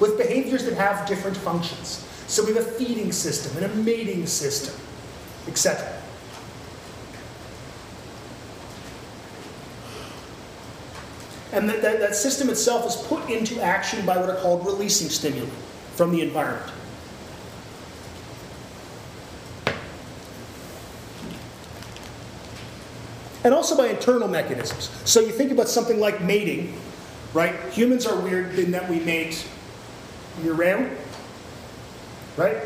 with 0.00 0.16
behaviors 0.16 0.64
that 0.64 0.74
have 0.74 1.06
different 1.06 1.36
functions. 1.36 2.04
So 2.26 2.44
we 2.44 2.54
have 2.54 2.66
a 2.66 2.70
feeding 2.70 3.12
system 3.12 3.62
and 3.62 3.72
a 3.72 3.74
mating 3.76 4.26
system, 4.26 4.74
etc. 5.46 5.98
And 11.52 11.68
that, 11.68 11.82
that, 11.82 11.98
that 12.00 12.14
system 12.14 12.50
itself 12.50 12.86
is 12.86 12.96
put 13.08 13.28
into 13.30 13.60
action 13.60 14.04
by 14.04 14.18
what 14.18 14.28
are 14.28 14.36
called 14.36 14.66
releasing 14.66 15.08
stimuli 15.08 15.48
from 15.96 16.12
the 16.12 16.20
environment. 16.20 16.70
And 23.44 23.54
also 23.54 23.76
by 23.76 23.88
internal 23.88 24.28
mechanisms. 24.28 24.90
So 25.04 25.20
you 25.20 25.30
think 25.30 25.52
about 25.52 25.68
something 25.68 26.00
like 26.00 26.20
mating, 26.22 26.74
right? 27.34 27.54
Humans 27.72 28.06
are 28.06 28.18
weird 28.20 28.58
in 28.58 28.72
that 28.72 28.88
we 28.88 29.00
mate 29.00 29.46
year 30.42 30.54
round, 30.54 30.90
right? 32.36 32.56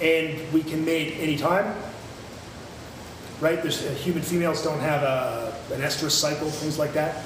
And 0.00 0.52
we 0.52 0.62
can 0.62 0.84
mate 0.84 1.14
anytime, 1.18 1.74
right? 3.40 3.62
There's 3.62 3.84
uh, 3.84 3.90
human 3.90 4.22
females 4.22 4.62
don't 4.62 4.80
have 4.80 5.02
a, 5.02 5.56
an 5.72 5.80
estrus 5.80 6.10
cycle, 6.10 6.50
things 6.50 6.78
like 6.78 6.92
that. 6.92 7.24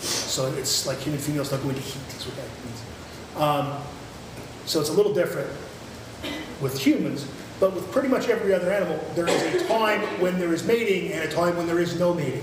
So 0.00 0.52
it's 0.54 0.86
like 0.86 0.98
human 0.98 1.20
females 1.20 1.50
don't 1.50 1.62
go 1.62 1.70
into 1.70 1.80
heat. 1.80 2.02
Is 2.16 2.26
what 2.26 2.36
that 2.36 2.46
means. 2.64 2.82
Um, 3.36 3.82
so 4.66 4.80
it's 4.80 4.90
a 4.90 4.92
little 4.92 5.14
different 5.14 5.50
with 6.60 6.78
humans, 6.78 7.26
but 7.62 7.72
with 7.74 7.92
pretty 7.92 8.08
much 8.08 8.28
every 8.28 8.52
other 8.52 8.72
animal, 8.72 8.98
there 9.14 9.28
is 9.28 9.62
a 9.62 9.68
time 9.68 10.00
when 10.20 10.36
there 10.40 10.52
is 10.52 10.64
mating 10.66 11.12
and 11.12 11.22
a 11.22 11.32
time 11.32 11.56
when 11.56 11.64
there 11.68 11.78
is 11.78 11.96
no 11.96 12.12
mating. 12.12 12.42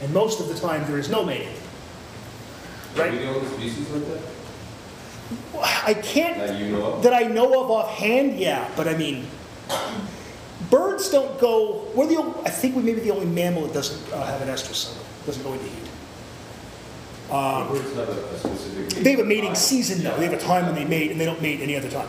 And 0.00 0.14
most 0.14 0.38
of 0.38 0.46
the 0.46 0.54
time, 0.54 0.86
there 0.86 0.96
is 1.00 1.08
no 1.08 1.24
mating. 1.24 1.48
Are 1.48 3.00
Right? 3.00 3.10
we 3.10 3.18
the 3.18 3.28
only 3.30 3.48
species 3.48 3.90
like 3.90 4.06
that? 4.06 4.20
I 5.84 5.92
can't, 5.94 6.38
That 6.38 6.56
you 6.60 6.68
know 6.70 6.86
of? 6.92 7.02
that 7.02 7.12
I 7.12 7.22
know 7.24 7.64
of 7.64 7.68
offhand, 7.72 8.38
yeah, 8.38 8.70
but 8.76 8.86
I 8.86 8.96
mean, 8.96 9.26
birds 10.70 11.10
don't 11.10 11.40
go, 11.40 11.88
we're 11.96 12.06
the, 12.06 12.18
only, 12.18 12.34
I 12.44 12.50
think 12.50 12.76
we 12.76 12.82
may 12.84 12.94
be 12.94 13.00
the 13.00 13.10
only 13.10 13.26
mammal 13.26 13.66
that 13.66 13.74
doesn't 13.74 14.12
uh, 14.12 14.24
have 14.24 14.40
an 14.40 14.46
estrus 14.48 14.76
cycle, 14.86 15.04
doesn't 15.26 15.42
go 15.42 15.52
into 15.54 15.64
heat. 15.64 15.88
Um, 17.32 17.66
Birds 17.68 17.92
have 17.96 18.08
a 18.08 18.12
a 18.12 18.38
specific. 18.38 19.02
They 19.02 19.10
have 19.10 19.20
a 19.20 19.24
mating 19.24 19.56
season, 19.56 20.04
though. 20.04 20.16
They 20.16 20.26
have 20.26 20.32
a 20.32 20.38
time 20.38 20.66
when 20.66 20.76
they 20.76 20.84
mate, 20.84 21.10
and 21.10 21.20
they 21.20 21.24
don't 21.26 21.42
mate 21.42 21.58
any 21.60 21.74
other 21.76 21.90
time. 21.90 22.08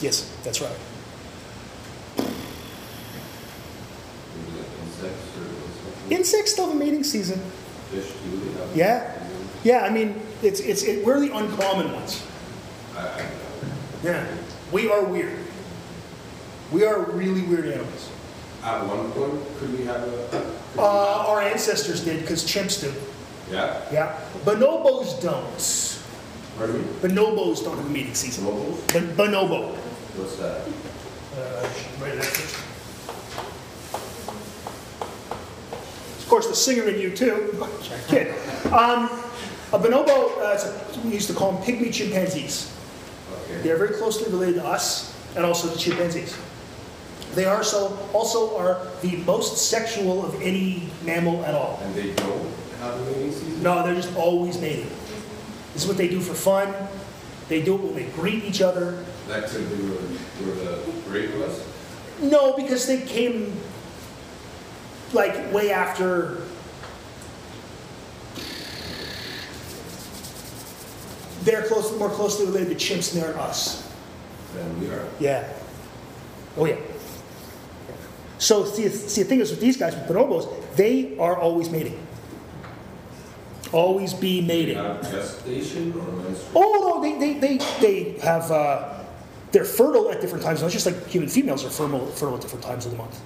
Yes, 0.00 0.34
that's 0.42 0.62
right. 0.62 0.72
Maybe 4.34 4.58
like 4.58 4.66
insects 4.82 5.36
or 5.38 5.46
something. 6.08 6.18
Insects 6.18 6.52
still 6.52 6.66
have 6.66 6.74
a 6.76 6.78
mating 6.78 7.04
season. 7.04 7.38
Fish 7.90 8.06
too, 8.06 8.36
they 8.38 8.52
have. 8.60 8.76
Yeah. 8.76 9.14
Yeah, 9.64 9.80
I 9.80 9.90
mean, 9.90 10.20
it's, 10.42 10.60
it's, 10.60 10.82
it, 10.82 11.04
we're 11.04 11.20
the 11.20 11.34
uncommon 11.34 11.92
ones. 11.92 12.22
I, 12.96 13.00
I, 13.00 13.26
Yeah. 14.02 14.26
We 14.72 14.90
are 14.90 15.02
weird. 15.04 15.38
We 16.70 16.84
are 16.84 17.00
really 17.00 17.42
weird 17.42 17.66
animals. 17.66 18.10
at 18.62 18.84
one 18.86 19.10
point, 19.12 19.58
could 19.58 19.78
we 19.78 19.84
have 19.86 20.02
a? 20.02 20.54
Uh, 20.76 21.24
our 21.26 21.40
ancestors 21.40 22.04
did, 22.04 22.20
because 22.20 22.44
chimps 22.44 22.80
do. 22.80 22.92
Yeah, 23.50 23.80
Yeah. 23.90 24.20
Bonobos 24.44 25.20
don't. 25.22 25.98
pardon 26.58 26.82
me? 26.82 26.86
Bonobos 27.00 27.64
don't 27.64 27.76
have 27.78 27.86
a 27.86 27.88
mating 27.88 28.14
season. 28.14 28.44
Mobiles? 28.44 28.78
Bon- 28.92 29.14
bonobo. 29.16 29.74
What's 30.16 30.36
that? 30.36 30.68
Uh, 31.36 31.68
right 32.04 32.14
Of 36.28 36.32
course, 36.32 36.46
the 36.46 36.56
singer 36.56 36.82
in 36.82 36.96
U2. 36.96 38.08
Kid. 38.08 38.34
Um, 38.66 39.08
a 39.72 39.78
bonobo, 39.78 40.36
uh, 40.36 41.00
we 41.02 41.14
used 41.14 41.26
to 41.28 41.32
call 41.32 41.52
them 41.52 41.62
pygmy 41.62 41.90
chimpanzees. 41.90 42.70
They're 43.62 43.78
very 43.78 43.94
closely 43.94 44.30
related 44.30 44.56
to 44.56 44.66
us 44.66 45.16
and 45.36 45.46
also 45.46 45.72
to 45.72 45.78
chimpanzees. 45.78 46.36
They 47.34 47.46
are 47.46 47.64
so 47.64 47.98
also 48.12 48.54
are 48.58 48.86
the 49.00 49.16
most 49.24 49.70
sexual 49.70 50.22
of 50.22 50.38
any 50.42 50.90
mammal 51.02 51.46
at 51.46 51.54
all. 51.54 51.80
And 51.82 51.94
they 51.94 52.12
don't 52.12 52.52
have 52.80 53.00
a 53.00 53.04
mating 53.06 53.32
season? 53.32 53.62
No, 53.62 53.82
they're 53.82 53.94
just 53.94 54.14
always 54.14 54.60
mating. 54.60 54.90
This 55.72 55.84
is 55.84 55.88
what 55.88 55.96
they 55.96 56.08
do 56.08 56.20
for 56.20 56.34
fun. 56.34 56.74
They 57.48 57.62
do 57.62 57.76
it 57.76 57.80
when 57.80 57.94
they 57.94 58.04
greet 58.08 58.44
each 58.44 58.60
other. 58.60 59.02
That 59.28 59.48
could 59.48 59.70
with, 59.70 60.40
with 60.44 60.62
the 60.62 61.10
rape 61.10 61.30
us? 61.36 61.66
No, 62.20 62.52
because 62.52 62.86
they 62.86 63.00
came 63.00 63.58
like 65.12 65.52
way 65.52 65.72
after. 65.72 66.42
they're 71.48 71.62
close, 71.62 71.96
more 71.98 72.10
closely 72.10 72.46
related 72.46 72.78
to 72.78 72.84
chimps 72.84 73.12
than 73.12 73.22
they 73.22 73.28
are 73.28 73.38
us. 73.38 73.90
Than 74.54 74.80
we 74.80 74.88
are. 74.88 75.06
Yeah. 75.18 75.50
Oh, 76.56 76.66
yeah. 76.66 76.76
So, 78.38 78.64
see, 78.66 78.88
see, 78.88 79.22
the 79.22 79.28
thing 79.28 79.40
is 79.40 79.50
with 79.50 79.60
these 79.60 79.76
guys, 79.76 79.94
with 79.94 80.04
bonobos, 80.04 80.48
they 80.76 81.16
are 81.18 81.36
always 81.36 81.70
mating. 81.70 81.98
Always 83.72 84.14
be 84.14 84.40
mating. 84.40 84.76
gestation? 84.76 85.92
Oh, 86.54 87.00
no, 87.02 87.02
they, 87.02 87.18
they, 87.18 87.38
they, 87.38 87.56
they 87.80 88.18
have, 88.20 88.50
uh, 88.50 89.04
they're 89.50 89.64
fertile 89.64 90.10
at 90.10 90.20
different 90.20 90.44
times. 90.44 90.62
Not 90.62 90.70
just 90.70 90.86
like 90.86 91.06
human 91.06 91.28
females 91.28 91.64
are 91.64 91.70
fertile, 91.70 92.06
fertile 92.06 92.36
at 92.36 92.42
different 92.42 92.64
times 92.64 92.84
of 92.84 92.92
the 92.92 92.98
month, 92.98 93.20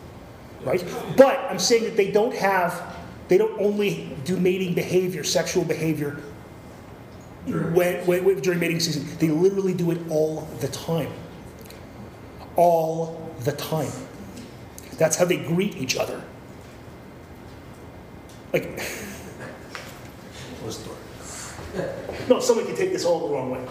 right? 0.64 0.84
But 1.16 1.38
I'm 1.50 1.58
saying 1.58 1.84
that 1.84 1.96
they 1.96 2.10
don't 2.10 2.34
have, 2.34 2.96
they 3.28 3.38
don't 3.38 3.58
only 3.60 4.16
do 4.24 4.36
mating 4.36 4.74
behavior, 4.74 5.24
sexual 5.24 5.64
behavior 5.64 6.20
During- 7.46 7.74
when, 7.74 8.06
when, 8.06 8.40
during 8.40 8.60
mating 8.60 8.80
season. 8.80 9.06
They 9.18 9.28
literally 9.28 9.74
do 9.74 9.90
it 9.90 9.98
all 10.08 10.42
the 10.60 10.68
time. 10.68 11.12
All 12.56 13.34
the 13.40 13.52
time. 13.52 13.90
That's 14.98 15.16
how 15.16 15.24
they 15.24 15.38
greet 15.38 15.76
each 15.76 15.96
other. 15.96 16.22
Like, 18.52 18.80
close 20.60 20.78
the 20.78 20.88
door. 20.88 20.96
No, 22.28 22.38
someone 22.38 22.66
can 22.66 22.76
take 22.76 22.92
this 22.92 23.04
all 23.04 23.26
the 23.26 23.34
wrong 23.34 23.50
way. 23.50 23.66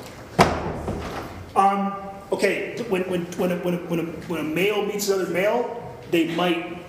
Um, 1.55 1.93
okay, 2.31 2.75
when, 2.89 3.03
when, 3.03 3.25
when, 3.37 3.51
a, 3.51 3.57
when, 3.57 3.73
a, 3.75 3.77
when, 3.77 3.99
a, 3.99 4.03
when 4.03 4.39
a 4.41 4.43
male 4.43 4.85
meets 4.85 5.07
another 5.07 5.31
male, 5.31 5.97
they 6.09 6.33
might 6.35 6.80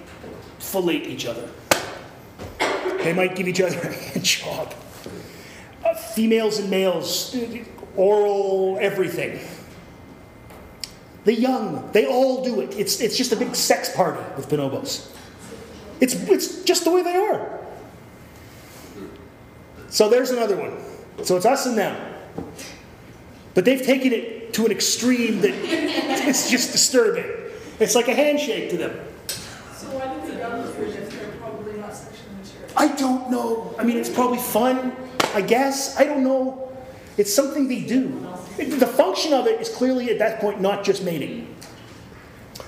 fellate 0.62 1.06
each 1.06 1.26
other. 1.26 1.48
They 3.02 3.12
might 3.12 3.34
give 3.34 3.48
each 3.48 3.60
other 3.60 3.78
a 3.78 3.92
hand 3.92 4.24
job. 4.24 4.74
Uh, 5.84 5.94
females 5.94 6.58
and 6.58 6.70
males, 6.70 7.36
oral, 7.96 8.78
everything. 8.80 9.40
The 11.24 11.34
young, 11.34 11.90
they 11.92 12.06
all 12.06 12.44
do 12.44 12.60
it. 12.60 12.74
It's, 12.76 13.00
it's 13.00 13.16
just 13.16 13.32
a 13.32 13.36
big 13.36 13.54
sex 13.54 13.94
party 13.94 14.22
with 14.36 14.48
bonobos. 14.48 15.10
It's, 16.00 16.14
it's 16.14 16.64
just 16.64 16.84
the 16.84 16.90
way 16.90 17.02
they 17.02 17.16
are. 17.16 17.60
So 19.88 20.08
there's 20.08 20.30
another 20.30 20.56
one. 20.56 20.76
So 21.24 21.36
it's 21.36 21.46
us 21.46 21.66
and 21.66 21.76
them. 21.76 22.14
But 23.54 23.64
they've 23.64 23.82
taken 23.82 24.12
it 24.12 24.54
to 24.54 24.64
an 24.64 24.72
extreme 24.72 25.40
that 25.42 25.52
it's 25.54 26.50
just 26.50 26.72
disturbing. 26.72 27.26
It's 27.78 27.94
like 27.94 28.08
a 28.08 28.14
handshake 28.14 28.70
to 28.70 28.76
them. 28.76 28.98
So 29.76 29.86
why 29.88 30.14
do 30.14 30.32
the 30.32 30.38
young 30.38 30.62
do 30.62 30.82
it 30.82 30.96
if 30.96 31.10
they're 31.10 31.32
probably 31.32 31.78
not 31.78 31.94
sexually 31.94 32.34
mature? 32.36 32.62
I 32.77 32.89
don't 32.97 33.31
know. 33.31 33.75
I 33.79 33.85
mean, 33.85 33.97
it's 33.97 34.09
probably 34.11 34.39
fun, 34.39 34.93
I 35.35 35.41
guess. 35.43 35.97
I 35.99 36.05
don't 36.05 36.25
know. 36.25 36.73
It's 37.16 37.33
something 37.33 37.68
they 37.68 37.81
do. 37.83 38.27
It- 38.59 38.81
The 38.81 38.87
function 38.87 39.33
of 39.33 39.47
it 39.47 39.61
is 39.61 39.68
clearly 39.68 40.11
at 40.11 40.18
that 40.18 40.41
point 40.41 40.61
not 40.61 40.85
just 40.85 41.03
mating. 41.05 41.55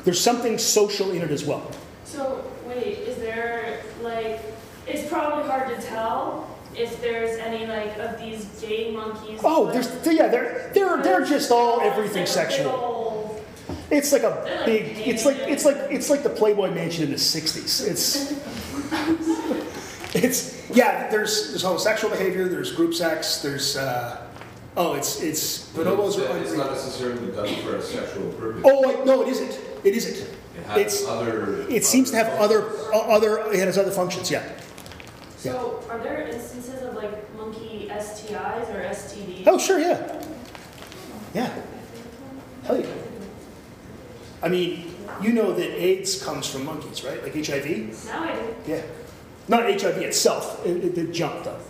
There's 0.04 0.20
something 0.20 0.58
social 0.58 1.10
in 1.12 1.22
it 1.22 1.30
as 1.30 1.44
well. 1.44 1.70
So, 2.04 2.44
wait, 2.66 2.98
is 3.08 3.16
there, 3.16 3.80
like, 4.02 4.40
it's 4.86 5.08
probably 5.08 5.48
hard 5.48 5.68
to 5.74 5.86
tell 5.86 6.46
if 6.76 7.00
there's 7.00 7.38
any, 7.38 7.66
like, 7.66 7.96
of 7.98 8.18
these 8.18 8.44
gay 8.60 8.90
monkeys. 8.92 9.40
Oh, 9.42 9.70
there's 9.72 9.88
yeah, 10.06 10.28
they're 10.28 10.70
they're 10.74 11.02
they're 11.02 11.24
just 11.24 11.50
all 11.50 11.80
everything 11.80 12.26
sexual. 12.26 13.40
It's 13.90 14.12
like 14.12 14.22
a 14.24 14.62
big. 14.66 14.98
It's 15.06 15.24
like 15.24 15.36
it's 15.38 15.64
like 15.64 15.76
it's 15.90 16.10
like 16.10 16.22
the 16.22 16.30
Playboy 16.30 16.70
Mansion 16.72 17.04
in 17.04 17.10
the 17.10 17.16
'60s. 17.16 17.86
It's 17.86 18.32
it's 20.14 20.68
yeah. 20.70 21.08
There's 21.10 21.50
there's 21.50 21.62
homosexual 21.62 22.14
behavior. 22.14 22.48
There's 22.48 22.72
group 22.72 22.94
sex. 22.94 23.42
There's 23.42 23.76
uh, 23.76 24.26
oh, 24.76 24.94
it's 24.94 25.20
it's 25.20 25.68
bonobos 25.72 26.18
It's, 26.18 26.18
are 26.18 26.38
it's 26.38 26.52
not 26.52 26.70
necessarily 26.70 27.30
done 27.32 27.54
for 27.62 27.76
a 27.76 27.82
sexual 27.82 28.30
purpose. 28.32 28.62
Oh 28.64 28.86
wait, 28.88 29.04
no, 29.04 29.22
it 29.22 29.28
isn't. 29.28 29.58
It 29.84 29.94
isn't. 29.94 30.28
It 30.56 30.64
has 30.66 30.78
It's 30.78 31.04
other. 31.06 31.66
it 31.68 31.84
seems 31.84 32.10
to 32.12 32.16
have 32.16 32.28
other 32.40 32.62
o- 32.92 33.10
other 33.10 33.38
it 33.52 33.58
has 33.58 33.76
other 33.76 33.90
functions. 33.90 34.30
Yeah. 34.30 34.48
So, 35.36 35.84
are 35.90 35.98
there 35.98 36.26
instances 36.26 36.80
of, 36.80 36.94
like, 36.94 37.34
monkey 37.36 37.86
STIs 37.90 38.66
or 38.74 38.80
STDs? 38.82 39.42
Oh 39.46 39.58
sure, 39.58 39.78
yeah. 39.78 40.24
Yeah. 41.34 41.52
Hell 42.62 42.80
yeah. 42.80 42.86
I 44.42 44.48
mean, 44.48 44.94
you 45.20 45.32
know 45.34 45.52
that 45.52 45.82
AIDS 45.82 46.22
comes 46.24 46.48
from 46.48 46.64
monkeys, 46.64 47.04
right? 47.04 47.22
Like 47.22 47.34
HIV. 47.34 48.06
Now 48.06 48.22
I 48.24 48.34
do. 48.36 48.54
Yeah. 48.66 48.82
Not 49.48 49.64
HIV 49.64 49.98
itself, 49.98 50.64
it, 50.64 50.84
it, 50.84 50.94
the 50.94 51.04
junk 51.04 51.44
though. 51.44 51.60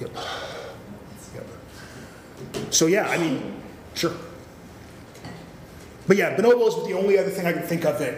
Yep. 0.00 0.10
Yep. 1.34 1.46
So 2.70 2.86
yeah, 2.86 3.08
I 3.08 3.18
mean, 3.18 3.60
sure. 3.94 4.12
But 6.06 6.16
yeah, 6.16 6.36
bonobos 6.36 6.76
was 6.76 6.86
the 6.86 6.94
only 6.94 7.18
other 7.18 7.30
thing 7.30 7.46
I 7.46 7.52
can 7.52 7.62
think 7.62 7.84
of 7.84 7.98
that 7.98 8.14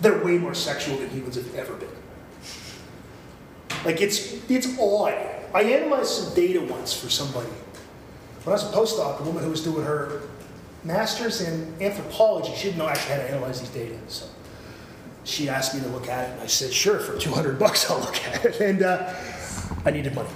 they're 0.00 0.22
way 0.22 0.38
more 0.38 0.54
sexual 0.54 0.96
than 0.96 1.10
humans 1.10 1.34
have 1.34 1.54
ever 1.56 1.74
been. 1.74 1.88
Like 3.84 4.00
it's 4.00 4.34
it's 4.48 4.78
odd. 4.78 5.14
I 5.54 5.62
analyzed 5.62 6.10
some 6.10 6.34
data 6.34 6.60
once 6.60 6.92
for 6.92 7.08
somebody. 7.08 7.48
When 8.44 8.56
I 8.56 8.62
was 8.62 8.64
a 8.64 8.76
postdoc, 8.76 9.20
a 9.20 9.22
woman 9.24 9.42
who 9.42 9.50
was 9.50 9.62
doing 9.62 9.84
her 9.84 10.22
master's 10.84 11.40
in 11.40 11.74
anthropology, 11.80 12.54
she 12.54 12.64
didn't 12.64 12.78
know 12.78 12.88
actually 12.88 13.14
how 13.14 13.20
to 13.20 13.30
analyze 13.30 13.60
these 13.60 13.70
data. 13.70 13.96
So 14.08 14.26
she 15.28 15.48
asked 15.48 15.74
me 15.74 15.80
to 15.80 15.88
look 15.88 16.08
at 16.08 16.28
it, 16.28 16.32
and 16.32 16.40
I 16.40 16.46
said, 16.46 16.72
sure, 16.72 16.98
for 16.98 17.18
200 17.18 17.58
bucks 17.58 17.90
I'll 17.90 18.00
look 18.00 18.16
at 18.26 18.44
it. 18.44 18.60
And 18.60 18.82
uh, 18.82 19.14
I 19.84 19.90
needed 19.90 20.14
money. 20.14 20.30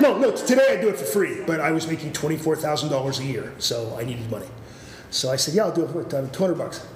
no, 0.00 0.18
no, 0.18 0.34
today 0.34 0.76
I 0.76 0.80
do 0.80 0.88
it 0.88 0.98
for 0.98 1.04
free, 1.04 1.42
but 1.46 1.60
I 1.60 1.70
was 1.70 1.86
making 1.86 2.12
$24,000 2.12 3.20
a 3.20 3.24
year, 3.24 3.52
so 3.58 3.96
I 3.98 4.04
needed 4.04 4.30
money. 4.30 4.48
So 5.10 5.30
I 5.30 5.36
said, 5.36 5.54
yeah, 5.54 5.64
I'll 5.64 5.74
do 5.74 5.84
it 5.84 5.90
for 5.90 6.02
uh, 6.16 6.28
200 6.28 6.54
bucks. 6.56 6.86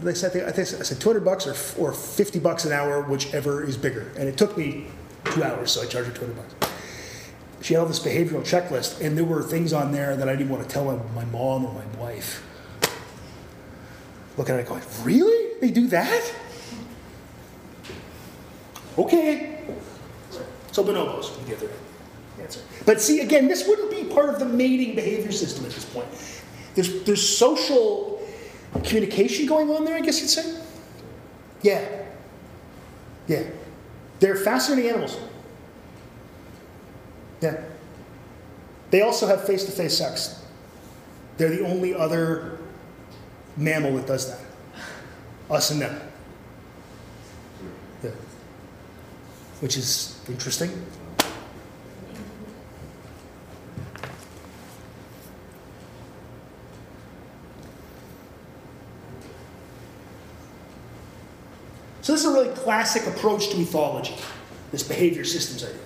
They 0.00 0.14
said, 0.14 0.36
I, 0.36 0.48
I 0.48 0.64
said 0.64 1.00
200 1.00 1.24
bucks 1.24 1.46
or, 1.46 1.82
or 1.82 1.92
50 1.92 2.38
bucks 2.38 2.64
an 2.64 2.72
hour, 2.72 3.02
whichever 3.02 3.62
is 3.62 3.76
bigger. 3.76 4.12
And 4.16 4.28
it 4.28 4.36
took 4.36 4.56
me 4.56 4.86
two 5.26 5.44
hours, 5.44 5.72
so 5.72 5.82
I 5.82 5.86
charged 5.86 6.08
her 6.08 6.14
200 6.14 6.36
bucks. 6.36 6.72
She 7.60 7.74
had 7.74 7.80
all 7.80 7.86
this 7.86 7.98
behavioral 7.98 8.42
checklist, 8.42 9.00
and 9.00 9.16
there 9.16 9.24
were 9.24 9.42
things 9.42 9.72
on 9.72 9.92
there 9.92 10.16
that 10.16 10.28
I 10.28 10.36
didn't 10.36 10.50
want 10.50 10.62
to 10.62 10.68
tell 10.68 10.84
my, 10.84 10.96
my 11.14 11.24
mom 11.26 11.64
or 11.64 11.74
my 11.74 12.00
wife. 12.00 12.44
Looking 14.36 14.54
at 14.54 14.60
it 14.60 14.68
going, 14.68 14.82
really? 15.02 15.47
They 15.60 15.70
do 15.70 15.86
that? 15.88 16.34
Okay. 18.96 19.64
So 20.72 20.84
bonobos 20.84 21.36
would 21.36 21.46
be 21.46 21.54
the 21.54 21.66
other 21.66 21.72
answer. 22.40 22.60
But 22.84 23.00
see, 23.00 23.20
again, 23.20 23.48
this 23.48 23.66
wouldn't 23.66 23.90
be 23.90 24.04
part 24.04 24.28
of 24.28 24.38
the 24.38 24.44
mating 24.44 24.94
behavior 24.94 25.32
system 25.32 25.64
at 25.64 25.72
this 25.72 25.84
point. 25.84 26.06
There's, 26.74 27.02
there's 27.02 27.36
social 27.36 28.26
communication 28.84 29.46
going 29.46 29.70
on 29.70 29.84
there, 29.84 29.96
I 29.96 30.00
guess 30.00 30.20
you'd 30.20 30.30
say? 30.30 30.60
Yeah. 31.62 31.84
Yeah. 33.26 33.44
They're 34.20 34.36
fascinating 34.36 34.90
animals. 34.90 35.18
Yeah. 37.40 37.62
They 38.90 39.02
also 39.02 39.26
have 39.26 39.44
face 39.44 39.64
to 39.64 39.72
face 39.72 39.98
sex. 39.98 40.44
They're 41.36 41.50
the 41.50 41.64
only 41.66 41.94
other 41.94 42.58
mammal 43.56 43.96
that 43.96 44.06
does 44.06 44.30
that. 44.30 44.47
Us 45.50 45.70
and 45.70 45.80
them. 45.80 46.00
Yeah. 48.02 48.10
Which 49.60 49.76
is 49.76 50.20
interesting. 50.28 50.70
So 62.02 62.14
this 62.14 62.24
is 62.24 62.30
a 62.30 62.32
really 62.32 62.54
classic 62.54 63.06
approach 63.06 63.50
to 63.50 63.56
ethology, 63.56 64.18
this 64.72 64.82
behavior 64.82 65.24
systems 65.24 65.62
idea. 65.62 65.76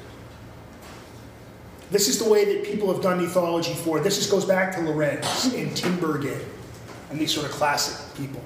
This 1.91 2.07
is 2.07 2.21
the 2.21 2.31
way 2.31 2.45
that 2.45 2.65
people 2.65 2.93
have 2.93 3.03
done 3.03 3.19
ethology 3.19 3.75
for. 3.75 3.99
This 3.99 4.19
just 4.19 4.31
goes 4.31 4.45
back 4.45 4.73
to 4.77 4.83
Lorenz 4.83 5.47
and 5.47 5.71
Tinbergen 5.73 6.41
and 7.11 7.19
these 7.19 7.35
sort 7.35 7.47
of 7.47 7.53
classic 7.53 8.17
people. 8.17 8.41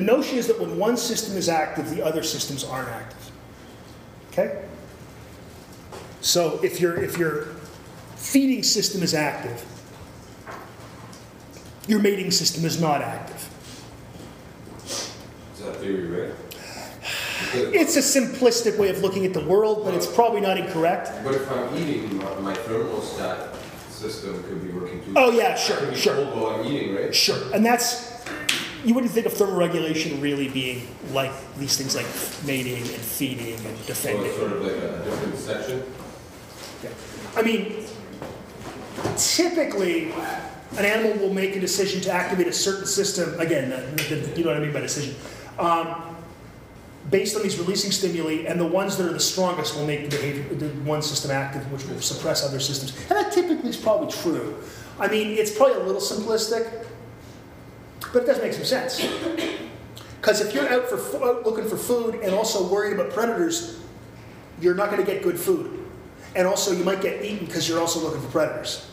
The 0.00 0.06
notion 0.06 0.38
is 0.38 0.46
that 0.46 0.58
when 0.58 0.78
one 0.78 0.96
system 0.96 1.36
is 1.36 1.50
active, 1.50 1.90
the 1.90 2.00
other 2.02 2.22
systems 2.22 2.64
aren't 2.64 2.88
active. 2.88 3.32
Okay? 4.32 4.64
So 6.22 6.58
if 6.62 6.80
your 6.80 7.04
if 7.04 7.18
your 7.18 7.48
feeding 8.16 8.62
system 8.62 9.02
is 9.02 9.12
active, 9.12 9.62
your 11.86 11.98
mating 11.98 12.30
system 12.30 12.64
is 12.64 12.80
not 12.80 13.02
active. 13.02 13.46
Is 14.86 15.12
that 15.58 15.76
theory 15.76 16.06
right? 16.06 16.34
It's 17.52 17.96
a 17.96 18.20
simplistic 18.20 18.78
way 18.78 18.88
of 18.88 19.02
looking 19.02 19.26
at 19.26 19.34
the 19.34 19.44
world, 19.44 19.84
but 19.84 19.92
it's 19.92 20.06
probably 20.06 20.40
not 20.40 20.56
incorrect. 20.56 21.10
But 21.22 21.34
if 21.34 21.50
I'm 21.52 21.76
eating, 21.76 22.16
my, 22.42 22.54
thermostat 22.54 23.54
system 23.90 24.42
could 24.44 24.62
be 24.62 24.70
working 24.70 25.04
too. 25.04 25.12
Oh, 25.16 25.30
yeah, 25.30 25.56
sure, 25.56 25.94
sure. 25.94 26.24
while 26.24 26.46
I'm 26.46 26.64
eating, 26.64 26.94
right? 26.94 27.14
Sure, 27.14 27.52
and 27.52 27.66
that's 27.66 28.09
you 28.84 28.94
wouldn't 28.94 29.12
think 29.12 29.26
of 29.26 29.32
thermoregulation 29.34 30.20
really 30.22 30.48
being 30.48 30.86
like 31.12 31.32
these 31.58 31.76
things 31.76 31.94
like 31.94 32.06
mating 32.46 32.82
and 32.82 33.02
feeding 33.02 33.54
and 33.66 33.78
So 33.78 33.86
defending. 33.86 34.26
it's 34.26 34.36
sort 34.36 34.52
of 34.52 34.62
like 34.62 34.72
a, 34.72 35.00
a 35.00 35.04
different 35.04 35.36
section. 35.36 35.82
Yeah. 36.82 36.90
I 37.36 37.42
mean, 37.42 37.84
typically, 39.16 40.12
an 40.12 40.84
animal 40.84 41.18
will 41.18 41.34
make 41.34 41.56
a 41.56 41.60
decision 41.60 42.00
to 42.02 42.10
activate 42.12 42.46
a 42.46 42.52
certain 42.52 42.86
system. 42.86 43.38
Again, 43.40 43.70
the, 43.70 44.14
the, 44.14 44.38
you 44.38 44.44
know 44.44 44.50
what 44.52 44.56
I 44.60 44.64
mean 44.64 44.72
by 44.72 44.80
decision. 44.80 45.14
Um, 45.58 46.16
based 47.10 47.34
on 47.36 47.42
these 47.42 47.58
releasing 47.58 47.90
stimuli, 47.90 48.44
and 48.46 48.60
the 48.60 48.66
ones 48.66 48.96
that 48.96 49.06
are 49.08 49.12
the 49.12 49.20
strongest 49.20 49.74
will 49.76 49.86
make 49.86 50.08
the 50.08 50.16
behavior, 50.16 50.54
the 50.54 50.68
one 50.84 51.02
system 51.02 51.30
active, 51.30 51.70
which 51.72 51.84
will 51.86 52.00
suppress 52.00 52.44
other 52.44 52.60
systems. 52.60 52.96
And 53.10 53.18
that 53.18 53.32
typically 53.32 53.70
is 53.70 53.76
probably 53.76 54.12
true. 54.12 54.56
I 54.98 55.08
mean, 55.08 55.28
it's 55.38 55.50
probably 55.56 55.76
a 55.76 55.84
little 55.84 56.00
simplistic, 56.00 56.86
but 58.12 58.22
it 58.22 58.26
does 58.26 58.40
make 58.40 58.52
some 58.52 58.64
sense. 58.64 59.00
Because 60.20 60.40
if 60.40 60.54
you're 60.54 60.68
out 60.68 60.88
for 60.88 60.98
out 61.24 61.46
looking 61.46 61.68
for 61.68 61.76
food 61.76 62.16
and 62.16 62.34
also 62.34 62.68
worried 62.68 62.92
about 62.92 63.12
predators, 63.12 63.80
you're 64.60 64.74
not 64.74 64.90
going 64.90 65.04
to 65.04 65.10
get 65.10 65.22
good 65.22 65.38
food. 65.38 65.78
And 66.36 66.46
also, 66.46 66.72
you 66.72 66.84
might 66.84 67.00
get 67.00 67.24
eaten 67.24 67.46
because 67.46 67.68
you're 67.68 67.80
also 67.80 68.00
looking 68.00 68.20
for 68.20 68.28
predators. 68.28 68.88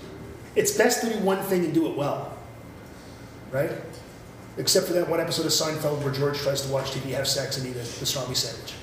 It's 0.55 0.75
best 0.75 1.01
to 1.01 1.13
do 1.13 1.19
one 1.19 1.43
thing 1.43 1.65
and 1.65 1.73
do 1.73 1.87
it 1.87 1.95
well, 1.95 2.35
right? 3.51 3.71
Except 4.57 4.87
for 4.87 4.93
that 4.93 5.07
one 5.07 5.19
episode 5.19 5.45
of 5.45 5.51
Seinfeld 5.51 6.03
where 6.03 6.11
George 6.11 6.39
tries 6.39 6.63
to 6.63 6.71
watch 6.71 6.91
TV, 6.91 7.11
have 7.11 7.27
sex, 7.27 7.57
and 7.57 7.67
eat 7.67 7.75
a 7.75 7.83
pastrami 7.83 8.35
sandwich. 8.35 8.73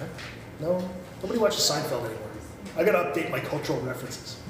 Right? 0.00 0.08
No, 0.60 0.88
nobody 1.20 1.38
watches 1.38 1.60
Seinfeld 1.60 2.06
anymore. 2.06 2.30
I 2.78 2.84
got 2.84 2.92
to 2.92 3.20
update 3.20 3.30
my 3.30 3.40
cultural 3.40 3.80
references. 3.82 4.41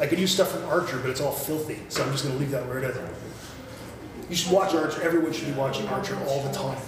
I 0.00 0.06
could 0.06 0.18
use 0.18 0.32
stuff 0.32 0.52
from 0.52 0.64
Archer, 0.64 0.98
but 0.98 1.10
it's 1.10 1.20
all 1.20 1.32
filthy, 1.32 1.80
so 1.88 2.02
I'm 2.02 2.10
just 2.12 2.24
going 2.24 2.34
to 2.34 2.40
leave 2.40 2.50
that 2.52 2.66
where 2.66 2.78
it 2.78 2.84
is. 2.84 2.96
You 4.30 4.36
should 4.36 4.52
watch 4.52 4.74
Archer. 4.74 5.02
Everyone 5.02 5.32
should 5.32 5.46
be 5.48 5.52
watching 5.52 5.86
Archer 5.88 6.16
all 6.26 6.42
the 6.42 6.52
time. 6.52 6.78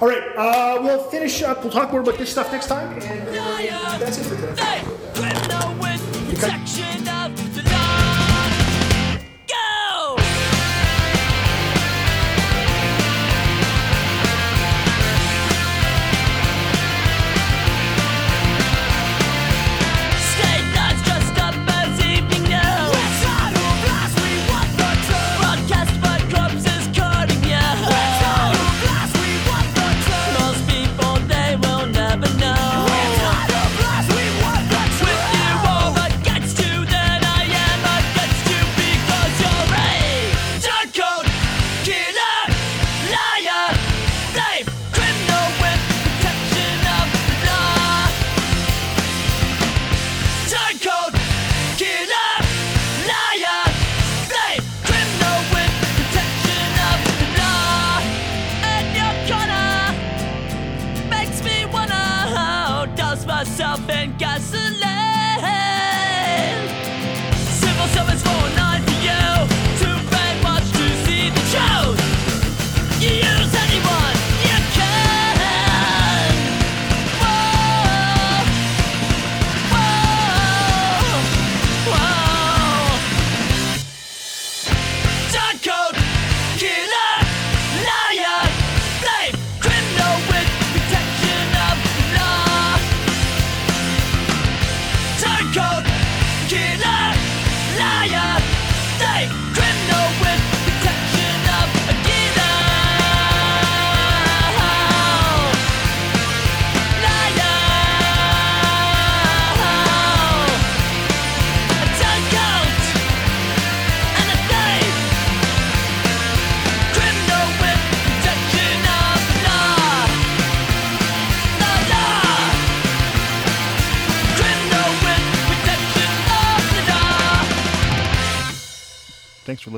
All 0.00 0.08
right, 0.08 0.22
uh, 0.36 0.80
we'll 0.82 1.04
finish 1.04 1.42
up. 1.42 1.62
We'll 1.62 1.72
talk 1.72 1.90
more 1.90 2.00
about 2.02 2.18
this 2.18 2.30
stuff 2.30 2.52
next 2.52 2.66
time, 2.66 2.92
and 3.00 3.28
uh, 3.28 3.98
that's 3.98 4.18
it 4.18 4.24
for 4.24 4.34
today. 4.34 4.54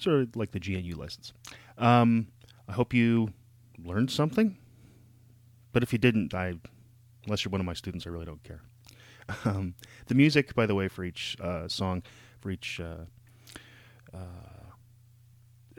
Sort 0.00 0.22
of 0.22 0.36
like 0.36 0.52
the 0.52 0.60
GNU 0.60 0.94
license. 0.96 1.32
Um, 1.78 2.28
I 2.68 2.72
hope 2.72 2.94
you 2.94 3.28
learned 3.82 4.10
something. 4.10 4.56
But 5.72 5.82
if 5.82 5.92
you 5.92 5.98
didn't, 5.98 6.34
I, 6.34 6.54
unless 7.24 7.44
you're 7.44 7.50
one 7.50 7.60
of 7.60 7.66
my 7.66 7.74
students, 7.74 8.06
I 8.06 8.10
really 8.10 8.26
don't 8.26 8.42
care. 8.42 8.62
Um, 9.46 9.74
the 10.08 10.14
music, 10.14 10.54
by 10.54 10.66
the 10.66 10.74
way, 10.74 10.86
for 10.86 11.02
each 11.02 11.34
uh, 11.40 11.66
song, 11.66 12.02
for 12.40 12.50
each 12.50 12.78
uh, 12.78 13.06
uh, 14.12 14.18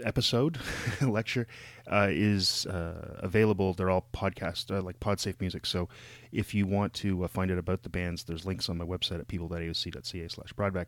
episode 0.03 0.57
lecture, 1.01 1.45
uh, 1.91 2.07
is 2.09 2.65
uh, 2.65 3.19
available. 3.19 3.75
They're 3.75 3.91
all 3.91 4.07
podcast, 4.15 4.75
uh, 4.75 4.81
like 4.81 4.99
PodSafe 4.99 5.39
music. 5.39 5.67
So 5.67 5.89
if 6.31 6.55
you 6.55 6.65
want 6.65 6.95
to 6.95 7.27
find 7.27 7.51
out 7.51 7.59
about 7.59 7.83
the 7.83 7.89
bands, 7.89 8.23
there's 8.23 8.47
links 8.47 8.67
on 8.67 8.79
my 8.79 8.85
website 8.85 9.19
at 9.19 9.27
people.aoc.ca 9.27 10.27
slash 10.27 10.53
brodbeck. 10.53 10.87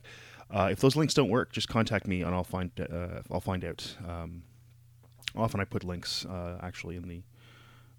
Uh, 0.49 0.69
if 0.71 0.79
those 0.79 0.95
links 0.95 1.13
don't 1.13 1.29
work, 1.29 1.51
just 1.51 1.67
contact 1.67 2.07
me 2.07 2.21
and 2.21 2.33
I'll 2.33 2.43
find 2.43 2.71
uh, 2.79 3.21
I'll 3.31 3.41
find 3.41 3.63
out. 3.65 3.95
Um, 4.07 4.43
often 5.35 5.59
I 5.59 5.65
put 5.65 5.83
links 5.83 6.25
uh, 6.25 6.57
actually 6.61 6.95
in 6.95 7.07
the 7.07 7.21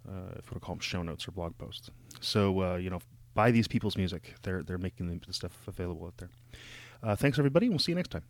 uh, 0.09 0.33
if 0.39 0.53
we 0.53 0.61
call 0.61 0.77
them 0.77 0.81
show 0.81 1.03
notes 1.03 1.29
or 1.29 1.33
blog 1.33 1.57
posts. 1.59 1.91
So 2.21 2.63
uh, 2.63 2.77
you 2.77 2.91
know, 2.91 3.01
buy 3.35 3.51
these 3.51 3.69
people's 3.69 3.97
music. 3.97 4.35
They're 4.43 4.63
they're 4.63 4.79
making 4.79 5.21
the 5.27 5.33
stuff 5.33 5.57
available 5.67 6.07
out 6.07 6.17
there. 6.17 6.31
Uh, 7.03 7.17
thanks 7.17 7.39
everybody. 7.39 7.69
We'll 7.69 7.79
see 7.79 7.93
you 7.93 7.97
next 7.97 8.11
time. 8.11 8.25